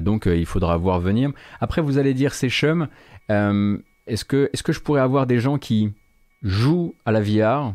[0.00, 1.30] donc il faudra voir venir.
[1.60, 2.88] Après, vous allez dire c'est chum.
[3.28, 5.92] Est-ce que, est que je pourrais avoir des gens qui
[6.42, 7.74] jouent à la VR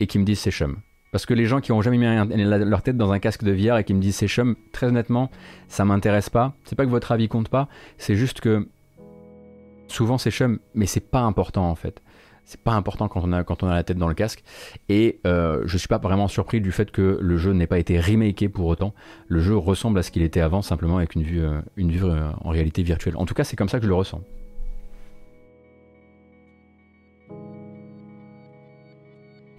[0.00, 0.78] et qui me disent c'est chum?
[1.12, 3.78] Parce que les gens qui ont jamais mis leur tête dans un casque de VR
[3.78, 5.30] et qui me disent c'est chum, très honnêtement,
[5.68, 6.54] ça m'intéresse pas.
[6.64, 7.68] C'est pas que votre avis compte pas,
[7.98, 8.68] c'est juste que
[9.88, 12.00] souvent c'est chum, mais c'est pas important en fait.
[12.44, 14.42] C'est pas important quand on, a, la tête dans le casque.
[14.88, 18.00] Et euh, je suis pas vraiment surpris du fait que le jeu n'ait pas été
[18.00, 18.92] remaké pour autant.
[19.28, 22.48] Le jeu ressemble à ce qu'il était avant, simplement avec une vue, euh, euh, en
[22.48, 23.16] réalité virtuelle.
[23.16, 24.20] En tout cas, c'est comme ça que je le ressens.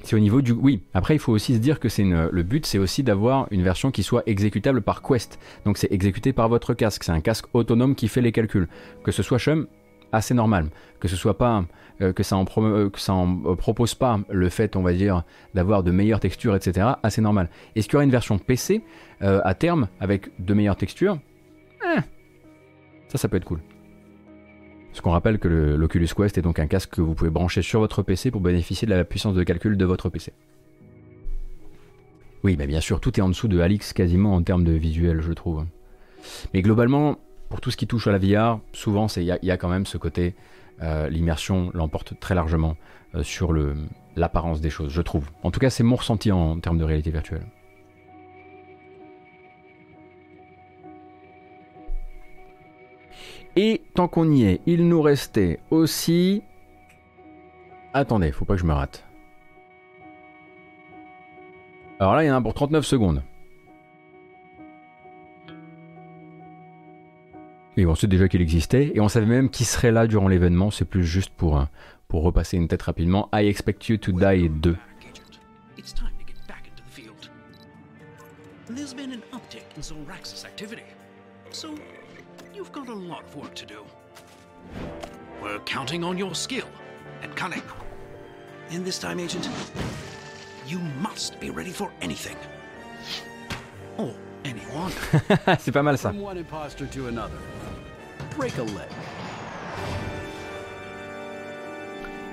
[0.04, 0.52] C'est au niveau du.
[0.52, 3.62] Oui, après, il faut aussi se dire que c'est le but, c'est aussi d'avoir une
[3.62, 5.40] version qui soit exécutable par Quest.
[5.66, 7.04] Donc, c'est exécuté par votre casque.
[7.04, 8.68] C'est un casque autonome qui fait les calculs.
[9.04, 9.68] Que ce soit Chum,
[10.12, 10.70] assez normal.
[11.00, 11.66] Que ce soit pas.
[12.02, 15.24] Euh, que ça en, euh, euh, propose pas le fait, on va dire,
[15.54, 16.88] d'avoir de meilleures textures, etc.
[17.04, 17.50] Assez normal.
[17.76, 18.82] Est-ce qu'il y aura une version PC
[19.22, 21.20] à terme avec de meilleures textures?
[21.86, 22.00] Eh,
[23.08, 23.60] Ça, ça peut être cool.
[24.92, 27.80] Parce qu'on rappelle que l'Oculus Quest est donc un casque que vous pouvez brancher sur
[27.80, 30.34] votre PC pour bénéficier de la puissance de calcul de votre PC.
[32.44, 35.22] Oui, mais bien sûr, tout est en dessous de Alix quasiment en termes de visuel,
[35.22, 35.66] je trouve.
[36.54, 37.18] Mais globalement,
[37.50, 39.98] pour tout ce qui touche à la VR, souvent il y, a quand même ce
[39.98, 40.36] côté,
[40.82, 42.76] euh, l'immersion l'emporte très largement
[43.16, 43.54] euh, sur
[44.16, 45.30] l'apparence des choses, je trouve.
[45.44, 47.46] En tout cas, c'est mon ressenti en termes de réalité virtuelle.
[53.56, 56.42] Et tant qu'on y est, il nous restait aussi...
[57.94, 59.06] Attendez, faut pas que je me rate.
[62.00, 63.22] Alors là, il y en a pour 39 secondes.
[67.78, 70.72] Et on sait déjà qu'il existait, et on savait même qui serait là durant l'événement,
[70.72, 71.66] c'est plus juste pour,
[72.08, 73.30] pour repasser une tête rapidement.
[73.34, 74.78] I Expect You to Die 2.
[82.62, 83.84] You've got a lot of work to do.
[85.42, 86.68] We're counting on your skill
[87.24, 87.64] and cunning.
[88.70, 89.50] In this time, Agent,
[90.68, 92.38] you must be ready for anything.
[93.98, 94.14] Or
[94.46, 94.92] anyone.
[95.58, 96.12] C'est pas mal ça.
[96.12, 97.40] From one imposter to another.
[98.38, 98.92] Break a leg.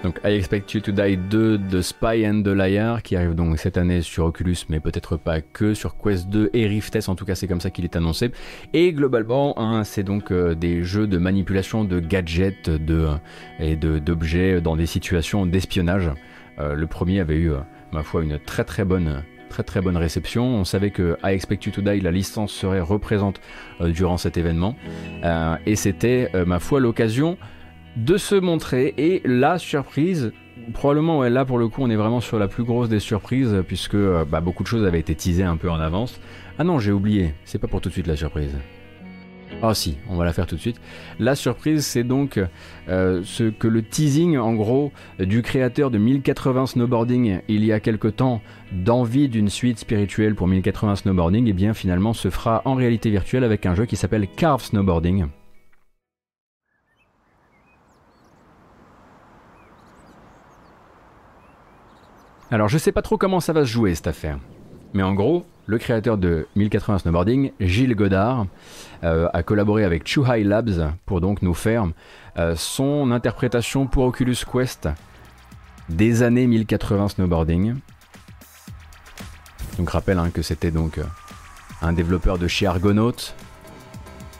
[0.04, 3.58] Donc I Expect You to Die 2 de Spy and the Liar qui arrive donc
[3.58, 7.16] cette année sur Oculus mais peut-être pas que sur Quest 2 et Rift S en
[7.16, 8.30] tout cas c'est comme ça qu'il est annoncé
[8.72, 13.08] et globalement hein, c'est donc euh, des jeux de manipulation de gadgets de,
[13.58, 16.10] et d'objets dans des situations d'espionnage.
[16.60, 17.58] Euh, le premier avait eu euh,
[17.92, 20.44] ma foi une très très bonne très très bonne réception.
[20.44, 23.40] On savait que I Expect You to Die, la licence serait représente
[23.80, 24.76] durant cet événement.
[25.64, 27.38] et c'était, ma foi, l'occasion
[27.98, 28.94] de se montrer.
[28.96, 30.32] Et la surprise,
[30.72, 33.62] probablement ouais, là pour le coup on est vraiment sur la plus grosse des surprises
[33.66, 36.20] puisque euh, bah, beaucoup de choses avaient été teasées un peu en avance.
[36.58, 38.56] Ah non j'ai oublié, c'est pas pour tout de suite la surprise.
[39.60, 40.80] Ah si, on va la faire tout de suite.
[41.18, 42.38] La surprise, c'est donc
[42.88, 47.80] euh, ce que le teasing, en gros, du créateur de 1080 Snowboarding il y a
[47.80, 52.62] quelque temps, d'envie d'une suite spirituelle pour 1080 Snowboarding, et eh bien finalement se fera
[52.66, 55.26] en réalité virtuelle avec un jeu qui s'appelle Carve Snowboarding.
[62.50, 64.38] Alors je sais pas trop comment ça va se jouer cette affaire.
[64.94, 68.46] Mais en gros, le créateur de 1080 Snowboarding, Gilles Godard,
[69.04, 71.86] euh, a collaboré avec Chuhai Labs pour donc nous faire
[72.38, 74.88] euh, son interprétation pour Oculus Quest
[75.90, 77.74] des années 1080 Snowboarding.
[79.76, 81.04] Donc rappelle hein, que c'était donc euh,
[81.82, 83.12] un développeur de chez Argonaut.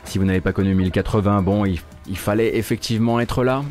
[0.05, 3.61] Si vous n'avez pas connu 1080, bon, il fallait effectivement être là.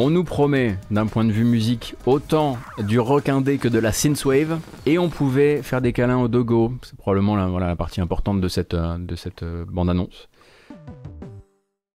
[0.00, 3.90] On nous promet, d'un point de vue musique, autant du rock indé que de la
[3.90, 6.72] synthwave, et on pouvait faire des câlins au dogo.
[6.82, 8.96] C'est probablement la, partie importante de cette, euh,
[9.42, 10.28] euh, bande-annonce.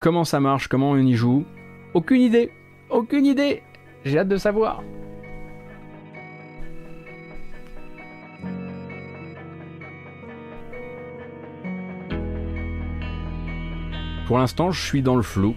[0.01, 0.67] Comment ça marche?
[0.67, 1.45] Comment on y joue?
[1.95, 2.51] Aucune idée
[2.91, 3.63] Aucune idée
[4.05, 4.83] J'ai hâte de savoir.
[14.27, 15.55] Pour l'instant, je suis dans le flou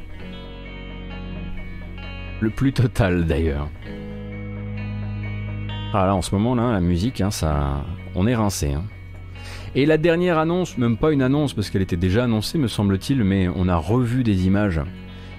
[2.49, 3.69] plus total d'ailleurs.
[5.93, 7.85] Ah là, en ce moment là, la musique, hein, ça,
[8.15, 8.73] on est rincé.
[8.73, 8.83] Hein.
[9.75, 13.23] Et la dernière annonce, même pas une annonce parce qu'elle était déjà annoncée, me semble-t-il,
[13.23, 14.81] mais on a revu des images.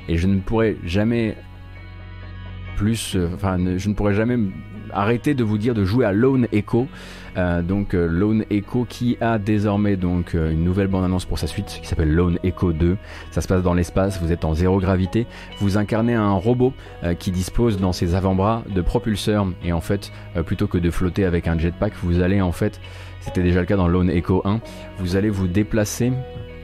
[0.08, 1.36] Et je ne pourrais jamais
[2.76, 4.38] plus, euh, enfin, je ne pourrais jamais
[4.92, 6.88] arrêter de vous dire de jouer à Lone Echo.
[7.36, 11.46] Euh, donc euh, Lone Echo qui a désormais donc euh, une nouvelle bande-annonce pour sa
[11.46, 12.96] suite qui s'appelle Lone Echo 2.
[13.30, 15.26] Ça se passe dans l'espace, vous êtes en zéro gravité,
[15.60, 16.72] vous incarnez un robot
[17.18, 20.12] qui dispose dans ses avant-bras de propulseurs et en fait
[20.44, 22.80] plutôt que de flotter avec un jetpack, vous allez en fait,
[23.20, 24.60] c'était déjà le cas dans Lone Echo 1,
[24.98, 26.12] vous allez vous déplacer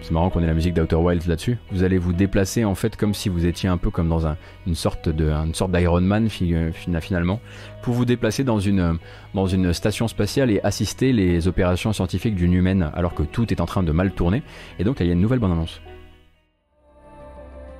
[0.02, 1.58] c'est marrant qu'on ait la musique d'Outer Wilds là-dessus.
[1.70, 4.26] Vous allez vous déplacer en fait comme si vous étiez un peu comme dans
[4.66, 5.32] une sorte de
[5.68, 7.40] d'Iron Man finalement
[7.82, 13.14] pour vous déplacer dans une station spatiale et assister les opérations scientifiques d'une humaine alors
[13.14, 14.42] que tout est en train de mal tourner.
[14.78, 15.80] Et donc là, il y a une nouvelle bande annonce.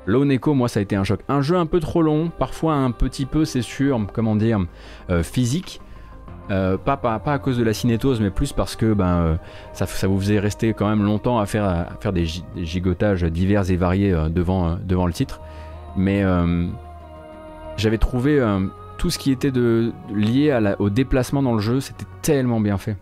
[0.06, 1.20] Lone Echo, moi ça a été un choc.
[1.28, 4.58] Un jeu un peu trop long, parfois un petit peu, c'est sûr, comment dire,
[5.10, 5.80] euh, physique,
[6.50, 9.36] euh, pas, pas, pas, à cause de la cinétose, mais plus parce que ben, euh,
[9.72, 13.70] ça, ça, vous faisait rester quand même longtemps à faire, à faire des, gigotages divers
[13.70, 15.40] et variés euh, devant, devant le titre.
[15.96, 16.24] Mais
[17.76, 18.42] j'avais trouvé
[18.96, 22.96] tout ce qui était de, lié au déplacement dans le jeu, c'était tellement bien fait.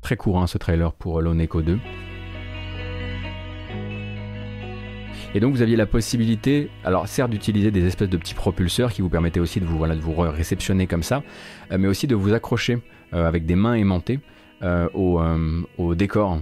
[0.00, 1.78] Très court hein, ce trailer pour Lone Echo 2.
[5.34, 9.00] Et donc vous aviez la possibilité, alors certes d'utiliser des espèces de petits propulseurs qui
[9.00, 11.22] vous permettaient aussi de vous, voilà, de vous réceptionner comme ça,
[11.70, 12.82] euh, mais aussi de vous accrocher
[13.14, 14.20] euh, avec des mains aimantées
[14.62, 16.38] euh, au, décor.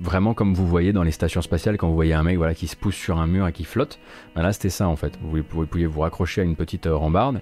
[0.00, 2.68] vraiment comme vous voyez dans les stations spatiales quand vous voyez un mec voilà, qui
[2.68, 3.98] se pousse sur un mur et qui flotte.
[4.36, 5.18] Ben là c'était ça en fait.
[5.20, 7.40] Vous, pouviez vous raccrocher à une petite rambarde.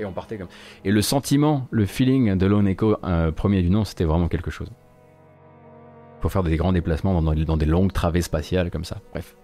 [0.00, 0.48] Et on partait comme.
[0.84, 2.96] Et le sentiment, le feeling de Lone Echo,
[3.34, 4.70] premier du nom, c'était vraiment quelque chose
[6.20, 8.98] pour faire des grands déplacements dans, des longues travées spatiales comme ça.
[9.12, 9.36] Bref.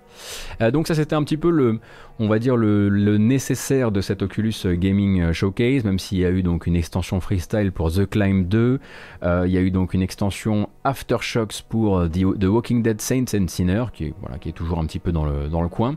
[0.61, 1.81] Euh, donc ça c'était un petit peu le,
[2.21, 6.43] on va dire le, nécessaire de cet Oculus Gaming Showcase, même s'il y a eu
[6.43, 8.79] donc une extension freestyle pour The Climb 2,
[9.23, 13.49] euh, il y a eu donc une extension Aftershocks pour The, Walking Dead Saints and
[13.49, 15.97] Sinners, qui est, voilà, qui est toujours un petit peu dans le, dans le coin.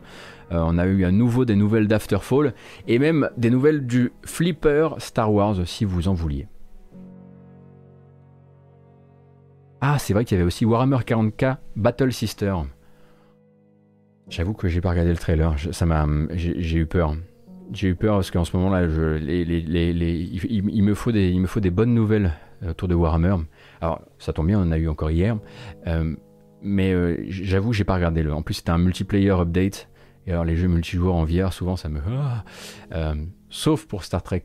[0.52, 2.54] Euh, on a eu à nouveau des nouvelles d'Afterfall,
[2.86, 6.46] et même des nouvelles du Flipper Star Wars si vous en vouliez.
[9.80, 12.54] Ah, c'est vrai qu'il y avait aussi Warhammer 40k Battle Sister.
[14.28, 17.16] J'avoue que j'ai pas regardé le trailer, ça m'a, j'ai eu peur.
[17.72, 21.70] J'ai eu peur parce qu'en ce moment-là, il, me faut des, il me faut des
[21.70, 22.32] bonnes nouvelles
[22.66, 23.36] autour de Warhammer.
[23.80, 25.38] Alors, ça tombe bien, on en a eu encore hier.
[25.86, 26.14] Euh,
[26.62, 28.34] mais euh, j'avoue, j'ai pas regardé le.
[28.34, 29.88] En plus, c'était un multiplayer update.
[30.26, 32.00] Et alors, les jeux multijoueurs en VR, souvent, ça me.
[32.06, 32.44] Ah,
[32.92, 33.14] euh,
[33.48, 34.44] sauf pour Star Trek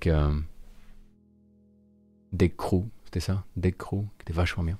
[2.31, 3.43] Deck Crew, c'était ça?
[3.57, 4.77] Deck Crew, qui était vachement bien.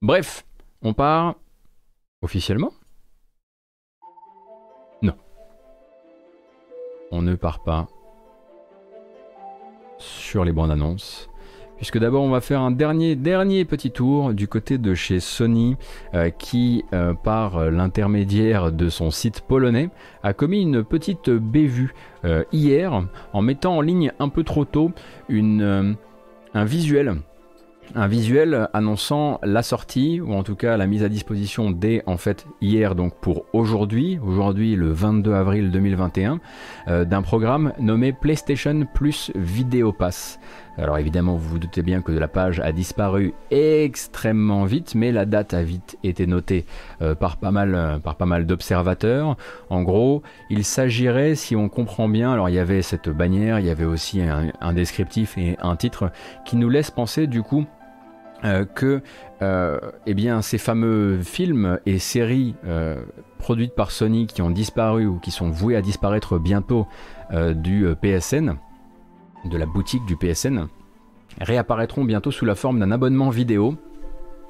[0.00, 0.46] Bref,
[0.82, 1.34] on part
[2.22, 2.70] officiellement
[5.02, 5.14] Non.
[7.10, 7.88] On ne part pas
[9.98, 11.28] sur les bandes annonces.
[11.78, 15.76] Puisque d'abord on va faire un dernier, dernier petit tour du côté de chez Sony
[16.14, 19.90] euh, qui, euh, par l'intermédiaire de son site polonais,
[20.22, 21.92] a commis une petite bévue
[22.24, 23.02] euh, hier
[23.32, 24.92] en mettant en ligne un peu trop tôt
[25.28, 25.96] une,
[26.54, 27.16] un visuel
[27.94, 32.16] un visuel annonçant la sortie, ou en tout cas la mise à disposition dès en
[32.16, 36.40] fait hier, donc pour aujourd'hui, aujourd'hui le 22 avril 2021,
[36.88, 40.38] euh, d'un programme nommé PlayStation Plus Video Pass.
[40.76, 45.26] Alors évidemment, vous vous doutez bien que la page a disparu extrêmement vite, mais la
[45.26, 46.66] date a vite été notée
[47.02, 49.36] euh, par pas mal, euh, par pas mal d'observateurs.
[49.70, 53.66] En gros, il s'agirait, si on comprend bien, alors il y avait cette bannière, il
[53.66, 56.12] y avait aussi un descriptif et un titre
[56.44, 57.66] qui nous laisse penser du coup
[58.44, 59.00] euh, que
[59.42, 63.02] euh, eh ces fameux films et séries euh,
[63.38, 66.86] produites par Sony qui ont disparu ou qui sont voués à disparaître bientôt
[67.54, 68.56] du PSN,
[69.44, 70.68] de la boutique du PSN,
[71.40, 73.74] réapparaîtront bientôt sous la forme d'un abonnement vidéo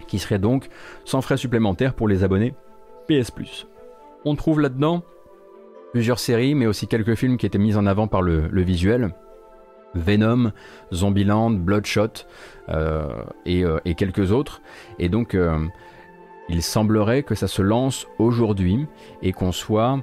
[0.06, 0.68] qui serait donc
[1.04, 2.54] sans frais supplémentaires pour les abonnés
[3.08, 3.32] PS.
[4.24, 5.02] On trouve là-dedans
[5.92, 9.12] plusieurs séries, mais aussi quelques films qui étaient mis en avant par le visuel.
[9.94, 10.52] Venom,
[10.92, 12.24] Zombieland, Bloodshot
[12.68, 13.08] euh,
[13.46, 14.60] euh, et, quelques autres.
[14.98, 15.66] Et donc, euh,
[16.48, 18.86] il semblerait que ça se lance aujourd'hui
[19.22, 20.00] et qu'on soit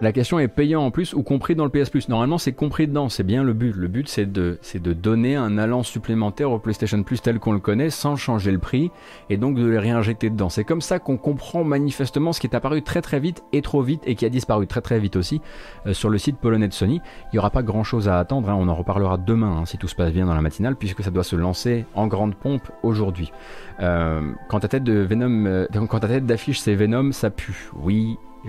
[0.00, 2.08] la question est payant en plus ou compris dans le PS Plus.
[2.08, 3.74] Normalement, c'est compris dedans, c'est bien le but.
[3.74, 4.58] Le but, c'est de,
[4.92, 8.90] donner un allant supplémentaire au PlayStation Plus tel qu'on le connaît sans changer le prix
[9.30, 10.48] et donc de les réinjecter dedans.
[10.48, 13.82] C'est comme ça qu'on comprend manifestement ce qui est apparu très très vite et trop
[13.82, 15.40] vite et qui a disparu très très vite aussi
[15.86, 17.00] euh, sur le site polonais de Sony.
[17.32, 18.56] Il n'y aura pas grand chose à attendre, hein.
[18.58, 21.10] on en reparlera demain hein, si tout se passe bien dans la matinale puisque ça
[21.10, 23.32] doit se lancer en grande pompe aujourd'hui.
[23.80, 27.70] Euh, quand ta tête de euh, quand ta tête d'affiche c'est Venom, ça pue.
[27.74, 28.18] Oui,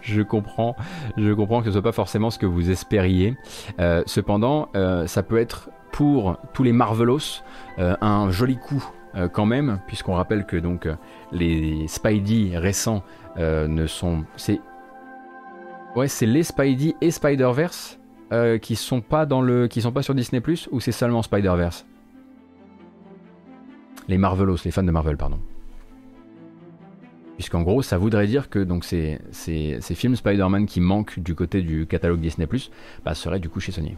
[0.00, 0.74] je, comprends,
[1.16, 3.36] que ce soit pas forcément ce que vous espériez.
[3.78, 7.42] Euh, cependant, euh, ça peut être pour tous les Marvelos
[7.78, 8.84] euh, un joli coup
[9.32, 10.86] quand même, puisqu'on rappelle que donc
[11.32, 13.02] les Spidey récents
[13.36, 14.60] ne sont, c'est,
[15.96, 17.98] ouais, c'est les Spidey et Spider Verse
[18.62, 20.40] qui sont pas dans le, sont pas sur Disney
[20.70, 21.84] ou c'est seulement Spider Verse.
[24.06, 25.40] Les Marvelos, les fans de Marvel, pardon.
[27.38, 29.20] Puisqu'en gros, ça voudrait dire que donc ces,
[29.94, 32.48] films Spider-Man qui manquent du côté du catalogue Disney
[33.04, 33.94] bah, seraient du coup chez Sony.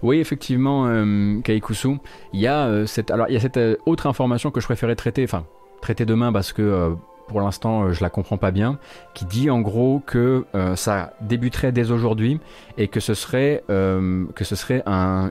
[0.00, 1.96] Oui, effectivement, euh, Kaikusu,
[2.32, 4.94] il y a euh, cette, alors y a cette euh, autre information que je préférais
[4.94, 5.44] traiter, enfin
[5.80, 6.90] traiter demain parce que euh,
[7.26, 8.78] pour l'instant euh, je la comprends pas bien,
[9.14, 12.40] qui dit en gros que euh, ça débuterait dès aujourd'hui
[12.78, 14.24] et que ce serait, euh,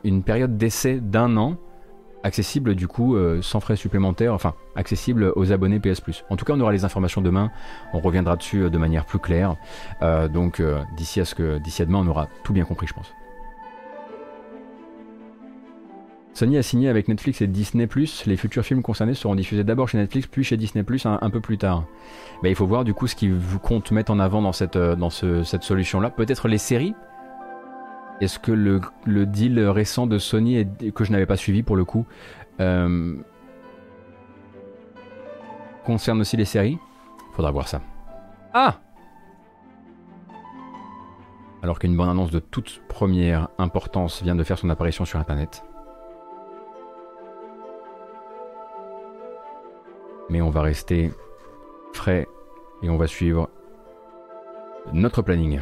[0.04, 1.58] une période d'essai d'un an,
[2.24, 6.26] accessible du coup sans frais supplémentaires, enfin accessible aux abonnés PS Plus.
[6.32, 7.52] En tout cas on aura les informations demain,
[7.94, 9.56] on reviendra dessus de manière plus claire.
[10.34, 10.60] donc
[10.98, 13.14] d'ici à ce que d'ici à demain on aura tout bien compris je pense.
[16.36, 17.86] Sony a signé avec Netflix et Disney⁇
[18.28, 21.40] les futurs films concernés seront diffusés d'abord chez Netflix puis chez Disney⁇ un, un peu
[21.40, 21.86] plus tard.
[22.44, 24.76] Ben, il faut voir du coup ce qu'ils vous comptent mettre en avant dans cette,
[24.76, 26.10] euh, cette solution-là.
[26.10, 26.94] Peut-être les séries?
[28.20, 28.82] Est-ce que le,
[29.26, 32.06] deal récent de Sony, que je n'avais pas suivi pour le coup,
[32.60, 33.16] euh,
[35.86, 36.78] concerne aussi les séries?
[37.32, 37.82] Faudra voir ça.
[38.54, 38.80] Ah
[41.64, 45.64] alors qu'une bonne annonce de toute première importance vient de faire son apparition sur Internet.
[50.30, 51.12] Mais on va rester
[51.94, 52.28] frais
[52.82, 53.50] et on va suivre
[54.94, 55.60] notre planning.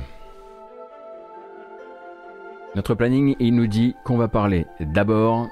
[2.76, 5.48] Notre planning, il nous dit qu'on va parler d'abord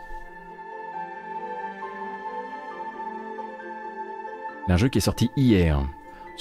[4.67, 5.79] d'un jeu qui est sorti hier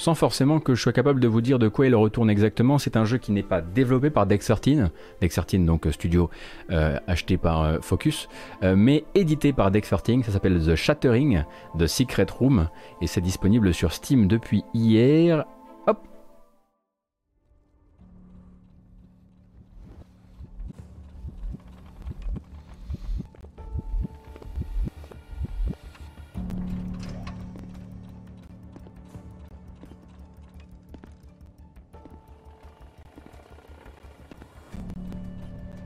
[0.01, 2.79] sans forcément que je sois capable de vous dire de quoi il retourne exactement.
[2.79, 4.89] C'est un jeu qui n'est pas développé par Dex13,
[5.21, 6.31] Dex13 donc euh, studio
[6.71, 8.27] euh, acheté par euh, Focus,
[8.63, 10.23] mais édité par Dex13.
[10.23, 11.43] Ça s'appelle The Shattering,
[11.77, 12.67] The Secret Room,
[12.99, 15.45] et c'est disponible sur Steam depuis hier.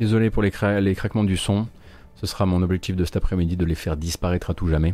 [0.05, 1.65] Désolé pour les, craquements du son.
[2.13, 4.93] Ce sera mon objectif de cet après-midi de les faire disparaître à tout jamais.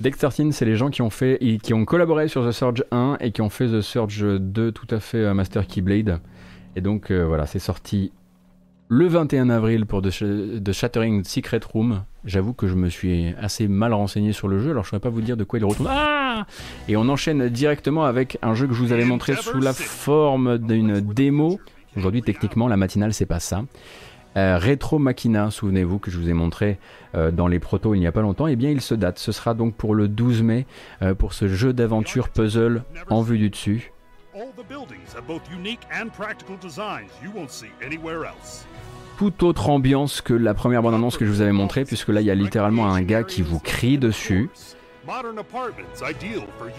[0.00, 3.18] Deck 13, c'est les gens qui ont fait, qui ont collaboré sur The Surge 1
[3.20, 6.22] et qui ont fait The Surge 2 tout à fait euh, Master Keyblade.
[6.76, 8.10] Et donc euh, voilà, c'est sorti
[8.88, 12.04] le 21 avril pour The, Shattering Secret Room.
[12.24, 15.00] J'avoue que je me suis assez mal renseigné sur le jeu, alors je ne saurais
[15.00, 15.88] pas vous dire de quoi il retourne.
[15.90, 16.46] Ah
[16.88, 20.58] Et on enchaîne directement avec un jeu que je vous avais montré sous la forme
[20.58, 21.60] d'une démo.
[21.96, 23.64] Aujourd'hui, techniquement, la matinale, c'est pas ça.
[24.36, 26.78] Euh, Retro Machina, souvenez-vous que je vous ai montré
[27.14, 29.18] euh, dans les protos il n'y a pas longtemps, et eh bien il se date.
[29.18, 30.66] Ce sera donc pour le 12 mai
[31.02, 33.90] euh, pour ce jeu d'aventure puzzle en vue du dessus.
[39.18, 42.26] Tout autre ambiance que la première bande-annonce que je vous avais montrée, puisque là il
[42.26, 44.48] y a littéralement un gars qui vous crie dessus.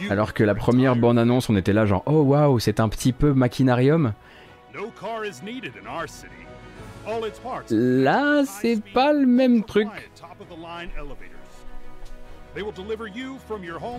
[0.10, 3.34] Alors que la première bande-annonce, on était là genre oh waouh, c'est un petit peu
[3.34, 4.14] machinarium.
[7.72, 9.88] Là, c'est pas le même truc.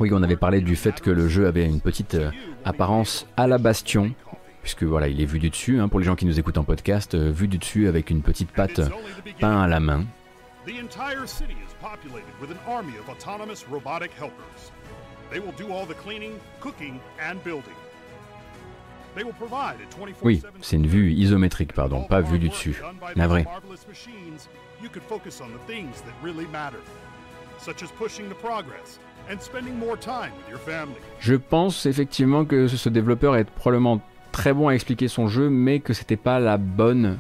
[0.01, 2.31] Oui, on avait parlé du fait que le jeu avait une petite euh,
[2.65, 4.13] apparence à la Bastion,
[4.63, 6.65] puisque voilà, il est vu du dessus, hein, pour les gens qui nous écoutent en
[6.65, 8.81] podcast, euh, vu du dessus avec une petite patte
[9.39, 10.05] peint à la main.
[20.23, 22.81] Oui, c'est une vue isométrique, pardon, pas vue du dessus.
[23.17, 23.45] Navré.
[31.21, 34.01] Je pense effectivement que ce développeur est probablement
[34.33, 37.19] très bon à expliquer son jeu, mais que c'était pas la bonne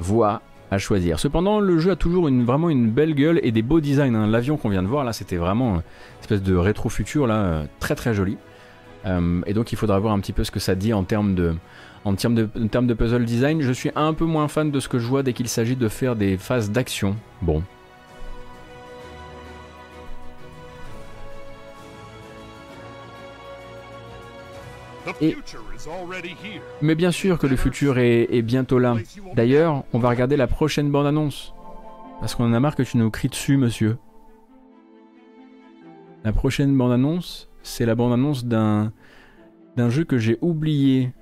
[0.00, 1.18] voie à choisir.
[1.18, 4.14] Cependant, le jeu a toujours vraiment une belle gueule et des beaux designs.
[4.14, 4.26] Hein.
[4.26, 5.82] L'avion qu'on vient de voir là, c'était vraiment une
[6.20, 8.36] espèce de rétro futur là, très très joli.
[9.06, 11.34] Euh, et donc il faudra voir un petit peu ce que ça dit en termes
[11.34, 11.54] de,
[12.04, 13.62] en en termes de puzzle design.
[13.62, 15.88] Je suis un peu moins fan de ce que je vois dès qu'il s'agit de
[15.88, 17.16] faire des phases d'action.
[17.42, 17.62] Bon.
[26.82, 28.96] Mais bien sûr que le futur est, bientôt là.
[29.34, 31.54] D'ailleurs, on va regarder la prochaine bande-annonce.
[32.20, 33.96] Parce qu'on en a marre que tu nous cries dessus, monsieur.
[36.22, 38.92] La prochaine bande-annonce, c'est la bande-annonce d'un
[39.76, 41.12] d'un jeu que j'ai oublié,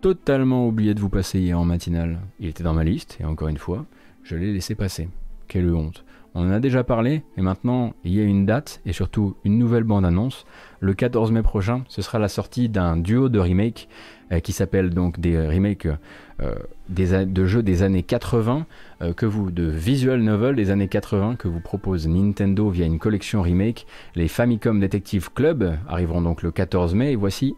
[0.00, 2.20] totalement oublié de vous passer hier en matinale.
[2.40, 3.84] Il était dans ma liste, et encore une fois,
[4.22, 5.08] je l'ai laissé passer.
[5.48, 6.05] Quelle honte.
[6.38, 9.58] On en a déjà parlé, et maintenant il y a une date et surtout une
[9.58, 10.44] nouvelle bande-annonce.
[10.80, 13.88] Le 14 mai prochain, ce sera la sortie d'un duo de remake
[14.30, 15.88] euh, qui s'appelle donc des remakes
[16.42, 16.54] euh,
[16.90, 18.66] de jeux des années 80
[19.00, 22.98] euh, que vous de visual novel des années 80 que vous propose Nintendo via une
[22.98, 23.86] collection remake.
[24.14, 27.56] Les Famicom Detective Club arriveront donc le 14 mai et voici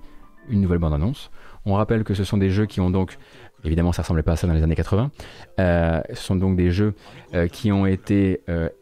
[0.48, 1.32] une nouvelle bande-annonce.
[1.66, 3.18] On rappelle que ce sont des jeux qui ont donc
[3.64, 5.10] Évidemment, ça ressemblait pas à ça dans les années 80.
[5.59, 6.94] ce sont donc des jeux
[7.51, 8.40] qui ont été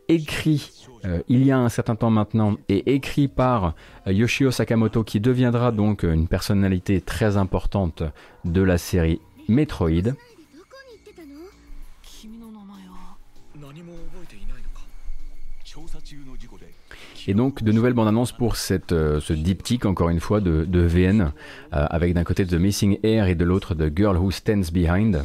[0.09, 3.75] écrits euh, il y a un certain temps maintenant et écrit par
[4.07, 8.03] euh, Yoshio Sakamoto qui deviendra donc une personnalité très importante
[8.45, 10.15] de la série Metroid.
[17.27, 20.81] Et donc de nouvelles bandes annonces pour cette, euh, ce diptyque, encore une fois, de,
[20.81, 21.33] VN,
[21.73, 25.25] avec d'un côté The Missing Air et de l'autre The Girl Who Stands Behind,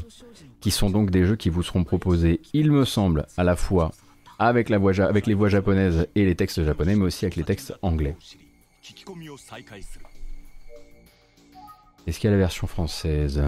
[0.60, 3.92] qui sont donc des jeux qui vous seront proposés, il me semble, à la fois
[4.40, 7.44] avec, la voix, avec les voix japonaises et les textes japonais, mais aussi avec les
[7.44, 8.16] textes anglais.
[12.08, 13.42] Est-ce qu'il y a la version française?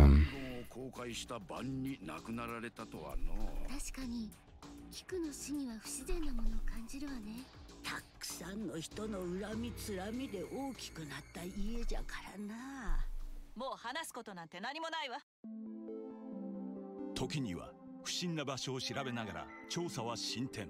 [17.14, 17.72] 時には
[18.04, 20.68] 不審な場所を調べながら調査は進展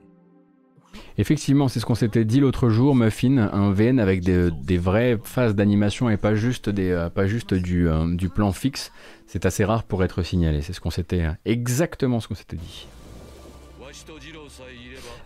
[1.18, 5.54] Effectivement, c'est ce qu'on s'était dit l'autre jour, Muffin, un VN avec des, vraies phases
[5.54, 8.90] d'animation et pas juste, des, euh, pas juste du, euh, du plan fixe.
[9.26, 10.62] C'est assez rare pour être signalé.
[10.62, 12.88] C'est ce qu'on s'était exactement ce qu'on s'était dit.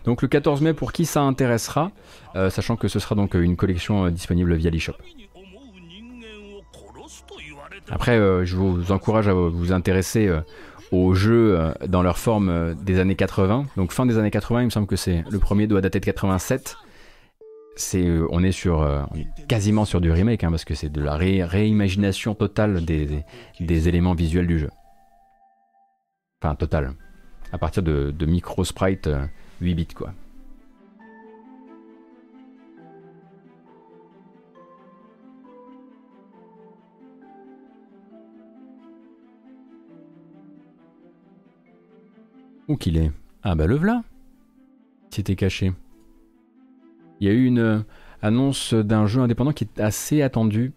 [0.08, 1.92] Donc le 14 mai, pour qui ça intéressera,
[2.34, 4.94] euh, sachant que ce sera donc une collection disponible via l'eShop.
[7.90, 10.30] Après, je vous encourage à vous intéresser
[10.92, 13.66] aux jeux euh, dans leur forme euh, des années 80.
[13.76, 16.04] Donc fin des années 80, il me semble que c'est le premier doit dater de
[16.04, 16.76] 87.
[17.76, 19.06] C'est, euh, on est sur
[19.48, 24.46] quasiment sur du remake hein, parce que c'est de la réimagination totale des, éléments visuels
[24.46, 24.70] du jeu.
[26.42, 26.94] Enfin total.
[27.52, 29.08] À partir de, de micro sprite
[29.60, 30.12] 8 bits quoi.
[42.68, 43.10] Où qu'il est
[43.42, 44.04] Ah bah le voilà
[45.10, 45.72] C'était caché.
[47.20, 47.78] Il y a eu une euh,
[48.22, 50.72] annonce d'un jeu indépendant qui est assez attendu.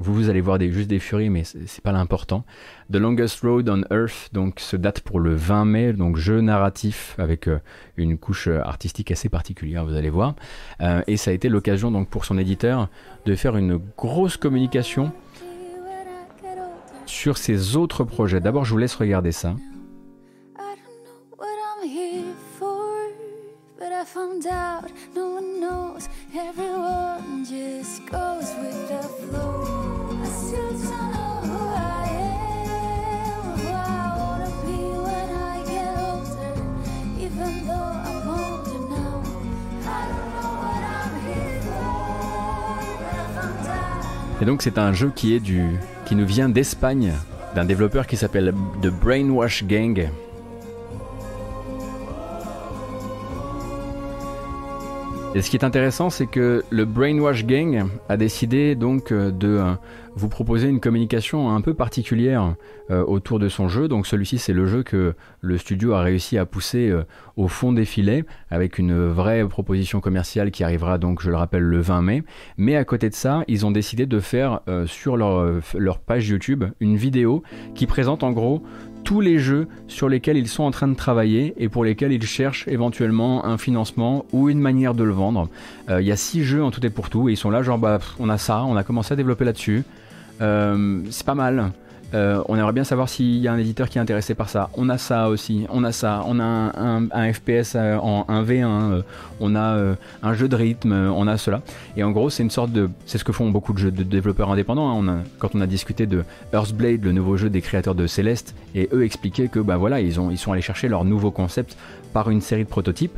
[0.00, 2.44] Vous, vous allez voir juste des furies, mais c'est pas l'important.
[2.90, 7.14] The Longest Road on Earth, donc se date pour le 20 mai, donc jeu narratif
[7.18, 7.58] avec euh,
[7.98, 10.34] une couche euh, artistique assez particulière, vous allez voir.
[10.80, 12.88] Euh, et ça a été l'occasion donc pour son éditeur
[13.26, 15.12] de faire une grosse communication
[17.04, 18.40] sur ses autres projets.
[18.40, 19.54] D'abord, je vous laisse regarder ça.
[44.40, 45.64] Et donc c'est un jeu qui est du
[46.06, 47.12] qui nous vient d'Espagne
[47.54, 50.08] d'un développeur qui s'appelle The Brainwash Gang.
[55.32, 59.46] Et ce qui est intéressant, c'est que le Brainwash Gang a décidé donc euh, de
[59.46, 59.74] euh,
[60.16, 62.56] vous proposer une communication un peu particulière
[62.90, 63.86] euh, autour de son jeu.
[63.86, 66.92] Donc celui-ci, c'est le jeu que le studio a réussi à pousser
[67.36, 71.62] au fond des filets avec une vraie proposition commerciale qui arrivera donc, je le rappelle,
[71.62, 72.22] le 20 mai.
[72.56, 76.64] Mais à côté de ça, ils ont décidé de faire sur leur, leur page YouTube
[76.80, 77.44] une vidéo
[77.76, 78.64] qui présente en gros
[79.04, 82.24] tous les jeux sur lesquels ils sont en train de travailler et pour lesquels ils
[82.24, 85.48] cherchent éventuellement un financement ou une manière de le vendre.
[85.88, 87.62] Euh, il y a six jeux en tout et pour tout et ils sont là
[87.62, 89.84] genre bah on a ça, on a commencé à développer là-dessus.
[90.40, 91.72] Euh, c'est pas mal.
[92.14, 94.70] Euh, on aimerait bien savoir s'il y a un éditeur qui est intéressé par ça.
[94.74, 99.02] On a ça aussi, on a ça, on a un, FPS euh, en 1v1, euh,
[99.38, 101.62] on a un jeu de rythme, on a cela.
[101.96, 102.90] Et en gros, c'est une sorte de.
[103.06, 105.08] C'est ce que font beaucoup de, jeux de développeurs indépendants.
[105.08, 105.22] Hein.
[105.38, 109.04] Quand on a discuté de Earthblade, le nouveau jeu des créateurs de Celeste, et eux
[109.04, 111.76] expliquaient que bah voilà, ils sont allés chercher leur nouveau concept
[112.12, 113.16] par une série de prototypes.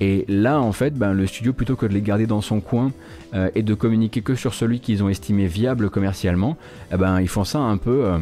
[0.00, 2.92] Et là, en fait, ben, le studio, plutôt que de les garder dans son coin
[3.34, 6.56] euh, et de communiquer que sur celui qu'ils ont estimé viable commercialement,
[6.92, 8.18] eh ben, ils font ça un peu euh,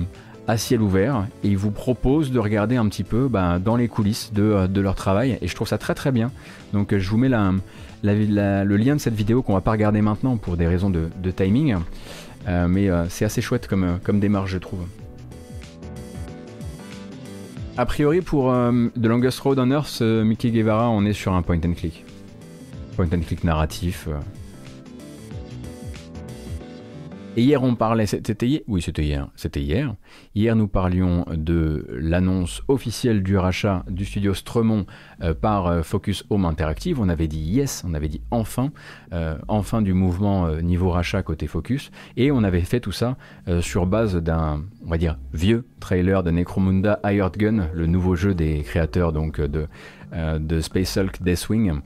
[0.46, 3.88] à ciel ouvert et ils vous proposent de regarder un petit peu ben, dans les
[3.88, 5.38] coulisses euh, de, leur travail.
[5.40, 6.30] Et je trouve ça très très bien.
[6.72, 10.56] Donc, je vous mets le lien de cette vidéo qu'on va pas regarder maintenant pour
[10.56, 11.76] des raisons de, timing.
[12.46, 14.86] mais c'est assez chouette comme démarche, je trouve.
[17.78, 21.32] A priori, pour euh, The Longest Road on Earth, euh, Mickey Guevara, on est sur
[21.32, 22.04] un point and click.
[22.96, 24.08] Point and click narratif.
[27.34, 28.04] Et hier, on parlait.
[28.04, 29.28] C'était hier Oui, c'était hier.
[29.36, 29.94] C'était hier.
[30.34, 34.84] Hier, nous parlions de l'annonce officielle du rachat du studio Stremont
[35.22, 37.00] euh, par euh, Focus Home Interactive.
[37.00, 38.70] On avait dit yes, on avait dit enfin,
[39.14, 41.90] euh, enfin du mouvement niveau rachat côté Focus.
[42.18, 43.16] Et on avait fait tout ça
[43.60, 48.34] sur base d'un, on va dire, vieux trailer de Necromunda Hired Gun, le nouveau jeu
[48.34, 49.68] des créateurs donc de,
[50.12, 51.80] de Space Hulk Deathwing,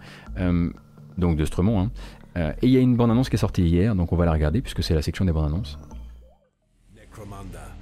[1.19, 1.81] donc de Stremont.
[1.81, 1.91] Hein.
[2.37, 4.33] Euh, et il y a une bande-annonce qui est sortie hier, donc on va la
[4.33, 5.79] regarder puisque c'est la section des bandes-annonces.
[6.95, 7.73] Necromunda,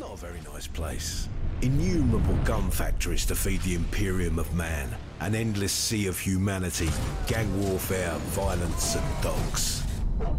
[0.00, 1.28] not a very nice place.
[1.62, 4.88] Innumerable gun factories to feed the imperium of man.
[5.20, 6.88] An endless sea of humanity,
[7.28, 9.82] gang warfare, violence and dogs.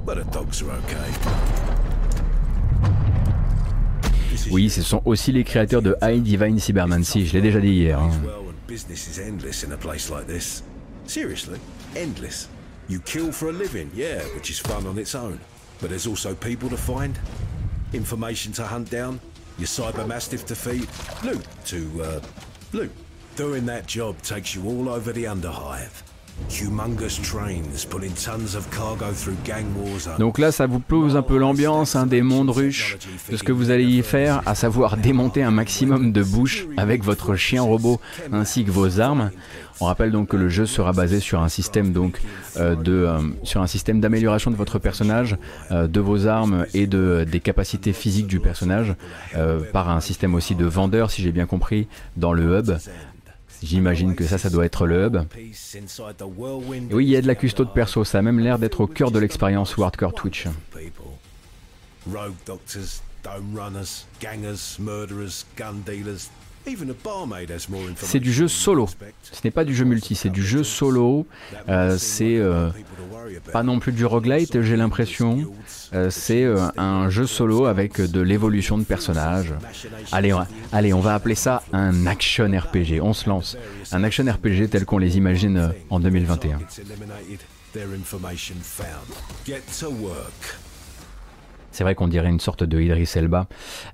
[0.06, 1.12] But the dogs are okay.
[4.52, 8.00] Oui, ce sont aussi les créateurs de High Divine Cybermancy, je l'ai déjà dit hier.
[8.00, 8.12] Hein.
[12.88, 15.40] You kill for a living, yeah, which is fun on its own.
[15.82, 17.18] But there's also people to find,
[17.94, 19.20] information to hunt down,
[19.58, 20.88] your cyber mastiff to feed,
[21.24, 22.22] loot to, uh,
[22.74, 22.92] loot.
[23.36, 26.05] Doing that job takes you all over the underhive.
[30.20, 32.98] Donc là, ça vous pose un peu l'ambiance hein, des mondes ruches,
[33.32, 37.04] de ce que vous allez y faire, à savoir démonter un maximum de bouches avec
[37.04, 38.00] votre chien robot
[38.32, 39.32] ainsi que vos armes.
[39.82, 42.22] On rappelle donc que le jeu sera basé sur un système donc
[42.58, 45.36] euh, de euh, sur un système d'amélioration de votre personnage,
[45.72, 48.96] euh, de vos armes et de des capacités physiques du personnage
[49.74, 52.72] par un système aussi de vendeur si j'ai bien compris dans le hub
[53.64, 55.18] J'imagine que ça, ça doit être le hub.
[56.92, 58.88] oui, il y a de la custo de perso, ça a même l'air d'être au
[58.88, 60.48] cœur de l'expérience Hardcore Twitch.
[67.98, 68.88] C'est du jeu solo.
[69.22, 71.28] Ce n'est pas du jeu multi, c'est du jeu solo.
[71.70, 72.70] Euh, c'est euh,
[73.52, 75.52] pas non plus du roguelite, j'ai l'impression.
[75.94, 76.46] Euh, c'est
[76.78, 79.54] un jeu solo avec de l'évolution de personnages.
[80.12, 83.02] Allez, on, allez, on va appeler ça un action RPG.
[83.02, 83.58] On se lance.
[83.92, 86.60] Un action RPG tel qu'on les imagine en 2021.
[91.76, 93.48] C'est vrai qu'on dirait une sorte de Idris Elba.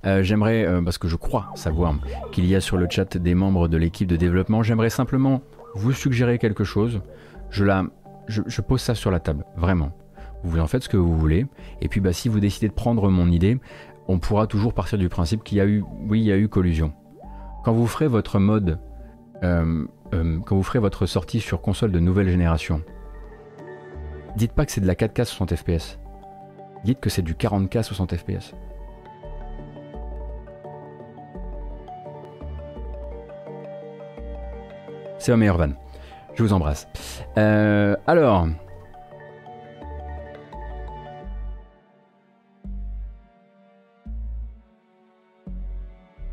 [0.06, 1.96] Euh, j'aimerais, euh, parce que je crois savoir
[2.30, 5.42] qu'il y a sur le chat des membres de l'équipe de développement, j'aimerais simplement
[5.74, 7.00] vous suggérer quelque chose.
[7.50, 7.82] Je, la,
[8.28, 9.90] je, pose ça sur la table, vraiment.
[10.44, 11.44] vous en faites ce que vous voulez.
[11.80, 13.58] Et puis bah, si vous décidez de prendre mon idée,
[14.06, 16.46] on pourra toujours partir du principe qu'il y a eu, oui, il y a eu
[16.46, 16.92] collusion.
[17.64, 18.78] Quand vous ferez votre mode,
[19.42, 22.80] euh, quand vous ferez votre sortie sur console de nouvelle génération,
[24.36, 25.98] dites pas que c'est de la 4K 60 FPS.
[26.84, 28.54] Dites que c'est du 40K 60 FPS.
[35.18, 35.76] C'est ma meilleure vanne.
[36.34, 36.88] Je vous embrasse.
[37.38, 38.48] Euh, alors.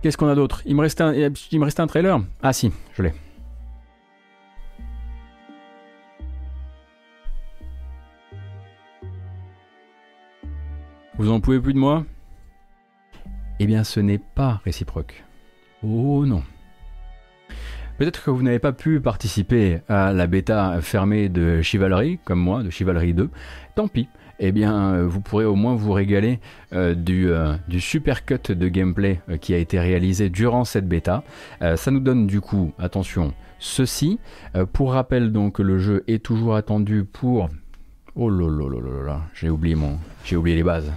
[0.02, 0.64] Qu'est-ce qu'on a d'autre?
[0.66, 2.20] Il, me restait un, il me restait un trailer?
[2.42, 3.14] Ah si, je l'ai.
[11.20, 12.06] Vous en pouvez plus de moi?
[13.60, 15.26] Eh bien, ce n'est pas réciproque.
[15.84, 16.44] Oh non.
[17.98, 22.64] Peut-être que vous n'avez pas pu participer à la bêta fermée de Chivalry, comme moi,
[22.64, 23.30] de Chivalry 2.
[23.76, 24.08] Tant pis.
[24.40, 26.40] Eh bien, euh, vous pourrez au moins vous régaler
[26.72, 31.26] euh, du, euh, du, super cut de gameplay qui a été réalisé durant cette bêta.
[31.76, 34.22] ça nous donne du coup, attention, ceci.
[34.72, 37.50] pour rappel, donc, le jeu est toujours attendu pour.
[38.16, 40.94] Oh là là là là là, j'ai oublié mon, j'ai oublié les bases.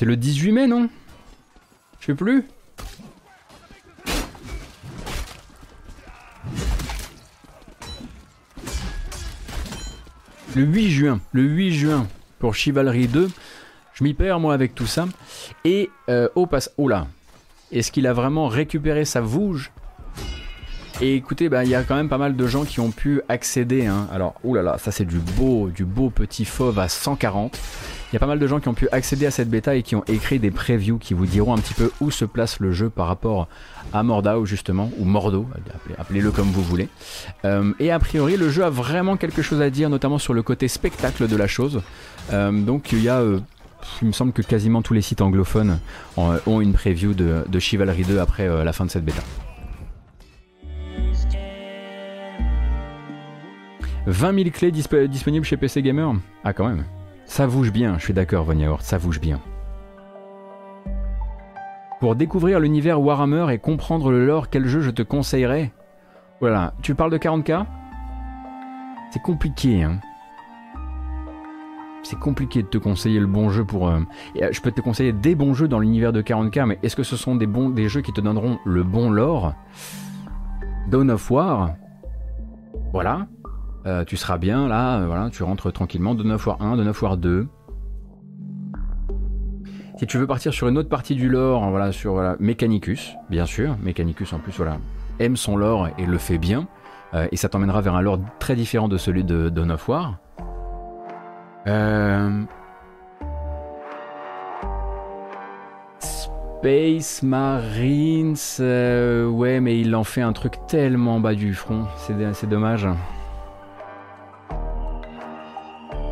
[0.00, 0.88] C'est le 18 mai, non?
[2.00, 2.46] Je sais plus.
[10.56, 12.08] Le 8 juin, le 8 juin
[12.38, 13.30] pour Chivalry 2.
[14.00, 15.06] Je m'y perds moi avec tout ça.
[15.64, 16.70] Et euh, au passe.
[16.78, 17.06] Oh là
[17.70, 19.72] Est-ce qu'il a vraiment récupéré sa vouge?
[21.02, 23.20] Et écoutez, bah, il y a quand même pas mal de gens qui ont pu
[23.28, 23.86] accéder.
[23.86, 24.08] Hein.
[24.12, 27.58] Alors, oulala, ça c'est du beau, du beau petit fauve à 140.
[28.10, 29.82] Il y a pas mal de gens qui ont pu accéder à cette bêta et
[29.82, 32.72] qui ont écrit des previews qui vous diront un petit peu où se place le
[32.72, 33.48] jeu par rapport
[33.92, 35.46] à Mordao justement, ou Mordo,
[35.98, 36.88] appelez-le comme vous voulez.
[37.44, 40.42] Euh, et a priori, le jeu a vraiment quelque chose à dire, notamment sur le
[40.42, 41.82] côté spectacle de la chose.
[42.32, 43.20] Euh, donc il y a...
[43.20, 43.40] Euh,
[44.02, 45.78] il me semble que quasiment tous les sites anglophones
[46.16, 49.22] ont une preview de, Chivalry 2 après la fin de cette bêta.
[54.06, 56.14] 20 000 clés disponibles chez PC Gamer?
[56.42, 56.84] Ah quand même.
[57.26, 59.40] Ça bouge bien, je suis d'accord, Von ça bouge bien.
[62.00, 65.70] Pour découvrir l'univers Warhammer et comprendre le lore, quel jeu je te conseillerais?
[66.40, 67.66] Voilà, tu parles de 40k
[69.12, 70.00] C'est compliqué, hein.
[72.02, 73.88] C'est compliqué de te conseiller le bon jeu pour.
[73.88, 74.00] Euh,
[74.40, 77.02] euh, je peux te conseiller des bons jeux dans l'univers de 40k, mais est-ce que
[77.02, 79.54] ce sont des, bons, jeux qui te donneront le bon lore?
[80.88, 81.74] Dawn of War
[82.92, 83.26] Voilà,
[83.86, 87.02] euh, tu seras bien là, voilà, tu rentres tranquillement de 9 War 1, de 9
[87.02, 87.46] War 2.
[89.98, 93.76] Si tu veux partir sur une autre partie du lore, voilà, sur Mechanicus, bien sûr,
[93.82, 94.78] Mechanicus en plus voilà,
[95.18, 96.66] aime son lore et le fait bien,
[97.30, 100.18] et ça t'emmènera vers un lore très différent de celui de Dawn of War.
[106.60, 112.86] Space Marines, ouais, mais il en fait un truc tellement bas du front, c'est dommage.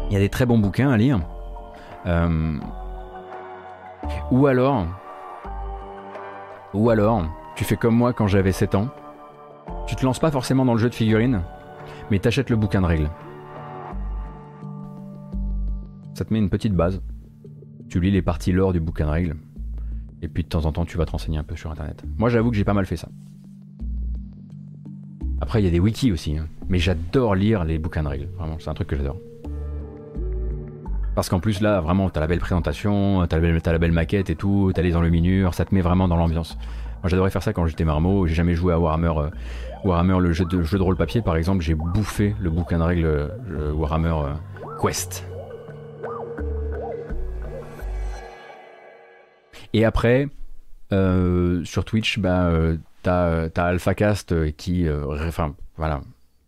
[0.08, 1.20] Il y a des très bons bouquins à lire.
[2.06, 2.56] Euh,
[4.30, 4.86] ou alors,
[6.72, 7.24] ou alors,
[7.56, 8.88] tu fais comme moi quand j'avais 7 ans.
[9.86, 11.42] Tu te lances pas forcément dans le jeu de figurines,
[12.10, 13.10] mais t'achètes le bouquin de règles.
[16.18, 17.00] Ça te met une petite base.
[17.88, 19.36] Tu lis les parties lore du bouquin de règles.
[20.20, 22.02] Et puis de temps en temps, tu vas te renseigner un peu sur internet.
[22.16, 23.08] Moi, j'avoue que j'ai pas mal fait ça.
[25.40, 26.36] Après, il y a des wikis aussi.
[26.36, 26.48] Hein.
[26.68, 28.28] Mais j'adore lire les bouquins de règles.
[28.36, 29.18] Vraiment, c'est un truc que j'adore.
[31.14, 34.34] Parce qu'en plus là, vraiment, t'as la belle présentation, t'as la, la belle maquette et
[34.34, 36.58] tout, t'as les enluminures, ça te met vraiment dans l'ambiance.
[37.00, 39.30] Moi j'adorais faire ça quand j'étais marmot, j'ai jamais joué à Warhammer, euh,
[39.84, 42.82] Warhammer le jeu de, jeu de rôle papier par exemple, j'ai bouffé le bouquin de
[42.82, 44.34] règles euh, Warhammer euh,
[44.80, 45.27] Quest.
[49.72, 50.28] Et après,
[50.90, 52.52] sur Twitch, bah,
[53.02, 56.00] t'as as AlphaCast qui, enfin voilà,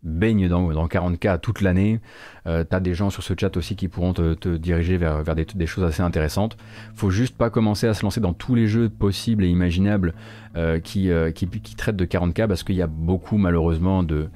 [0.03, 2.01] baigne dans, dans 40K toute l'année.
[2.47, 5.35] Euh, tu as des gens sur ce chat aussi qui pourront te, diriger vers, vers
[5.35, 6.57] des, choses assez intéressantes.
[6.95, 10.15] Faut juste pas commencer à se lancer dans tous les jeux possibles et imaginables
[10.57, 14.29] euh, qui, euh, qui, traitent de 40K parce qu'il y a beaucoup malheureusement de...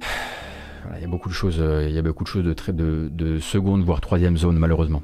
[0.96, 3.82] il y a beaucoup de choses, il y a beaucoup de choses de, de seconde
[3.82, 5.02] voire troisième zone malheureusement.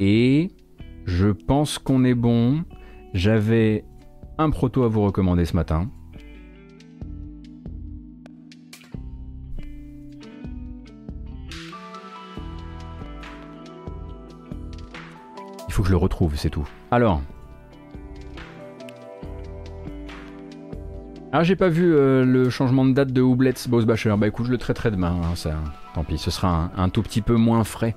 [0.00, 0.50] Et
[1.06, 2.64] je pense qu'on est bon.
[3.12, 3.84] J'avais
[4.38, 5.88] un proto à vous recommander ce matin.
[15.68, 16.68] Il faut que je le retrouve, c'est tout.
[16.90, 17.20] Alors.
[21.32, 24.16] Ah, j'ai pas vu euh, le changement de date de Houblets Boss Bachelor.
[24.16, 25.20] Bah écoute, je le traiterai demain.
[25.20, 25.50] Hein,
[25.92, 27.96] Tant pis, ce sera un tout petit peu moins frais.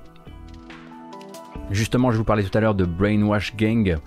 [1.70, 3.98] Justement, je vous parlais tout à l'heure de Brainwash Gang.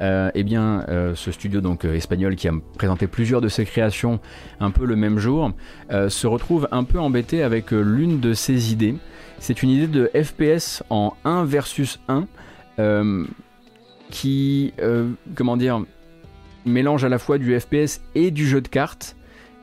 [0.00, 4.20] Euh, eh bien, euh, ce studio donc espagnol qui a présenté plusieurs de ses créations
[4.60, 5.52] un peu le même jour,
[5.90, 8.94] se retrouve un peu embêté avec l'une de ses idées.
[9.40, 12.26] C'est une idée de FPS en 1 versus 1
[12.78, 13.24] euh,
[14.10, 15.82] qui, euh, comment dire,
[16.64, 19.16] mélange à la fois du FPS et du jeu de cartes,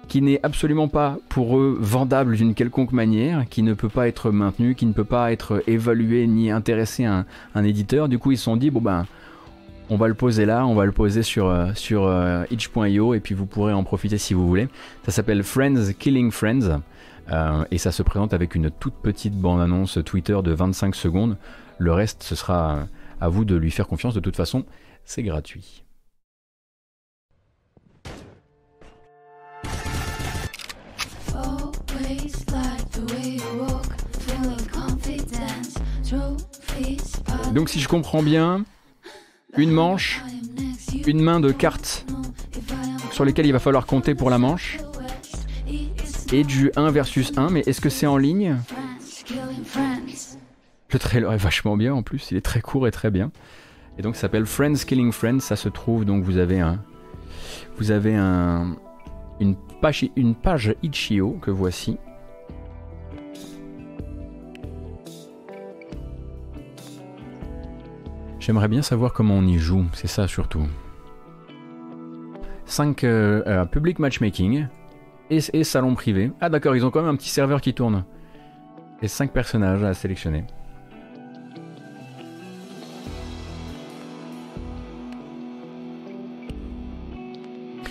[0.08, 4.32] qui n'est absolument pas pour eux vendable d'une quelconque manière, qui ne peut pas être
[4.32, 8.10] maintenu, qui ne peut pas être évalué ni intéressé un, un éditeur.
[8.10, 9.06] Du coup, ils se sont dit, bon ben,
[9.90, 12.12] on va le poser là, on va le poser sur, euh, sur
[12.52, 14.68] itch.io et puis vous pourrez en profiter si vous voulez.
[15.06, 16.82] Ça s'appelle Friends Killing Friends
[17.72, 21.38] et ça se présente avec une toute petite bande-annonce Twitter de 25 secondes.
[21.78, 22.88] Le reste, ce sera
[23.20, 24.14] à vous de lui faire confiance.
[24.14, 24.66] De toute façon,
[25.06, 25.85] c'est gratuit.
[37.56, 38.66] Donc si je comprends bien,
[39.56, 40.22] une manche,
[41.08, 42.06] une main de cartes
[43.12, 44.78] sur lesquelles il va falloir compter pour la manche,
[46.34, 48.58] et du 1 versus 1, mais est-ce que c'est en ligne?
[50.92, 53.32] Le trailer est vachement bien en plus, il est très court et très bien.
[53.98, 56.84] Et donc ça s'appelle Friends Killing Friends, ça se trouve donc vous avez un
[57.78, 58.76] vous avez un
[59.40, 61.98] une page une page Itch.io que voici.
[68.46, 70.68] J'aimerais bien savoir comment on y joue, c'est ça surtout.
[72.66, 74.68] 5 euh, euh, public matchmaking
[75.32, 76.32] et, salon privé.
[76.42, 78.06] Ah d'accord, ils ont quand même un petit serveur qui tourne.
[79.02, 80.44] Et 5 personnages à sélectionner.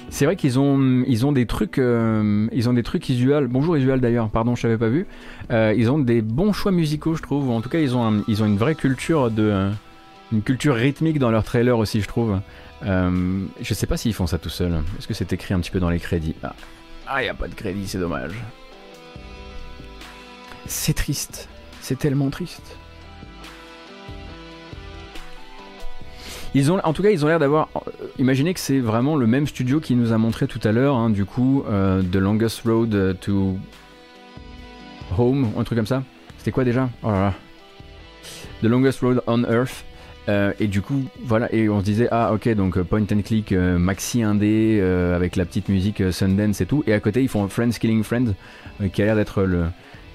[0.09, 3.49] C'est vrai qu'ils ont, ils ont des trucs, euh, ils ont des trucs visuels.
[3.49, 5.09] Bonjour visual d'ailleurs, pardon, je n'avais pas vu.
[5.51, 7.51] Ils ont des bons choix musicaux, je trouve.
[7.51, 9.73] En tout cas, ils ont, ils ont une vraie culture de,
[10.35, 12.41] une culture rythmique dans leurs trailers aussi, je trouve.
[12.85, 14.75] Euh, je sais pas s'ils font ça tout seuls.
[14.99, 17.35] Est-ce que c'est écrit un petit peu dans les crédits Ah, il ah, n'y a
[17.35, 18.35] pas de crédit, c'est dommage.
[20.67, 21.49] C'est triste.
[21.81, 22.77] C'est tellement triste.
[26.57, 27.69] Ils ont, en tout cas, ils ont l'air d'avoir.
[27.77, 30.97] Euh, imaginez que c'est vraiment le même studio qui nous a montré tout à l'heure,
[30.97, 33.57] hein, du coup, euh, The Longest Road to
[35.17, 36.03] Home, un truc comme ça.
[36.39, 36.89] C'était quoi déjà?
[37.05, 37.29] Oh.
[38.63, 39.85] The Longest Road on Earth.
[40.29, 43.53] Euh, et du coup, voilà, et on se disait, ah ok, donc point and click,
[43.53, 44.81] maxi indé,
[45.15, 46.83] avec la petite musique Sundance et tout.
[46.87, 48.35] Et à côté, ils font Friends Killing Friends,
[48.93, 49.65] qui a l'air d'être le.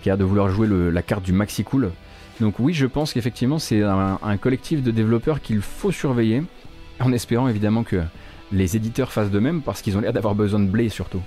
[0.02, 1.91] qui a l'air de vouloir jouer la carte du maxi cool.
[2.40, 6.44] Donc oui, je pense qu'effectivement c'est un, collectif de développeurs qu'il faut surveiller,
[6.99, 8.02] en espérant évidemment que
[8.52, 11.22] les éditeurs fassent de même, parce qu'ils ont l'air d'avoir besoin de blé surtout.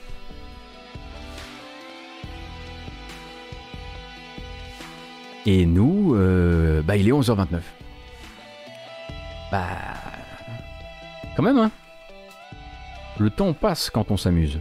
[5.44, 7.60] Et nous, euh, bah il est 11h29.
[9.52, 9.68] Bah...
[11.36, 11.70] Quand même, hein
[13.18, 14.58] Le temps passe quand on s'amuse.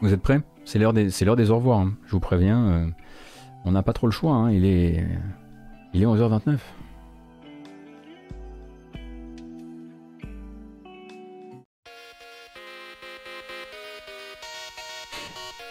[0.00, 0.40] Vous êtes prêts?
[0.64, 1.78] C'est l'heure des, des au revoir.
[1.78, 1.94] Hein.
[2.04, 2.86] Je vous préviens, euh,
[3.64, 4.32] on n'a pas trop le choix.
[4.32, 4.50] Hein.
[4.50, 5.06] Il, est,
[5.94, 6.58] il est 11h29.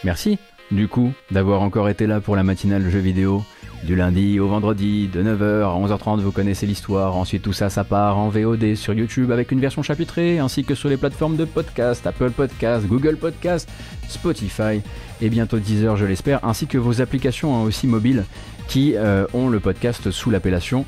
[0.06, 0.38] Merci,
[0.72, 3.44] du coup, d'avoir encore été là pour la matinale jeu vidéo.
[3.84, 7.16] Du lundi au vendredi, de 9h à 11h30, vous connaissez l'histoire.
[7.16, 10.74] Ensuite, tout ça, ça part en VOD sur YouTube avec une version chapitrée, ainsi que
[10.74, 13.70] sur les plateformes de podcast, Apple Podcast, Google Podcast,
[14.08, 14.82] Spotify
[15.22, 18.24] et bientôt Deezer, je l'espère, ainsi que vos applications hein, aussi mobiles
[18.68, 20.86] qui euh, ont le podcast sous l'appellation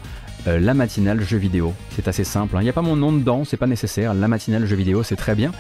[0.47, 1.73] euh, La Matinale Jeux Vidéo.
[1.91, 2.61] C'est assez simple, hein.
[2.61, 4.13] il n'y a pas mon nom dedans, c'est pas nécessaire.
[4.13, 5.51] La Matinale Jeux Vidéo, c'est très bien.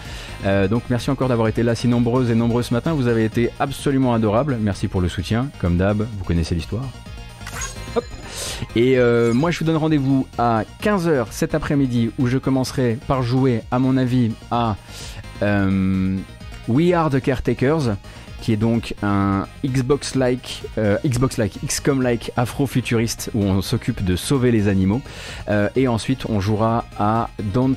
[0.45, 2.93] Euh, donc merci encore d'avoir été là si nombreuses et nombreux ce matin.
[2.93, 4.57] Vous avez été absolument adorables.
[4.59, 5.49] Merci pour le soutien.
[5.59, 6.85] Comme d'hab, vous connaissez l'histoire.
[8.75, 13.23] Et euh, moi, je vous donne rendez-vous à 15h cet après-midi où je commencerai par
[13.23, 14.75] jouer, à mon avis, à
[16.67, 17.95] We Are the Caretakers
[18.47, 24.69] qui est donc un Xbox-like, euh, Xbox-like, XCOM-like afro-futuriste où on s'occupe de sauver les
[24.69, 25.01] animaux.
[25.75, 27.75] et ensuite, on jouera à Don't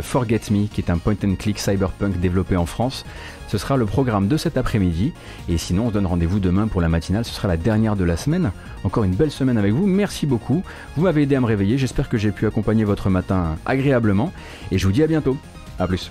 [0.00, 3.04] Forget Me, qui est un point-and-click cyberpunk développé en France.
[3.48, 5.12] Ce sera le programme de cet après-midi.
[5.50, 7.26] Et sinon, on se donne rendez-vous demain pour la matinale.
[7.26, 8.52] Ce sera la dernière de la semaine.
[8.84, 9.86] Encore une belle semaine avec vous.
[9.86, 10.62] Merci beaucoup.
[10.96, 11.76] Vous m'avez aidé à me réveiller.
[11.76, 14.32] J'espère que j'ai pu accompagner votre matin agréablement.
[14.72, 15.36] Et je vous dis à bientôt.
[15.78, 16.10] A plus.